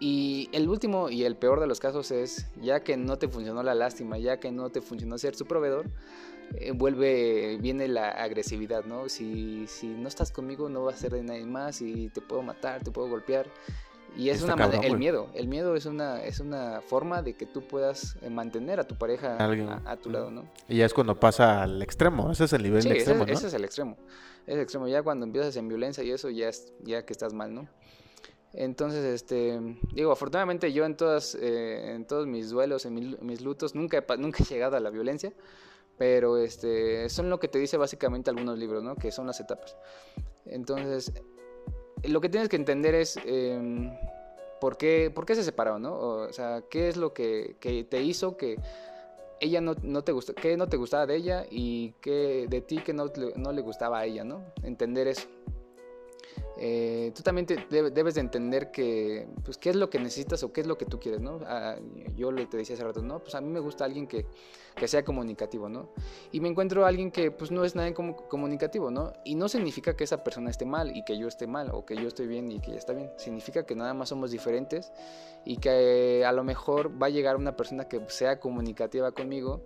[0.01, 3.63] y el último y el peor de los casos es ya que no te funcionó
[3.63, 5.91] la lástima ya que no te funcionó ser su proveedor
[6.57, 9.09] eh, vuelve, viene la agresividad, ¿no?
[9.09, 12.43] Si, si no estás conmigo no va a ser de nadie más y te puedo
[12.43, 13.47] matar, te puedo golpear.
[14.17, 17.47] Y es una manera, el miedo, el miedo es una, es una forma de que
[17.47, 20.51] tú puedas eh, mantener a tu pareja a, tu lado, ¿no?
[20.69, 23.55] Y ya es cuando pasa al extremo, ese es el nivel extremo, ese, ese es
[23.55, 23.97] el extremo,
[24.49, 27.33] es el extremo, ya cuando empiezas en violencia y eso ya es, ya que estás
[27.33, 27.69] mal, ¿no?
[28.53, 29.61] Entonces, este,
[29.95, 34.43] digo, afortunadamente yo en todas, eh, en todos mis duelos, en mis, lutos, nunca nunca
[34.43, 35.33] he llegado a la violencia,
[35.97, 38.97] pero este, son lo que te dice básicamente algunos libros, ¿no?
[38.97, 39.77] Que son las etapas.
[40.47, 41.13] Entonces,
[42.03, 43.93] lo que tienes que entender es em,
[44.61, 45.95] ¿por, qué, por qué se separaron, ¿no?
[45.95, 48.57] O sea, qué es lo que, te hizo que
[49.41, 52.93] ella no, te gusta, qué no te gustaba de ella y qué de ti que
[52.93, 54.43] no, no le gustaba a ella, ¿no?
[54.65, 55.29] Entender eso.
[56.63, 60.61] Eh, tú también debes de entender que, pues, qué es lo que necesitas o qué
[60.61, 61.41] es lo que tú quieres, ¿no?
[61.47, 61.77] Ah,
[62.15, 64.27] yo le te decía hace rato, no, pues a mí me gusta alguien que,
[64.77, 65.89] que sea comunicativo, ¿no?
[66.33, 69.15] Y me encuentro a alguien que, pues, no es nada como comunicativo, ¿no?
[69.25, 71.97] Y no significa que esa persona esté mal y que yo esté mal o que
[71.97, 73.11] yo estoy bien y que ella está bien.
[73.17, 74.93] Significa que nada más somos diferentes
[75.47, 79.63] y que a lo mejor va a llegar una persona que sea comunicativa conmigo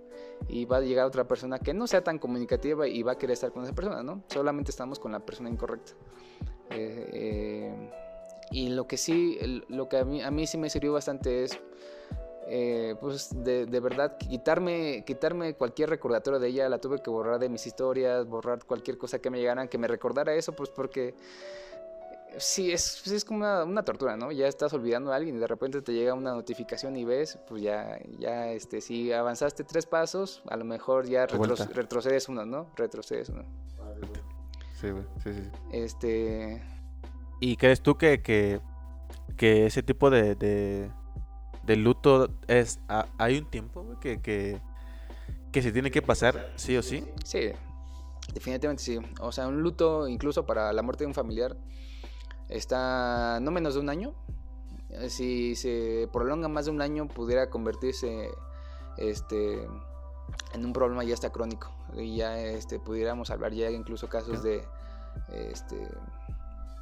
[0.47, 3.34] y va a llegar otra persona que no sea tan comunicativa y va a querer
[3.34, 4.22] estar con esa persona, ¿no?
[4.28, 5.95] Solamente estamos con la persona incorrecta.
[6.71, 7.91] Eh, eh,
[8.51, 9.39] y lo que sí,
[9.69, 11.59] lo que a mí, a mí sí me sirvió bastante es,
[12.47, 17.39] eh, pues de, de, verdad, quitarme, quitarme cualquier recordatorio de ella, la tuve que borrar
[17.39, 21.15] de mis historias, borrar cualquier cosa que me llegaran, que me recordara eso, pues porque
[22.39, 24.31] sí, es, pues, es como una, una, tortura, ¿no?
[24.33, 27.62] Ya estás olvidando a alguien y de repente te llega una notificación y ves, pues
[27.62, 32.71] ya, ya, este, si avanzaste tres pasos, a lo mejor ya retrocedes uno, ¿no?
[32.77, 33.45] Retrocedes uno.
[34.85, 34.91] Sí,
[35.22, 35.51] Sí, sí.
[35.72, 36.62] Este.
[37.41, 38.61] ¿Y crees tú que, que,
[39.37, 42.80] que ese tipo de, de, luto es.
[43.18, 44.61] hay un tiempo que, que,
[45.53, 47.05] que se tiene que pasar, sí o sí?
[47.24, 47.51] Sí,
[48.32, 48.99] definitivamente sí.
[49.20, 51.57] O sea, un luto, incluso para la muerte de un familiar,
[52.49, 54.14] está no menos de un año.
[55.09, 58.30] Si se prolonga más de un año, pudiera convertirse
[58.97, 59.66] este,
[60.53, 64.64] en un problema ya está crónico y ya este, pudiéramos hablar ya incluso casos de
[65.29, 65.89] este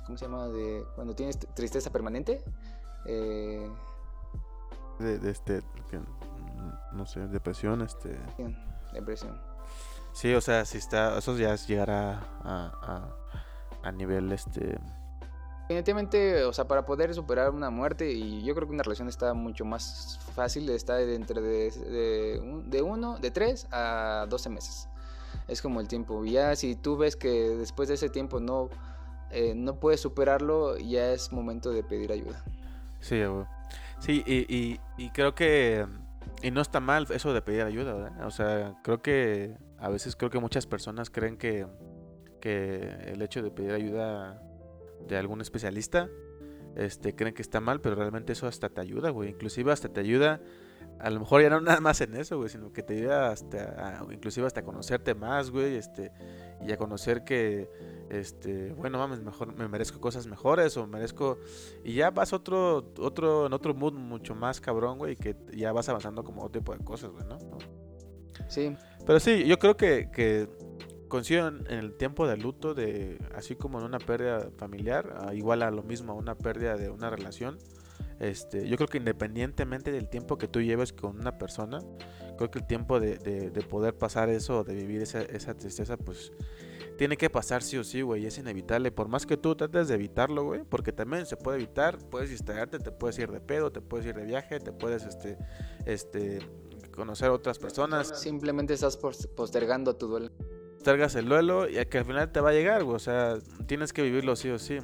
[0.07, 0.49] ¿cómo se llama?
[0.49, 2.43] de cuando tienes tristeza permanente
[3.07, 3.71] eh,
[4.99, 5.63] de, este
[6.93, 8.17] no sé depresión este.
[8.93, 9.41] Depresión.
[10.13, 13.09] Sí o sea si está eso ya es llegar a, a,
[13.83, 14.79] a nivel este
[15.73, 19.33] Definitivamente, o sea, para poder superar una muerte, y yo creo que una relación está
[19.33, 24.87] mucho más fácil, está entre de, uno, de tres a doce meses.
[25.49, 26.27] Es como el tiempo.
[26.27, 28.69] Y ya si tú ves que después de ese tiempo no,
[29.31, 32.45] eh, no puedes superarlo, ya es momento de pedir ayuda.
[33.01, 33.23] Sí,
[33.99, 35.87] sí y, y, creo que...
[36.43, 38.27] Y no está mal eso de pedir ayuda, ¿verdad?
[38.27, 41.67] O sea, creo que a veces creo que muchas personas creen que,
[42.43, 44.43] que el hecho de pedir ayuda
[45.09, 46.09] de algún especialista,
[46.77, 49.31] este, creen que está mal, pero realmente eso hasta te ayuda, güey.
[49.31, 50.41] Inclusive hasta te ayuda,
[50.99, 54.01] a lo mejor ya no nada más en eso, güey, sino que te ayuda hasta,
[54.01, 56.13] a, inclusive hasta conocerte más, güey, este,
[56.67, 57.69] y a conocer que,
[58.11, 61.39] este, bueno, mames, mejor me merezco cosas mejores o merezco,
[61.85, 65.89] y ya vas otro, otro, en otro mood mucho más cabrón, güey, que ya vas
[65.89, 67.39] avanzando como otro tipo de cosas, güey, ¿no?
[68.49, 68.75] Sí.
[69.05, 70.49] Pero sí, yo creo que, que
[71.13, 75.71] coincido en, el tiempo de luto, de así como en una pérdida familiar, igual a
[75.71, 77.59] lo mismo, una pérdida de una relación.
[78.19, 81.81] Este, yo creo que independientemente del tiempo que tú lleves con una persona,
[82.39, 86.33] creo que el tiempo de, poder pasar eso, de vivir esa, esa tristeza, pues
[86.97, 88.91] tiene que pasar sí o sí, güey, es inevitable.
[88.91, 92.79] Por más que tú trates de evitarlo, güey, porque también se puede evitar, puedes distraerte,
[92.79, 95.37] te puedes ir de pedo, te puedes ir de viaje, te puedes, este,
[95.85, 96.39] este,
[96.91, 98.19] conocer a otras personas.
[98.19, 100.31] Simplemente estás postergando tu duelo.
[100.83, 103.93] Postergas el duelo y que al final te va a llegar, güey, o sea, tienes
[103.93, 104.79] que vivirlo sí o sí.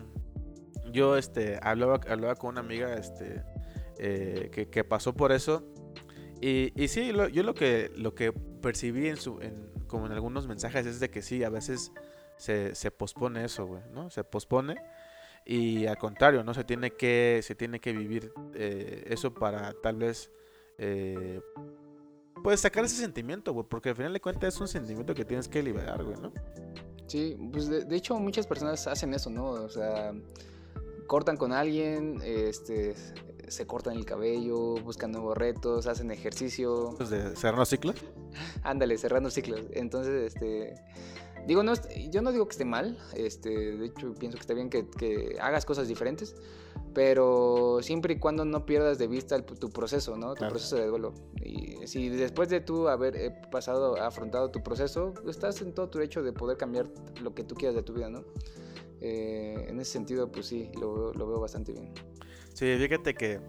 [0.92, 3.42] Yo, este, hablaba, hablaba con una amiga, este,
[3.98, 5.64] eh, que, que, pasó por eso.
[6.40, 10.46] Y, y sí, yo lo que, lo que percibí en su, en, como en algunos
[10.46, 11.90] mensajes es de que sí, a veces
[12.36, 14.08] se, se pospone eso, güey, ¿no?
[14.08, 14.76] Se pospone
[15.44, 16.54] y al contrario, ¿no?
[16.54, 20.30] Se tiene que, se tiene que vivir eh, eso para tal vez,
[20.78, 21.40] eh,
[22.42, 25.48] pues sacar ese sentimiento, güey, porque al final de cuentas es un sentimiento que tienes
[25.48, 26.32] que liberar, güey, ¿no?
[27.06, 29.50] Sí, pues de, de hecho muchas personas hacen eso, ¿no?
[29.50, 30.12] O sea,
[31.06, 32.94] cortan con alguien, este,
[33.48, 36.94] se cortan el cabello, buscan nuevos retos, hacen ejercicio.
[36.96, 37.96] Pues ¿De cerrando ciclos?
[38.62, 39.62] Ándale, cerrando ciclos.
[39.72, 40.74] Entonces, este.
[41.46, 41.72] Digo, no,
[42.10, 45.38] yo no digo que esté mal, este, de hecho pienso que está bien que, que
[45.40, 46.34] hagas cosas diferentes,
[46.94, 50.34] pero siempre y cuando no pierdas de vista tu proceso, ¿no?
[50.34, 51.14] Tu proceso de duelo.
[51.44, 55.98] Y si después de tú haber eh, pasado, afrontado tu proceso, estás en todo tu
[55.98, 56.88] derecho de poder cambiar
[57.22, 58.24] lo que tú quieras de tu vida, ¿no?
[59.00, 61.92] Eh, en ese sentido, pues sí, lo, lo veo bastante bien.
[62.52, 63.40] Sí, fíjate que,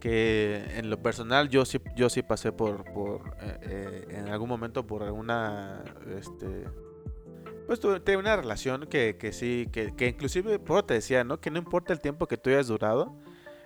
[0.00, 4.48] que en lo personal yo sí, yo sí pasé por, por eh, eh, en algún
[4.48, 5.84] momento por alguna,
[6.16, 6.64] este,
[7.68, 11.40] pues tuve, una relación que, que sí, que, que inclusive, por te decía, ¿no?
[11.40, 13.14] Que no importa el tiempo que tú hayas durado,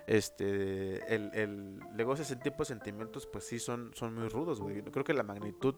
[0.05, 4.83] este, el, el, luego ese tipo de sentimientos, pues sí son, son muy rudos, güey.
[4.83, 5.75] Creo que la magnitud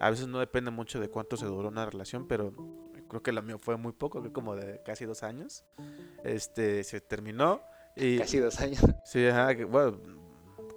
[0.00, 2.52] a veces no depende mucho de cuánto se duró una relación, pero
[3.08, 5.64] creo que la mía fue muy poco, como de casi dos años.
[6.24, 7.60] Este, se terminó
[8.18, 8.80] Casi dos años.
[9.04, 9.26] Sí,
[9.68, 10.00] bueno,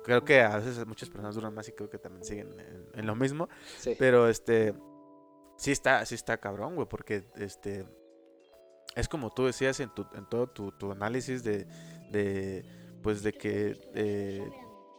[0.04, 2.50] creo que a veces muchas personas duran más y creo que también siguen
[2.94, 3.48] en, lo mismo.
[3.98, 4.74] Pero este,
[5.64, 7.85] sí está, sí está cabrón, güey, porque este,
[8.98, 12.65] es como tú decías en, tu, todo tu, análisis de,
[13.02, 14.45] pues de que eh,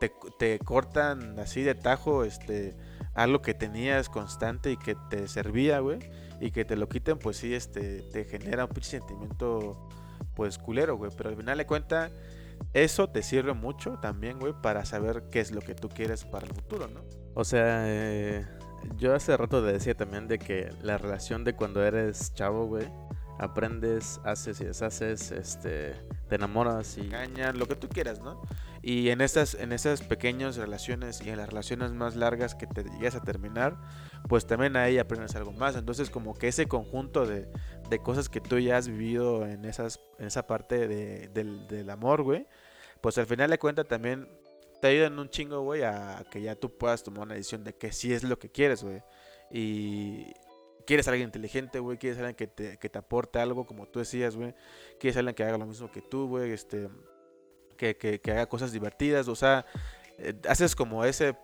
[0.01, 2.75] te, te, cortan así de tajo, este,
[3.13, 5.99] algo que tenías constante y que te servía, güey,
[6.41, 9.87] y que te lo quiten, pues sí, este, te genera un pinche sentimiento
[10.35, 11.11] pues culero, güey.
[11.15, 12.11] Pero al final de cuentas,
[12.73, 16.47] eso te sirve mucho también, güey, para saber qué es lo que tú quieres para
[16.47, 17.03] el futuro, ¿no?
[17.35, 18.47] O sea, eh,
[18.97, 22.87] yo hace rato te decía también de que la relación de cuando eres chavo, güey,
[23.39, 25.95] aprendes, haces y deshaces, este,
[26.29, 28.43] te enamoras y engañan, lo que tú quieras, ¿no?
[28.83, 32.85] Y en esas, en esas pequeñas relaciones y en las relaciones más largas que te
[32.85, 33.77] llegas a terminar,
[34.29, 35.75] pues también ahí aprendes algo más.
[35.75, 37.49] Entonces como que ese conjunto de,
[37.89, 41.89] de cosas que tú ya has vivido en, esas, en esa parte de, del, del
[41.89, 42.47] amor, güey,
[43.01, 44.29] pues al final de cuentas también
[44.85, 47.91] te ayudan un chingo, güey, a que ya tú puedas tomar una decisión de que
[47.91, 49.03] sí es lo que quieres, güey.
[49.51, 50.27] Y
[50.87, 53.89] quieres a alguien inteligente, güey, quieres a alguien que te, que te aporte algo, como
[53.89, 54.55] tú decías, güey.
[55.01, 56.91] Quieres a alguien que haga lo mismo que tú, güey, este,
[57.79, 59.65] que, que, que haga cosas divertidas, o sea,
[60.19, 61.35] eh, haces como ese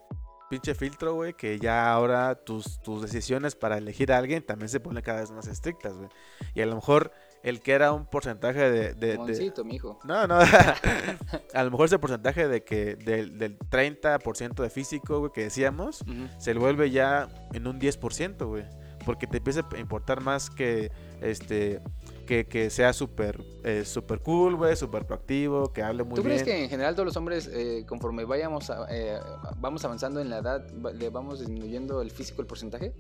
[0.50, 4.80] pinche filtro, güey, que ya ahora tus, tus decisiones para elegir a alguien también se
[4.80, 6.10] ponen cada vez más estrictas, güey.
[6.52, 7.10] Y a lo mejor
[7.42, 8.94] el que era un porcentaje de...
[8.94, 9.64] de, de...
[9.64, 9.98] mijo.
[10.04, 10.38] No, no.
[11.54, 16.04] a lo mejor ese porcentaje de que del, del 30% de físico, güey, que decíamos,
[16.38, 18.64] se vuelve ya en un 10%, güey.
[19.04, 20.92] Porque te empieza a importar más que
[21.22, 21.80] este
[22.26, 26.22] que, sea súper eh, super cool, güey, súper proactivo, que hable muy bien.
[26.22, 29.18] ¿Tú crees que en general todos los hombres, eh, conforme vayamos eh,
[29.56, 32.92] vamos avanzando en la edad, le vamos disminuyendo el físico, el porcentaje?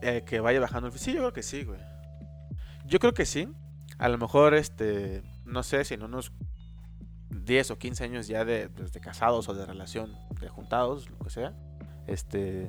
[0.00, 1.80] Que vaya bajando el sí, yo creo que sí, güey.
[2.86, 3.48] Yo creo que sí.
[3.98, 6.32] A lo mejor, este, no sé, si en unos
[7.30, 11.18] 10 o 15 años ya de, pues, de casados o de relación, de juntados, lo
[11.18, 11.54] que sea,
[12.06, 12.68] este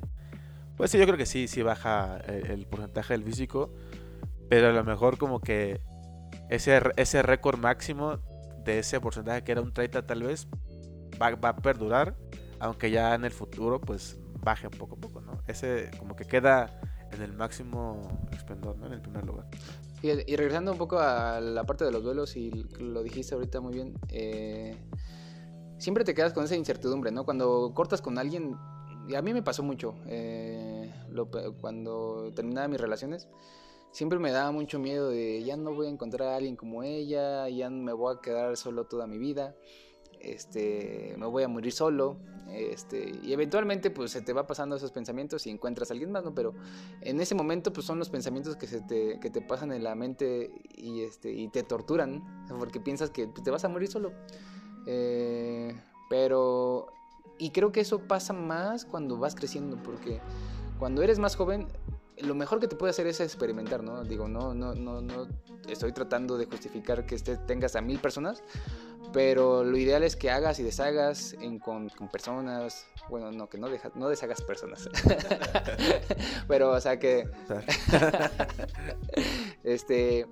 [0.76, 3.72] pues sí, yo creo que sí, sí baja el, porcentaje del físico.
[4.48, 5.80] Pero a lo mejor como que
[6.50, 8.18] ese, ese récord máximo
[8.64, 10.46] de ese porcentaje que era un 30 tal vez
[11.20, 12.16] va, va, a perdurar.
[12.58, 15.42] Aunque ya en el futuro pues baje un poco a poco, ¿no?
[15.46, 16.80] Ese como que queda
[17.12, 18.86] en el máximo esplendor, ¿no?
[18.86, 19.46] En el primer lugar.
[20.02, 23.74] Y, regresando un poco a la parte de los duelos, y lo dijiste ahorita muy
[23.74, 24.76] bien, eh,
[25.78, 27.24] siempre te quedas con esa incertidumbre, ¿no?
[27.24, 28.56] Cuando cortas con alguien,
[29.08, 30.92] y a mí me pasó mucho eh,
[31.60, 33.28] cuando terminaba mis relaciones.
[33.92, 37.48] Siempre me daba mucho miedo de ya no voy a encontrar a alguien como ella,
[37.50, 39.54] ya me voy a quedar solo toda mi vida,
[40.22, 42.16] este, me voy a morir solo,
[42.52, 46.22] este, y eventualmente pues se te va pasando esos pensamientos y encuentras a alguien más,
[46.22, 46.34] ¿no?
[46.34, 46.54] Pero
[47.00, 49.94] en ese momento pues son los pensamientos que, se te, que te pasan en la
[49.94, 54.12] mente y, este, y te torturan, porque piensas que te vas a morir solo.
[54.86, 55.74] Eh,
[56.10, 56.88] pero
[57.38, 60.20] y creo que eso pasa más cuando vas creciendo, porque
[60.78, 61.68] cuando eres más joven,
[62.18, 64.04] lo mejor que te puede hacer es experimentar, ¿no?
[64.04, 65.26] Digo, no, no, no, no
[65.68, 68.42] estoy tratando de justificar que este, tengas a mil personas,
[69.12, 74.08] pero lo ideal es que hagas y deshagas con, personas, bueno, no, que no, no
[74.08, 74.88] deshagas personas,
[76.48, 77.28] pero, o sea, que,
[79.64, 80.26] este,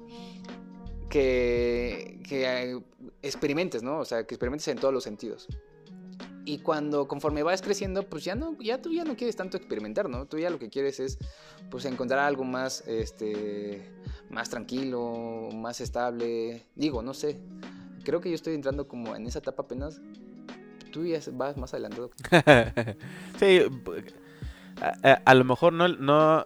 [1.09, 2.81] que, que
[3.23, 3.98] experimentes, ¿no?
[3.98, 5.48] O sea, que experimentes en todos los sentidos.
[6.44, 10.09] Y cuando conforme vas creciendo, pues ya no, ya tú ya no quieres tanto experimentar,
[10.09, 10.27] ¿no?
[10.27, 11.19] Tú ya lo que quieres es
[11.70, 13.93] pues encontrar algo más, este,
[14.31, 16.66] más tranquilo, más estable.
[16.74, 17.39] Digo, no sé.
[18.05, 20.01] Creo que yo estoy entrando como en esa etapa apenas.
[20.93, 22.10] Tú ya vas más adelantado.
[23.39, 23.60] sí,
[25.24, 26.44] a, lo mejor no, no,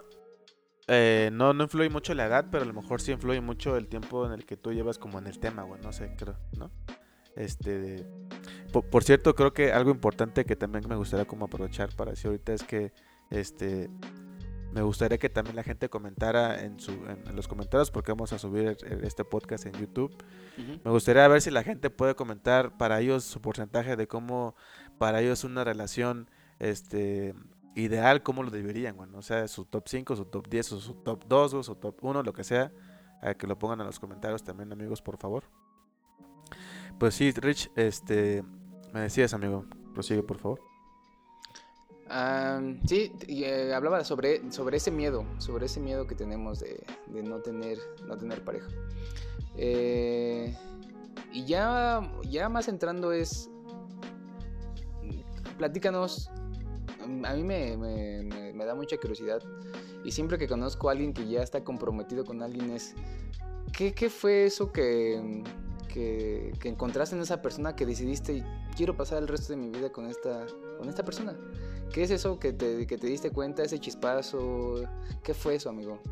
[0.89, 3.89] eh, no, no influye mucho la edad, pero a lo mejor sí influye mucho el
[3.89, 5.81] tiempo en el que tú llevas como en el tema, güey.
[5.81, 6.71] No sé, creo, ¿no?
[7.37, 8.07] Este,
[8.73, 12.53] por, cierto, creo que algo importante que también me gustaría como aprovechar para decir ahorita
[12.53, 12.93] es que
[13.31, 13.91] este
[14.75, 18.39] me gustaría que también la gente comentara en, su, en, los comentarios porque vamos a
[18.39, 20.13] subir este podcast en YouTube.
[20.85, 24.57] Me gustaría ver si la gente puede comentar para ellos su porcentaje de cómo
[24.99, 26.29] para ellos una relación
[26.59, 27.35] este
[27.77, 30.95] ideal, cómo lo deberían, bueno, o sea, su top 5, su top 10, o su
[30.95, 32.73] top 2, o su top 1, lo que sea,
[33.23, 35.45] a que lo pongan en los comentarios también, amigos, por favor.
[36.99, 38.45] Pues sí, Rich, este,
[38.93, 40.74] me decías, amigo, prosigue, por favor.
[42.87, 46.85] Sí, eh, hablaba sobre, sobre ese miedo, sobre ese miedo que tenemos de,
[47.23, 48.69] no, tener, no tener pareja.
[49.57, 50.57] Eh,
[51.33, 53.51] y ya, ya más entrando es,
[55.59, 56.31] platícanos,
[57.01, 59.43] a mí me, me, da mucha curiosidad
[60.05, 62.95] y siempre que conozco a alguien que ya está comprometido con alguien es,
[63.77, 65.43] ¿qué, qué fue eso que
[65.95, 68.45] que, encontraste en esa persona que decidiste,
[68.77, 70.45] quiero pasar el resto de mi vida con esta,
[70.79, 71.37] con esta persona?
[71.95, 74.83] ¿Qué es eso que te, que te diste cuenta, ese chispazo?
[75.23, 76.03] ¿Qué fue eso, amigo?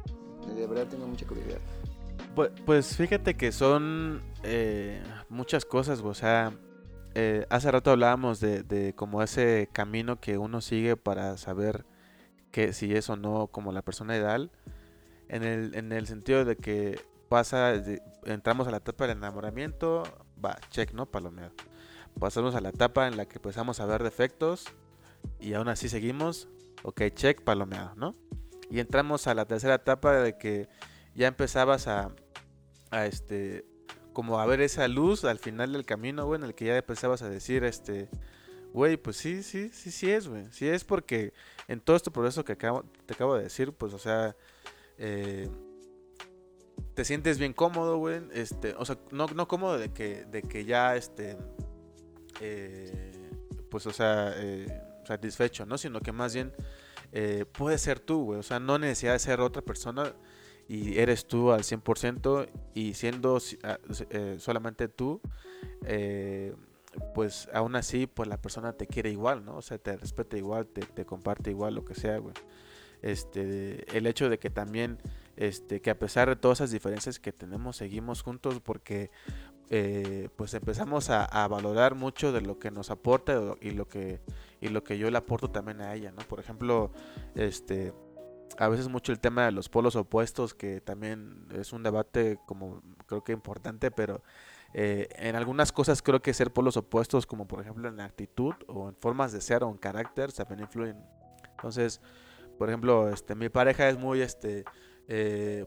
[0.55, 1.59] De verdad tengo mucha curiosidad.
[2.37, 6.57] Pues, pues fíjate que son eh, muchas cosas, o sea,
[7.17, 11.85] eh, hace rato hablábamos de, de, como ese camino que uno sigue para saber
[12.53, 14.53] que si es o no como la persona ideal,
[15.29, 17.75] en el, en el sentido de que pasa,
[18.25, 20.05] entramos a la etapa del enamoramiento,
[20.43, 21.07] va, check, ¿no?
[21.07, 21.51] Palomeo.
[22.21, 24.73] Pasamos a la etapa en la que empezamos a ver defectos
[25.41, 26.49] y aún así seguimos,
[26.83, 28.15] ok, check, palomeado, ¿no?
[28.71, 30.69] Y entramos a la tercera etapa de que
[31.15, 32.15] ya empezabas a,
[32.91, 33.65] a este,
[34.13, 37.23] como a ver esa luz al final del camino, güey, en el que ya empezabas
[37.23, 38.09] a decir, este,
[38.73, 40.47] güey, pues sí, sí, sí, sí es, güey.
[40.51, 41.33] Sí es porque
[41.69, 44.37] en todo este proceso que te acabo de decir, pues, o sea,
[44.99, 45.49] eh,
[46.95, 48.23] te sientes bien cómodo, güey.
[48.33, 51.37] Este, o sea, no, no cómodo de que, de que ya, este,
[52.41, 53.31] eh,
[53.71, 54.67] pues, o sea, eh,
[55.13, 55.79] satisfecho, ¿no?
[55.79, 56.53] Sino que más bien
[57.13, 58.41] eh, puedes ser tú, güey.
[58.41, 60.13] O sea, no necesidad de ser otra persona
[60.69, 63.79] y eres tú al 100% y siendo ah,
[64.39, 65.21] solamente tú,
[67.15, 69.57] pues aún así, pues la persona te quiere igual, ¿no?
[69.57, 72.35] O sea, te respeta igual, te, te comparte igual, lo que sea, güey.
[73.03, 74.99] Este, el hecho de que también
[75.37, 79.11] este, que a pesar de todas esas diferencias que tenemos, seguimos juntos porque
[79.71, 84.21] eh, pues empezamos a, valorar mucho de lo que nos aporta y lo que,
[84.63, 86.23] y lo que yo le aporto también a ella, ¿no?
[86.29, 86.91] Por ejemplo,
[87.35, 87.93] este,
[88.59, 92.81] a veces mucho el tema de los polos opuestos, que también es un debate como
[93.07, 94.23] creo que importante, pero
[94.73, 98.55] eh, en algunas cosas creo que ser polos opuestos, como por ejemplo en la actitud
[98.69, 100.97] o en formas de ser o en carácter, también influyen.
[101.51, 102.01] Entonces,
[102.59, 104.65] por ejemplo, este, mi pareja es muy, este,
[105.09, 105.67] eh,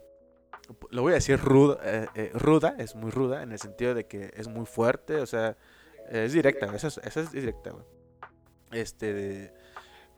[0.89, 4.05] lo voy a decir ruda, eh, eh, ruda, es muy ruda en el sentido de
[4.05, 5.57] que es muy fuerte, o sea,
[6.09, 7.73] es directa, esa es, directa,
[8.71, 9.53] Este,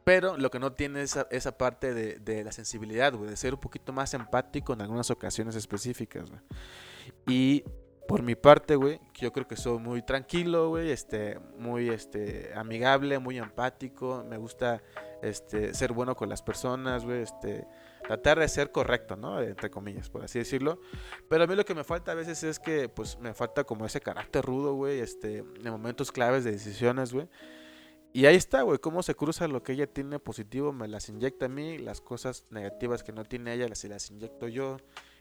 [0.04, 3.92] pero lo que no tiene es esa, parte de, la sensibilidad, de ser un poquito
[3.92, 6.32] más empático en algunas ocasiones específicas,
[7.26, 7.66] Y
[8.08, 13.20] por mi parte, güey, yo creo que soy muy tranquilo, güey, este, muy, este, amigable,
[13.20, 14.82] muy empático, me gusta,
[15.22, 17.68] este, ser bueno con las personas, güey, este,
[18.08, 19.42] tratar de ser correcto, ¿no?
[19.42, 20.80] Entre comillas, por así decirlo.
[21.28, 23.86] Pero a mí lo que me falta a veces es que, pues, me falta como
[23.86, 27.28] ese carácter rudo, güey, este, en momentos claves de decisiones, güey.
[28.14, 31.46] Y ahí está, güey, cómo se cruza lo que ella tiene positivo, me las inyecta
[31.46, 34.78] a mí, las cosas negativas que no tiene ella, las, las inyecto yo.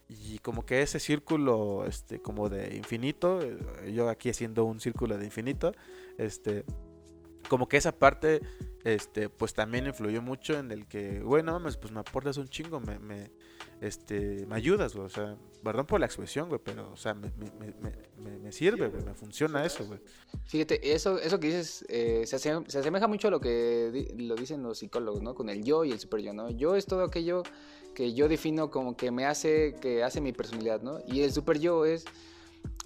[0.08, 5.18] Y como que ese círculo, este, como de infinito, eh, yo aquí haciendo un círculo
[5.18, 5.72] de infinito,
[6.16, 6.64] este,
[7.48, 8.40] como que esa parte,
[8.84, 12.98] este, pues también influyó mucho en el que, bueno, pues me aportas un chingo, me,
[12.98, 13.32] me,
[13.80, 15.06] este, me ayudas, güey.
[15.06, 17.30] O sea, perdón por la expresión, güey, pero, o sea, me,
[18.42, 20.00] me, sirve, güey, me funciona eso, güey.
[20.44, 24.62] Fíjate, eso, eso que dices eh, se, se, asemeja mucho a lo que lo dicen
[24.62, 25.34] los psicólogos, ¿no?
[25.34, 26.50] Con el yo y el super yo, ¿no?
[26.50, 27.42] Yo es todo aquello
[27.94, 31.00] que yo defino como que me hace, que hace mi personalidad, ¿no?
[31.06, 32.04] Y el super yo es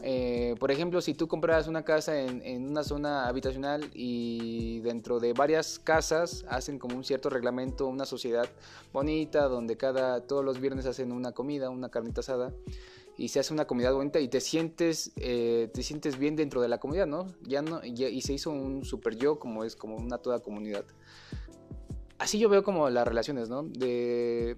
[0.02, 5.32] eh, por ejemplo, si tú compras una casa en, una zona habitacional y dentro de
[5.32, 8.48] varias casas hacen como un cierto reglamento, una sociedad
[8.92, 12.52] bonita donde cada todos los viernes hacen una comida, una carnita asada
[13.16, 16.68] y se hace una comunidad bonita y te sientes eh, te sientes bien dentro de
[16.68, 17.26] la comunidad, ¿no?
[17.84, 20.84] Y se hizo un super yo como es como una toda comunidad.
[22.18, 23.62] Así yo veo como las relaciones, ¿no?
[23.62, 24.56] De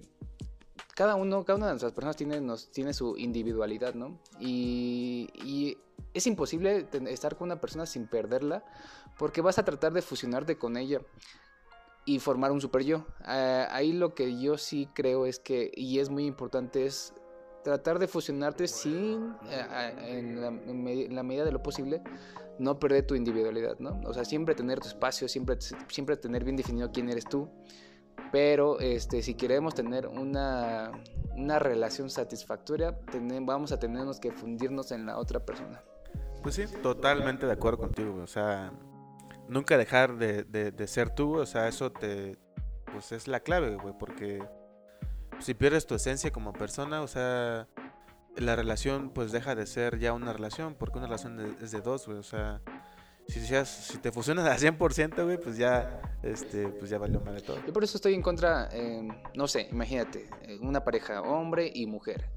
[0.95, 4.19] cada uno, cada una de nuestras personas tiene, nos, tiene su individualidad, ¿no?
[4.39, 5.77] Y,
[6.13, 8.63] es imposible estar con una persona sin perderla
[9.17, 10.99] porque vas a tratar de fusionarte con ella
[12.05, 13.05] y formar un super yo.
[13.21, 17.13] Ah, ahí lo que yo sí creo es que, y es muy importante, es
[17.63, 22.03] tratar de fusionarte sin, en, la, en, la, medida de lo posible,
[22.59, 23.99] no perder tu individualidad, ¿no?
[24.05, 25.57] O sea, siempre tener tu espacio, siempre,
[25.87, 27.49] siempre tener bien definido quién eres tú
[28.31, 30.91] pero este, si queremos tener una,
[31.35, 32.97] una relación satisfactoria,
[33.41, 35.81] vamos a tenernos que fundirnos en la otra persona.
[36.41, 38.73] Pues sí, totalmente de acuerdo contigo, o sea,
[39.47, 42.37] nunca dejar de, de, ser tú, o sea, eso te,
[42.91, 44.43] pues es la clave, güey, porque
[45.39, 47.67] si pierdes tu esencia como persona, o sea,
[48.35, 52.07] la relación pues deja de ser ya una relación, porque una relación es de dos,
[52.07, 52.61] güey, o sea,
[53.27, 57.41] si, si te fusionas al 100%, güey, pues ya, este, pues ya valió mal de
[57.41, 57.57] todo.
[57.65, 61.85] Yo por eso estoy en contra, em, no sé, imagínate, eh, una pareja, hombre y
[61.85, 62.29] mujer.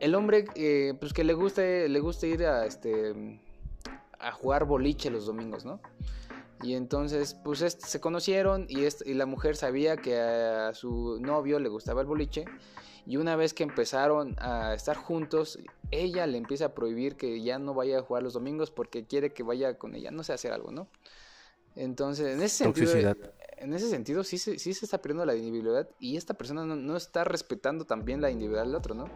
[0.00, 3.40] El hombre, eh, pues que le guste, le gusta ir a, este,
[4.18, 5.80] a jugar boliche los domingos, ¿no?
[6.62, 11.68] Y entonces, pues se conocieron y, y la mujer sabía que a su novio le
[11.68, 12.44] gustaba el boliche
[13.06, 15.58] y una vez que empezaron a estar juntos,
[15.90, 19.32] ella le empieza a prohibir que ya no vaya a jugar los domingos porque quiere
[19.32, 20.88] que vaya con ella, no sé, hacer algo, ¿no?
[21.74, 22.92] Entonces, en ese sentido,
[23.56, 27.24] en ese sentido sí, sí, se está perdiendo la individualidad y esta persona no, está
[27.24, 29.06] respetando también la individualidad del otro, ¿no?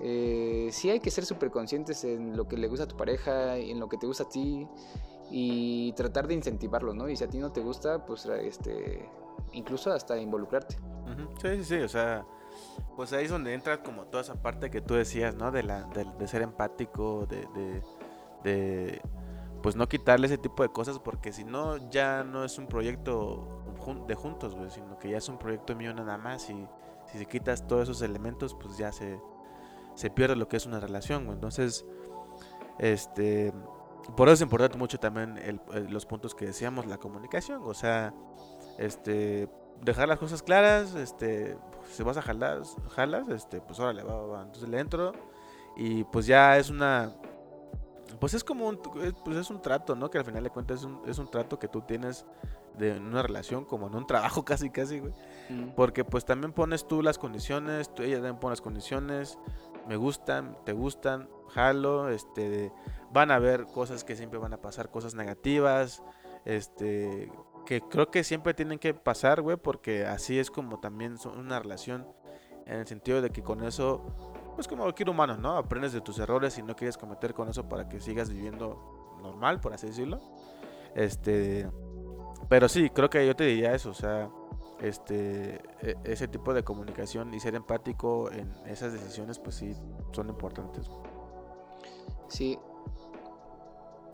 [0.00, 3.56] Eh, sí hay que ser súper conscientes en lo que le gusta a tu pareja,
[3.56, 4.68] en lo que te gusta a ti
[5.30, 7.08] y tratar de incentivarlo, ¿no?
[7.08, 9.08] Y si a ti no te gusta, pues este,
[9.52, 10.76] incluso hasta involucrarte.
[11.40, 12.26] Sí, sí, sí, o sea,
[12.96, 15.50] pues ahí es donde entra como toda esa parte que tú decías, ¿no?
[15.50, 17.46] De, la, de, ser empático, de,
[18.42, 19.00] de,
[19.62, 23.62] pues no quitarle ese tipo de cosas, porque si no, ya no es un proyecto
[24.06, 26.68] de juntos, güey, sino que ya es un proyecto mío nada más y
[27.06, 29.20] si se quitas todos esos elementos, pues ya se,
[29.94, 31.34] se pierde lo que es una relación, güey.
[31.34, 31.86] Entonces,
[32.78, 33.52] este,
[34.16, 38.14] por eso es importante mucho también los puntos que decíamos, la comunicación, o sea,
[38.78, 39.48] este,
[39.82, 41.56] dejar las cosas claras, este,
[41.92, 45.12] si vas a jalar, jalas, este, pues órale, va, va, Entonces le entro
[45.76, 47.14] y pues ya es una,
[48.20, 50.10] pues es como un, pues es un trato, ¿no?
[50.10, 52.26] Que al final de cuentas es un, es un trato que tú tienes
[52.76, 55.12] de una relación como en un trabajo casi, casi, güey.
[55.48, 55.70] Mm.
[55.76, 59.38] Porque pues también pones tú las condiciones, tú, ella también pone las condiciones,
[59.86, 62.72] me gustan, te gustan, jalo, este,
[63.10, 66.02] van a haber cosas que siempre van a pasar, cosas negativas,
[66.44, 67.30] este,
[67.68, 71.60] que creo que siempre tienen que pasar, güey, porque así es como también son una
[71.60, 72.06] relación
[72.64, 74.06] en el sentido de que con eso,
[74.54, 75.58] pues como cualquier humano, ¿no?
[75.58, 79.60] Aprendes de tus errores y no quieres cometer con eso para que sigas viviendo normal,
[79.60, 80.18] por así decirlo.
[80.94, 81.70] Este,
[82.48, 84.30] pero sí, creo que yo te diría eso, o sea,
[84.80, 89.76] este, e, ese tipo de comunicación y ser empático en esas decisiones, pues sí,
[90.12, 90.90] son importantes.
[92.28, 92.58] Sí,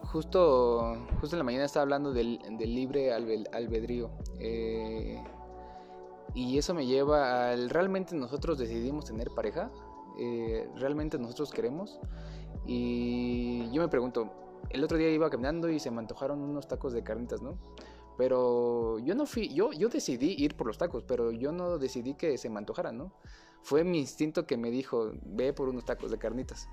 [0.07, 4.11] justo, justo en la mañana estaba hablando del, libre albedrío.
[4.39, 5.23] Eh,
[6.35, 9.71] y eso me lleva al, ¿realmente nosotros decidimos tener pareja?
[10.19, 12.01] Eh, ¿Realmente nosotros queremos?
[12.67, 14.31] Y yo me pregunto,
[14.71, 17.59] el otro día iba caminando y se me antojaron unos tacos de carnitas, ¿no?
[18.17, 22.15] Pero yo no fui, yo, yo decidí ir por los tacos, pero yo no decidí
[22.15, 23.13] que se me antojaran, ¿no?
[23.63, 26.69] Fue mi instinto que me dijo, ve por unos tacos de carnitas.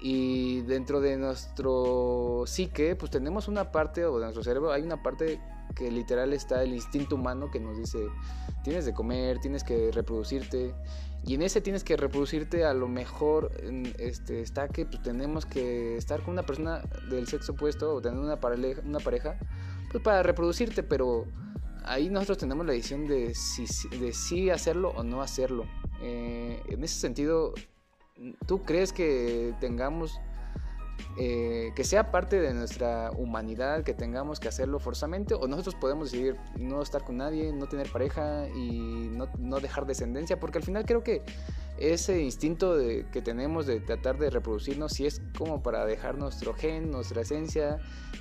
[0.00, 5.02] Y dentro de nuestro psique, pues tenemos una parte, o de nuestro cerebro, hay una
[5.02, 5.40] parte
[5.74, 8.06] que literal está el instinto humano que nos dice,
[8.62, 10.74] tienes de comer, tienes que reproducirte.
[11.24, 13.50] Y en ese tienes que reproducirte, a lo mejor
[13.98, 18.18] este, está que pues, tenemos que estar con una persona del sexo opuesto o tener
[18.18, 19.38] una pareja, una pareja
[19.90, 21.26] pues para reproducirte, pero
[21.84, 25.64] ahí nosotros tenemos la decisión de si, hacerlo o no hacerlo.
[26.00, 27.54] Eh, en ese sentido,
[28.46, 30.20] ¿Tú crees que tengamos
[31.18, 36.10] eh, que sea parte de nuestra humanidad, que tengamos que hacerlo forzosamente, o nosotros podemos
[36.10, 40.64] decidir no estar con nadie, no tener pareja y no, no dejar descendencia, porque al
[40.64, 41.22] final creo que
[41.78, 46.52] ese instinto de, que tenemos de tratar de reproducirnos, si es como para dejar nuestro
[46.52, 47.78] gen, nuestra esencia,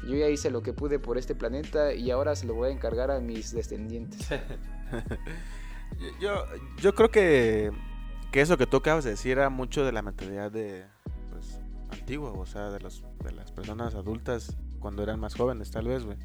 [0.07, 2.71] yo ya hice lo que pude por este planeta y ahora se lo voy a
[2.71, 4.27] encargar a mis descendientes.
[6.21, 6.45] yo,
[6.81, 7.71] yo creo que,
[8.35, 10.83] que eso que tú acabas de decir era mucho de la mentalidad de
[11.89, 16.03] antiguo, o sea, de, los, de las personas adultas cuando eran más jóvenes, tal vez,
[16.03, 16.17] güey.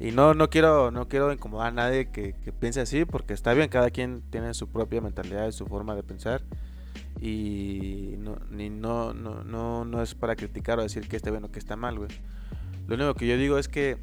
[0.00, 3.68] Y no, no quiero, no quiero incomodar a nadie que, piense así, porque está bien,
[3.68, 6.42] cada quien tiene su propia mentalidad y su forma de pensar.
[7.20, 11.44] Y no, ni, no, no, no, no es para criticar o decir que está bien
[11.44, 12.10] o que está mal, güey.
[12.88, 13.96] Lo único que yo digo es que,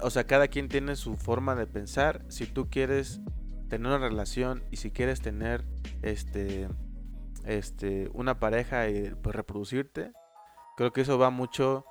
[0.00, 2.24] o sea, cada quien tiene su forma de pensar.
[2.28, 3.20] Si tú quieres
[3.68, 5.66] tener una relación y si quieres tener,
[6.06, 6.68] este,
[7.44, 10.12] este, una pareja y pues reproducirte,
[10.76, 11.84] creo que eso va mucho,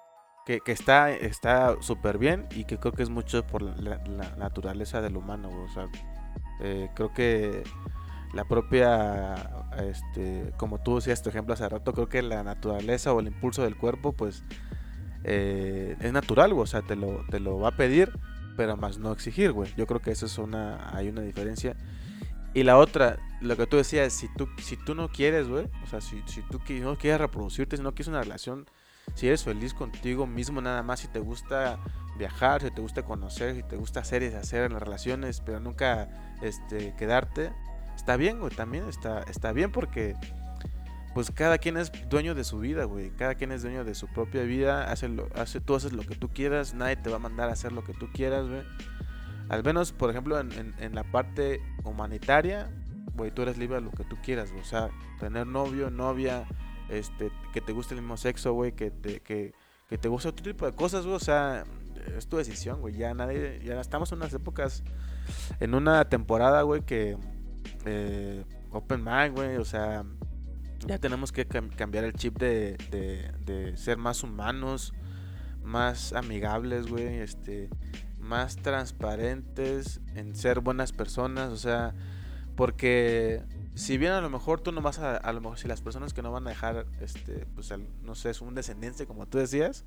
[0.45, 3.97] que, que está está súper bien y que creo que es mucho por la,
[4.37, 5.87] naturaleza del humano, o sea,
[6.61, 7.63] eh, creo que
[8.33, 13.19] la propia, este, como tú decías tu ejemplo hace rato, creo que la naturaleza o
[13.19, 14.43] el impulso del cuerpo, pues,
[15.23, 18.11] eh, es natural, o sea, te lo, te lo va a pedir,
[18.57, 19.73] pero más no exigir, güey.
[19.75, 21.75] Yo creo que eso es una, hay una diferencia.
[22.55, 25.87] Y la otra, lo que tú decías, si tú, si tú no quieres, güey, o
[25.87, 28.65] sea, si, si tú no quieres reproducirte, si no quieres una relación,
[29.13, 31.77] si eres feliz contigo mismo nada más, si te gusta
[32.17, 35.59] viajar, si te gusta conocer, si te gusta hacer y deshacer en las relaciones, pero
[35.59, 36.07] nunca
[36.41, 37.51] este, quedarte,
[37.93, 40.15] está bien, güey, también está, está bien porque
[41.13, 43.09] pues cada quien es dueño de su vida, güey.
[43.11, 44.91] Cada quien es dueño de su propia vida.
[44.91, 46.73] Hace lo, hace, tú haces lo que tú quieras.
[46.73, 48.63] Nadie te va a mandar a hacer lo que tú quieras, güey.
[49.49, 52.69] Al menos, por ejemplo, en, en, la parte humanitaria,
[53.13, 54.89] güey, tú eres libre de lo que tú quieras, O sea,
[55.19, 56.45] tener novio, novia,
[56.89, 59.53] este, que te guste el mismo sexo, güey, que te, que,
[59.87, 61.15] que te guste otro tipo de cosas, güey.
[61.15, 61.63] O sea,
[62.17, 62.95] es tu decisión, güey.
[62.95, 64.83] Ya nadie, ya estamos en unas épocas,
[65.59, 67.17] en una temporada, güey, que
[67.85, 69.57] eh, open mind, güey.
[69.57, 70.05] O sea,
[70.87, 74.93] ya tenemos que cambiar el chip de, de, de ser más humanos,
[75.63, 77.19] más amigables, güey.
[77.19, 77.69] Este,
[78.25, 81.93] más transparentes, en ser buenas personas, o sea,
[82.55, 83.43] porque
[83.75, 86.13] si bien a lo mejor tú no vas a, a lo mejor si las personas
[86.13, 87.71] que no van a dejar, este, pues
[88.01, 89.85] no sé, es un descendiente como tú decías,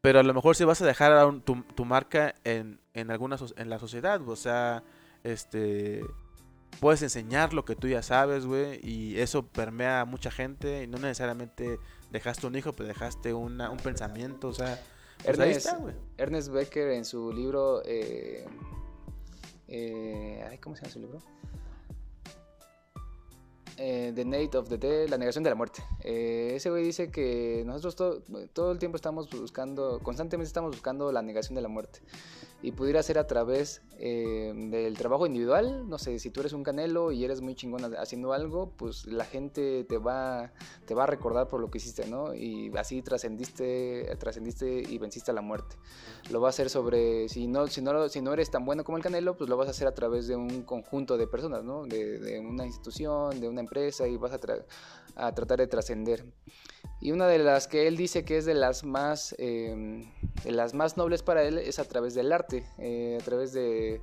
[0.00, 3.70] pero a lo mejor si vas a dejar tu, tu, marca en, en alguna en
[3.70, 4.82] la sociedad, o sea,
[5.24, 6.02] este,
[6.80, 10.86] puedes enseñar lo que tú ya sabes, güey, y eso permea a mucha gente y
[10.86, 11.78] no necesariamente
[12.10, 14.80] dejaste un hijo, pero dejaste una, un pensamiento, o sea,
[15.24, 15.68] pues
[16.16, 18.44] Ernest, Becker en su libro, eh,
[19.68, 21.22] eh, ¿cómo se llama su libro?
[23.76, 25.82] Eh, the Night of the Dead, la negación de la muerte.
[26.04, 28.22] ese güey dice que nosotros
[28.52, 32.00] todo el tiempo estamos buscando, constantemente estamos buscando la negación de la muerte
[32.62, 35.88] y pudiera ser a través eh, del trabajo individual.
[35.88, 39.24] No sé, si tú eres un canelo y eres muy chingón haciendo algo, pues la
[39.24, 40.52] gente te va,
[40.86, 42.34] te va a recordar por lo que hiciste, ¿no?
[42.34, 45.76] Y así trascendiste, trascendiste y venciste a la muerte.
[46.30, 48.96] Lo va a hacer sobre, si no, si, no, si no eres tan bueno como
[48.96, 51.84] el canelo, pues lo vas a hacer a través de un conjunto de personas, ¿no?
[51.84, 54.38] De, una institución, de una empresa y vas a,
[55.16, 56.24] a tratar de trascender.
[57.02, 60.04] Y una de las que él dice que es de las más, em,
[60.44, 64.00] de las más nobles para él es a través del arte, eh, a través de,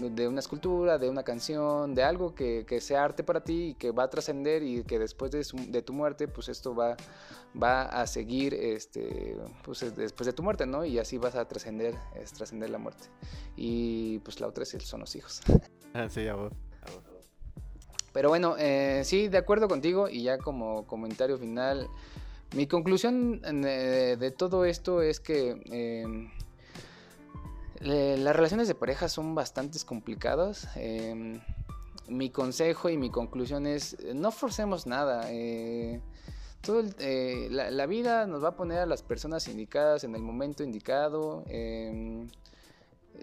[0.00, 3.74] de, una escultura, de una canción, de algo que, que, sea arte para ti y
[3.74, 6.96] que va a trascender y que después de, de, tu muerte, pues esto va,
[7.60, 10.84] va a seguir este, pues después de tu muerte, ¿no?
[10.84, 11.94] Y así vas a trascender,
[12.36, 13.10] trascender la muerte.
[13.54, 15.40] Y pues la otra es, son los hijos.
[15.96, 16.34] Ah, sí, ya
[18.12, 21.88] Pero bueno, eh, sí, de acuerdo contigo y ya como comentario final,
[22.54, 26.30] mi conclusión eh, de, todo esto es que em,
[27.80, 30.68] las relaciones de pareja son bastante complicadas.
[30.76, 31.40] Em,
[32.08, 35.30] mi consejo y mi conclusión es no forcemos nada.
[35.30, 36.00] Eh,
[36.98, 41.44] eh, la, vida nos va a poner a las personas indicadas en el momento indicado.
[41.48, 42.28] Em,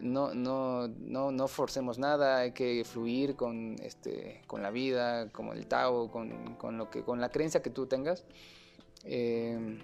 [0.01, 5.67] no, no, no, no forcemos nada, hay que fluir con, este, la vida, con el
[5.67, 8.25] Tao, con, lo que, con la creencia que tú tengas.
[9.05, 9.79] Eh,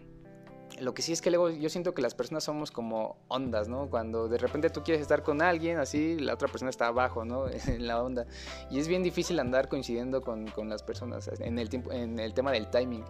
[0.80, 3.90] lo que sí es que luego yo siento que las personas somos como ondas, ¿no?
[3.90, 7.48] Cuando de repente tú quieres estar con alguien, así la otra persona está abajo, ¿no?
[7.68, 8.28] en la onda.
[8.70, 12.34] Y es bien difícil andar coincidiendo con, con las personas en el, tiempo, en el
[12.34, 13.04] tema del timing.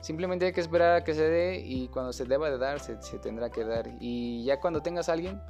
[0.00, 3.00] Simplemente hay que esperar a que se dé y cuando se deba de dar, se,
[3.02, 3.88] se, tendrá que dar.
[4.00, 5.40] Y ya cuando tengas a alguien,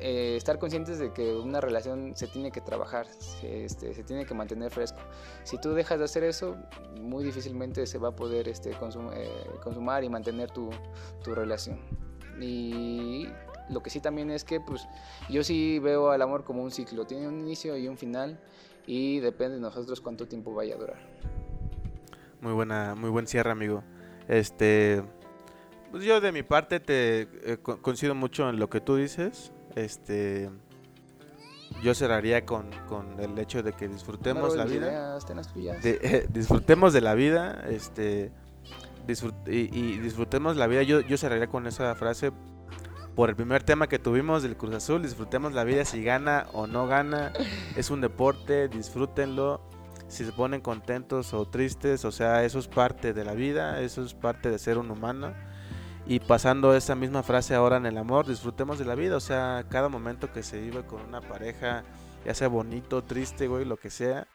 [0.00, 4.24] eh, estar conscientes de que una relación se tiene que trabajar, se, este, se tiene
[4.24, 4.98] que mantener fresco.
[5.44, 6.56] Si tú dejas de hacer eso,
[7.00, 8.76] muy difícilmente se va a poder este, eh,
[9.62, 10.70] consumar y mantener tu,
[11.22, 11.80] tu relación.
[12.40, 13.28] Y
[13.70, 14.86] lo que sí también es que pues
[15.28, 18.40] yo sí veo al amor como un ciclo, tiene un inicio y un final
[18.86, 20.98] y depende de nosotros cuánto tiempo vaya a durar.
[22.40, 23.84] Muy buena, muy buen cierre, amigo.
[24.26, 25.02] Este,
[25.90, 29.52] pues yo de mi parte te eh, coincido mucho en lo que tú dices.
[29.74, 30.50] Este,
[31.82, 35.18] yo cerraría con, con el hecho de que disfrutemos la vida.
[35.82, 38.30] Eh, disfrutemos de la vida, este,
[39.46, 40.82] y, disfrutemos la vida.
[40.82, 42.32] Yo, yo cerraría con esa frase
[43.14, 45.02] por el primer tema que tuvimos del Cruz Azul.
[45.02, 47.32] Disfrutemos la vida si gana o no gana.
[47.76, 49.60] Es un deporte, disfrútenlo.
[50.08, 54.04] Si se ponen contentos o tristes, o sea, eso es parte de la vida, eso
[54.04, 55.32] es parte de ser un humano.
[56.06, 59.64] Y pasando esa misma frase ahora en el amor, disfrutemos de la vida, o sea,
[59.68, 61.84] cada momento que se vive con una pareja,
[62.24, 64.26] ya sea bonito, triste, güey, lo que sea,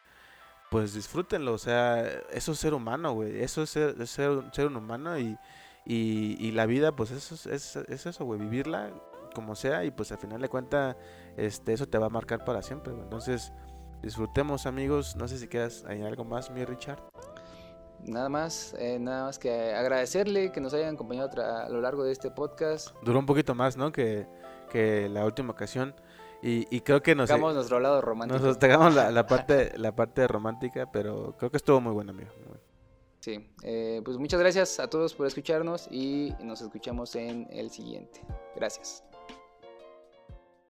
[0.72, 5.20] pues disfrútenlo, o sea, eso es ser humano, güey, eso es ser, ser, un humano
[5.20, 5.38] y,
[5.86, 8.92] y, la vida, pues eso es, es, eso, güey, vivirla
[9.36, 10.96] como sea y pues al final de cuentas,
[11.36, 13.52] este, eso te va a marcar para siempre, Entonces,
[14.02, 17.02] disfrutemos amigos, no sé si quieras añadir algo más, mi Richard.
[18.06, 22.12] Nada más, eh, nada más que agradecerle que nos hayan acompañado a lo largo de
[22.12, 22.90] este podcast.
[23.04, 23.92] Duró un poquito más, ¿no?
[23.92, 24.28] Que,
[24.70, 25.96] que la última ocasión.
[26.42, 27.28] Y, creo que nos...
[27.28, 28.40] Dejamos nuestro lado romántico.
[28.40, 28.62] Nos
[28.96, 32.30] la, la, parte, la parte romántica, pero creo que estuvo muy bueno, amigo.
[33.20, 38.22] Sí, eh, pues muchas gracias a todos por escucharnos y nos escuchamos en el siguiente.
[38.56, 39.04] Gracias.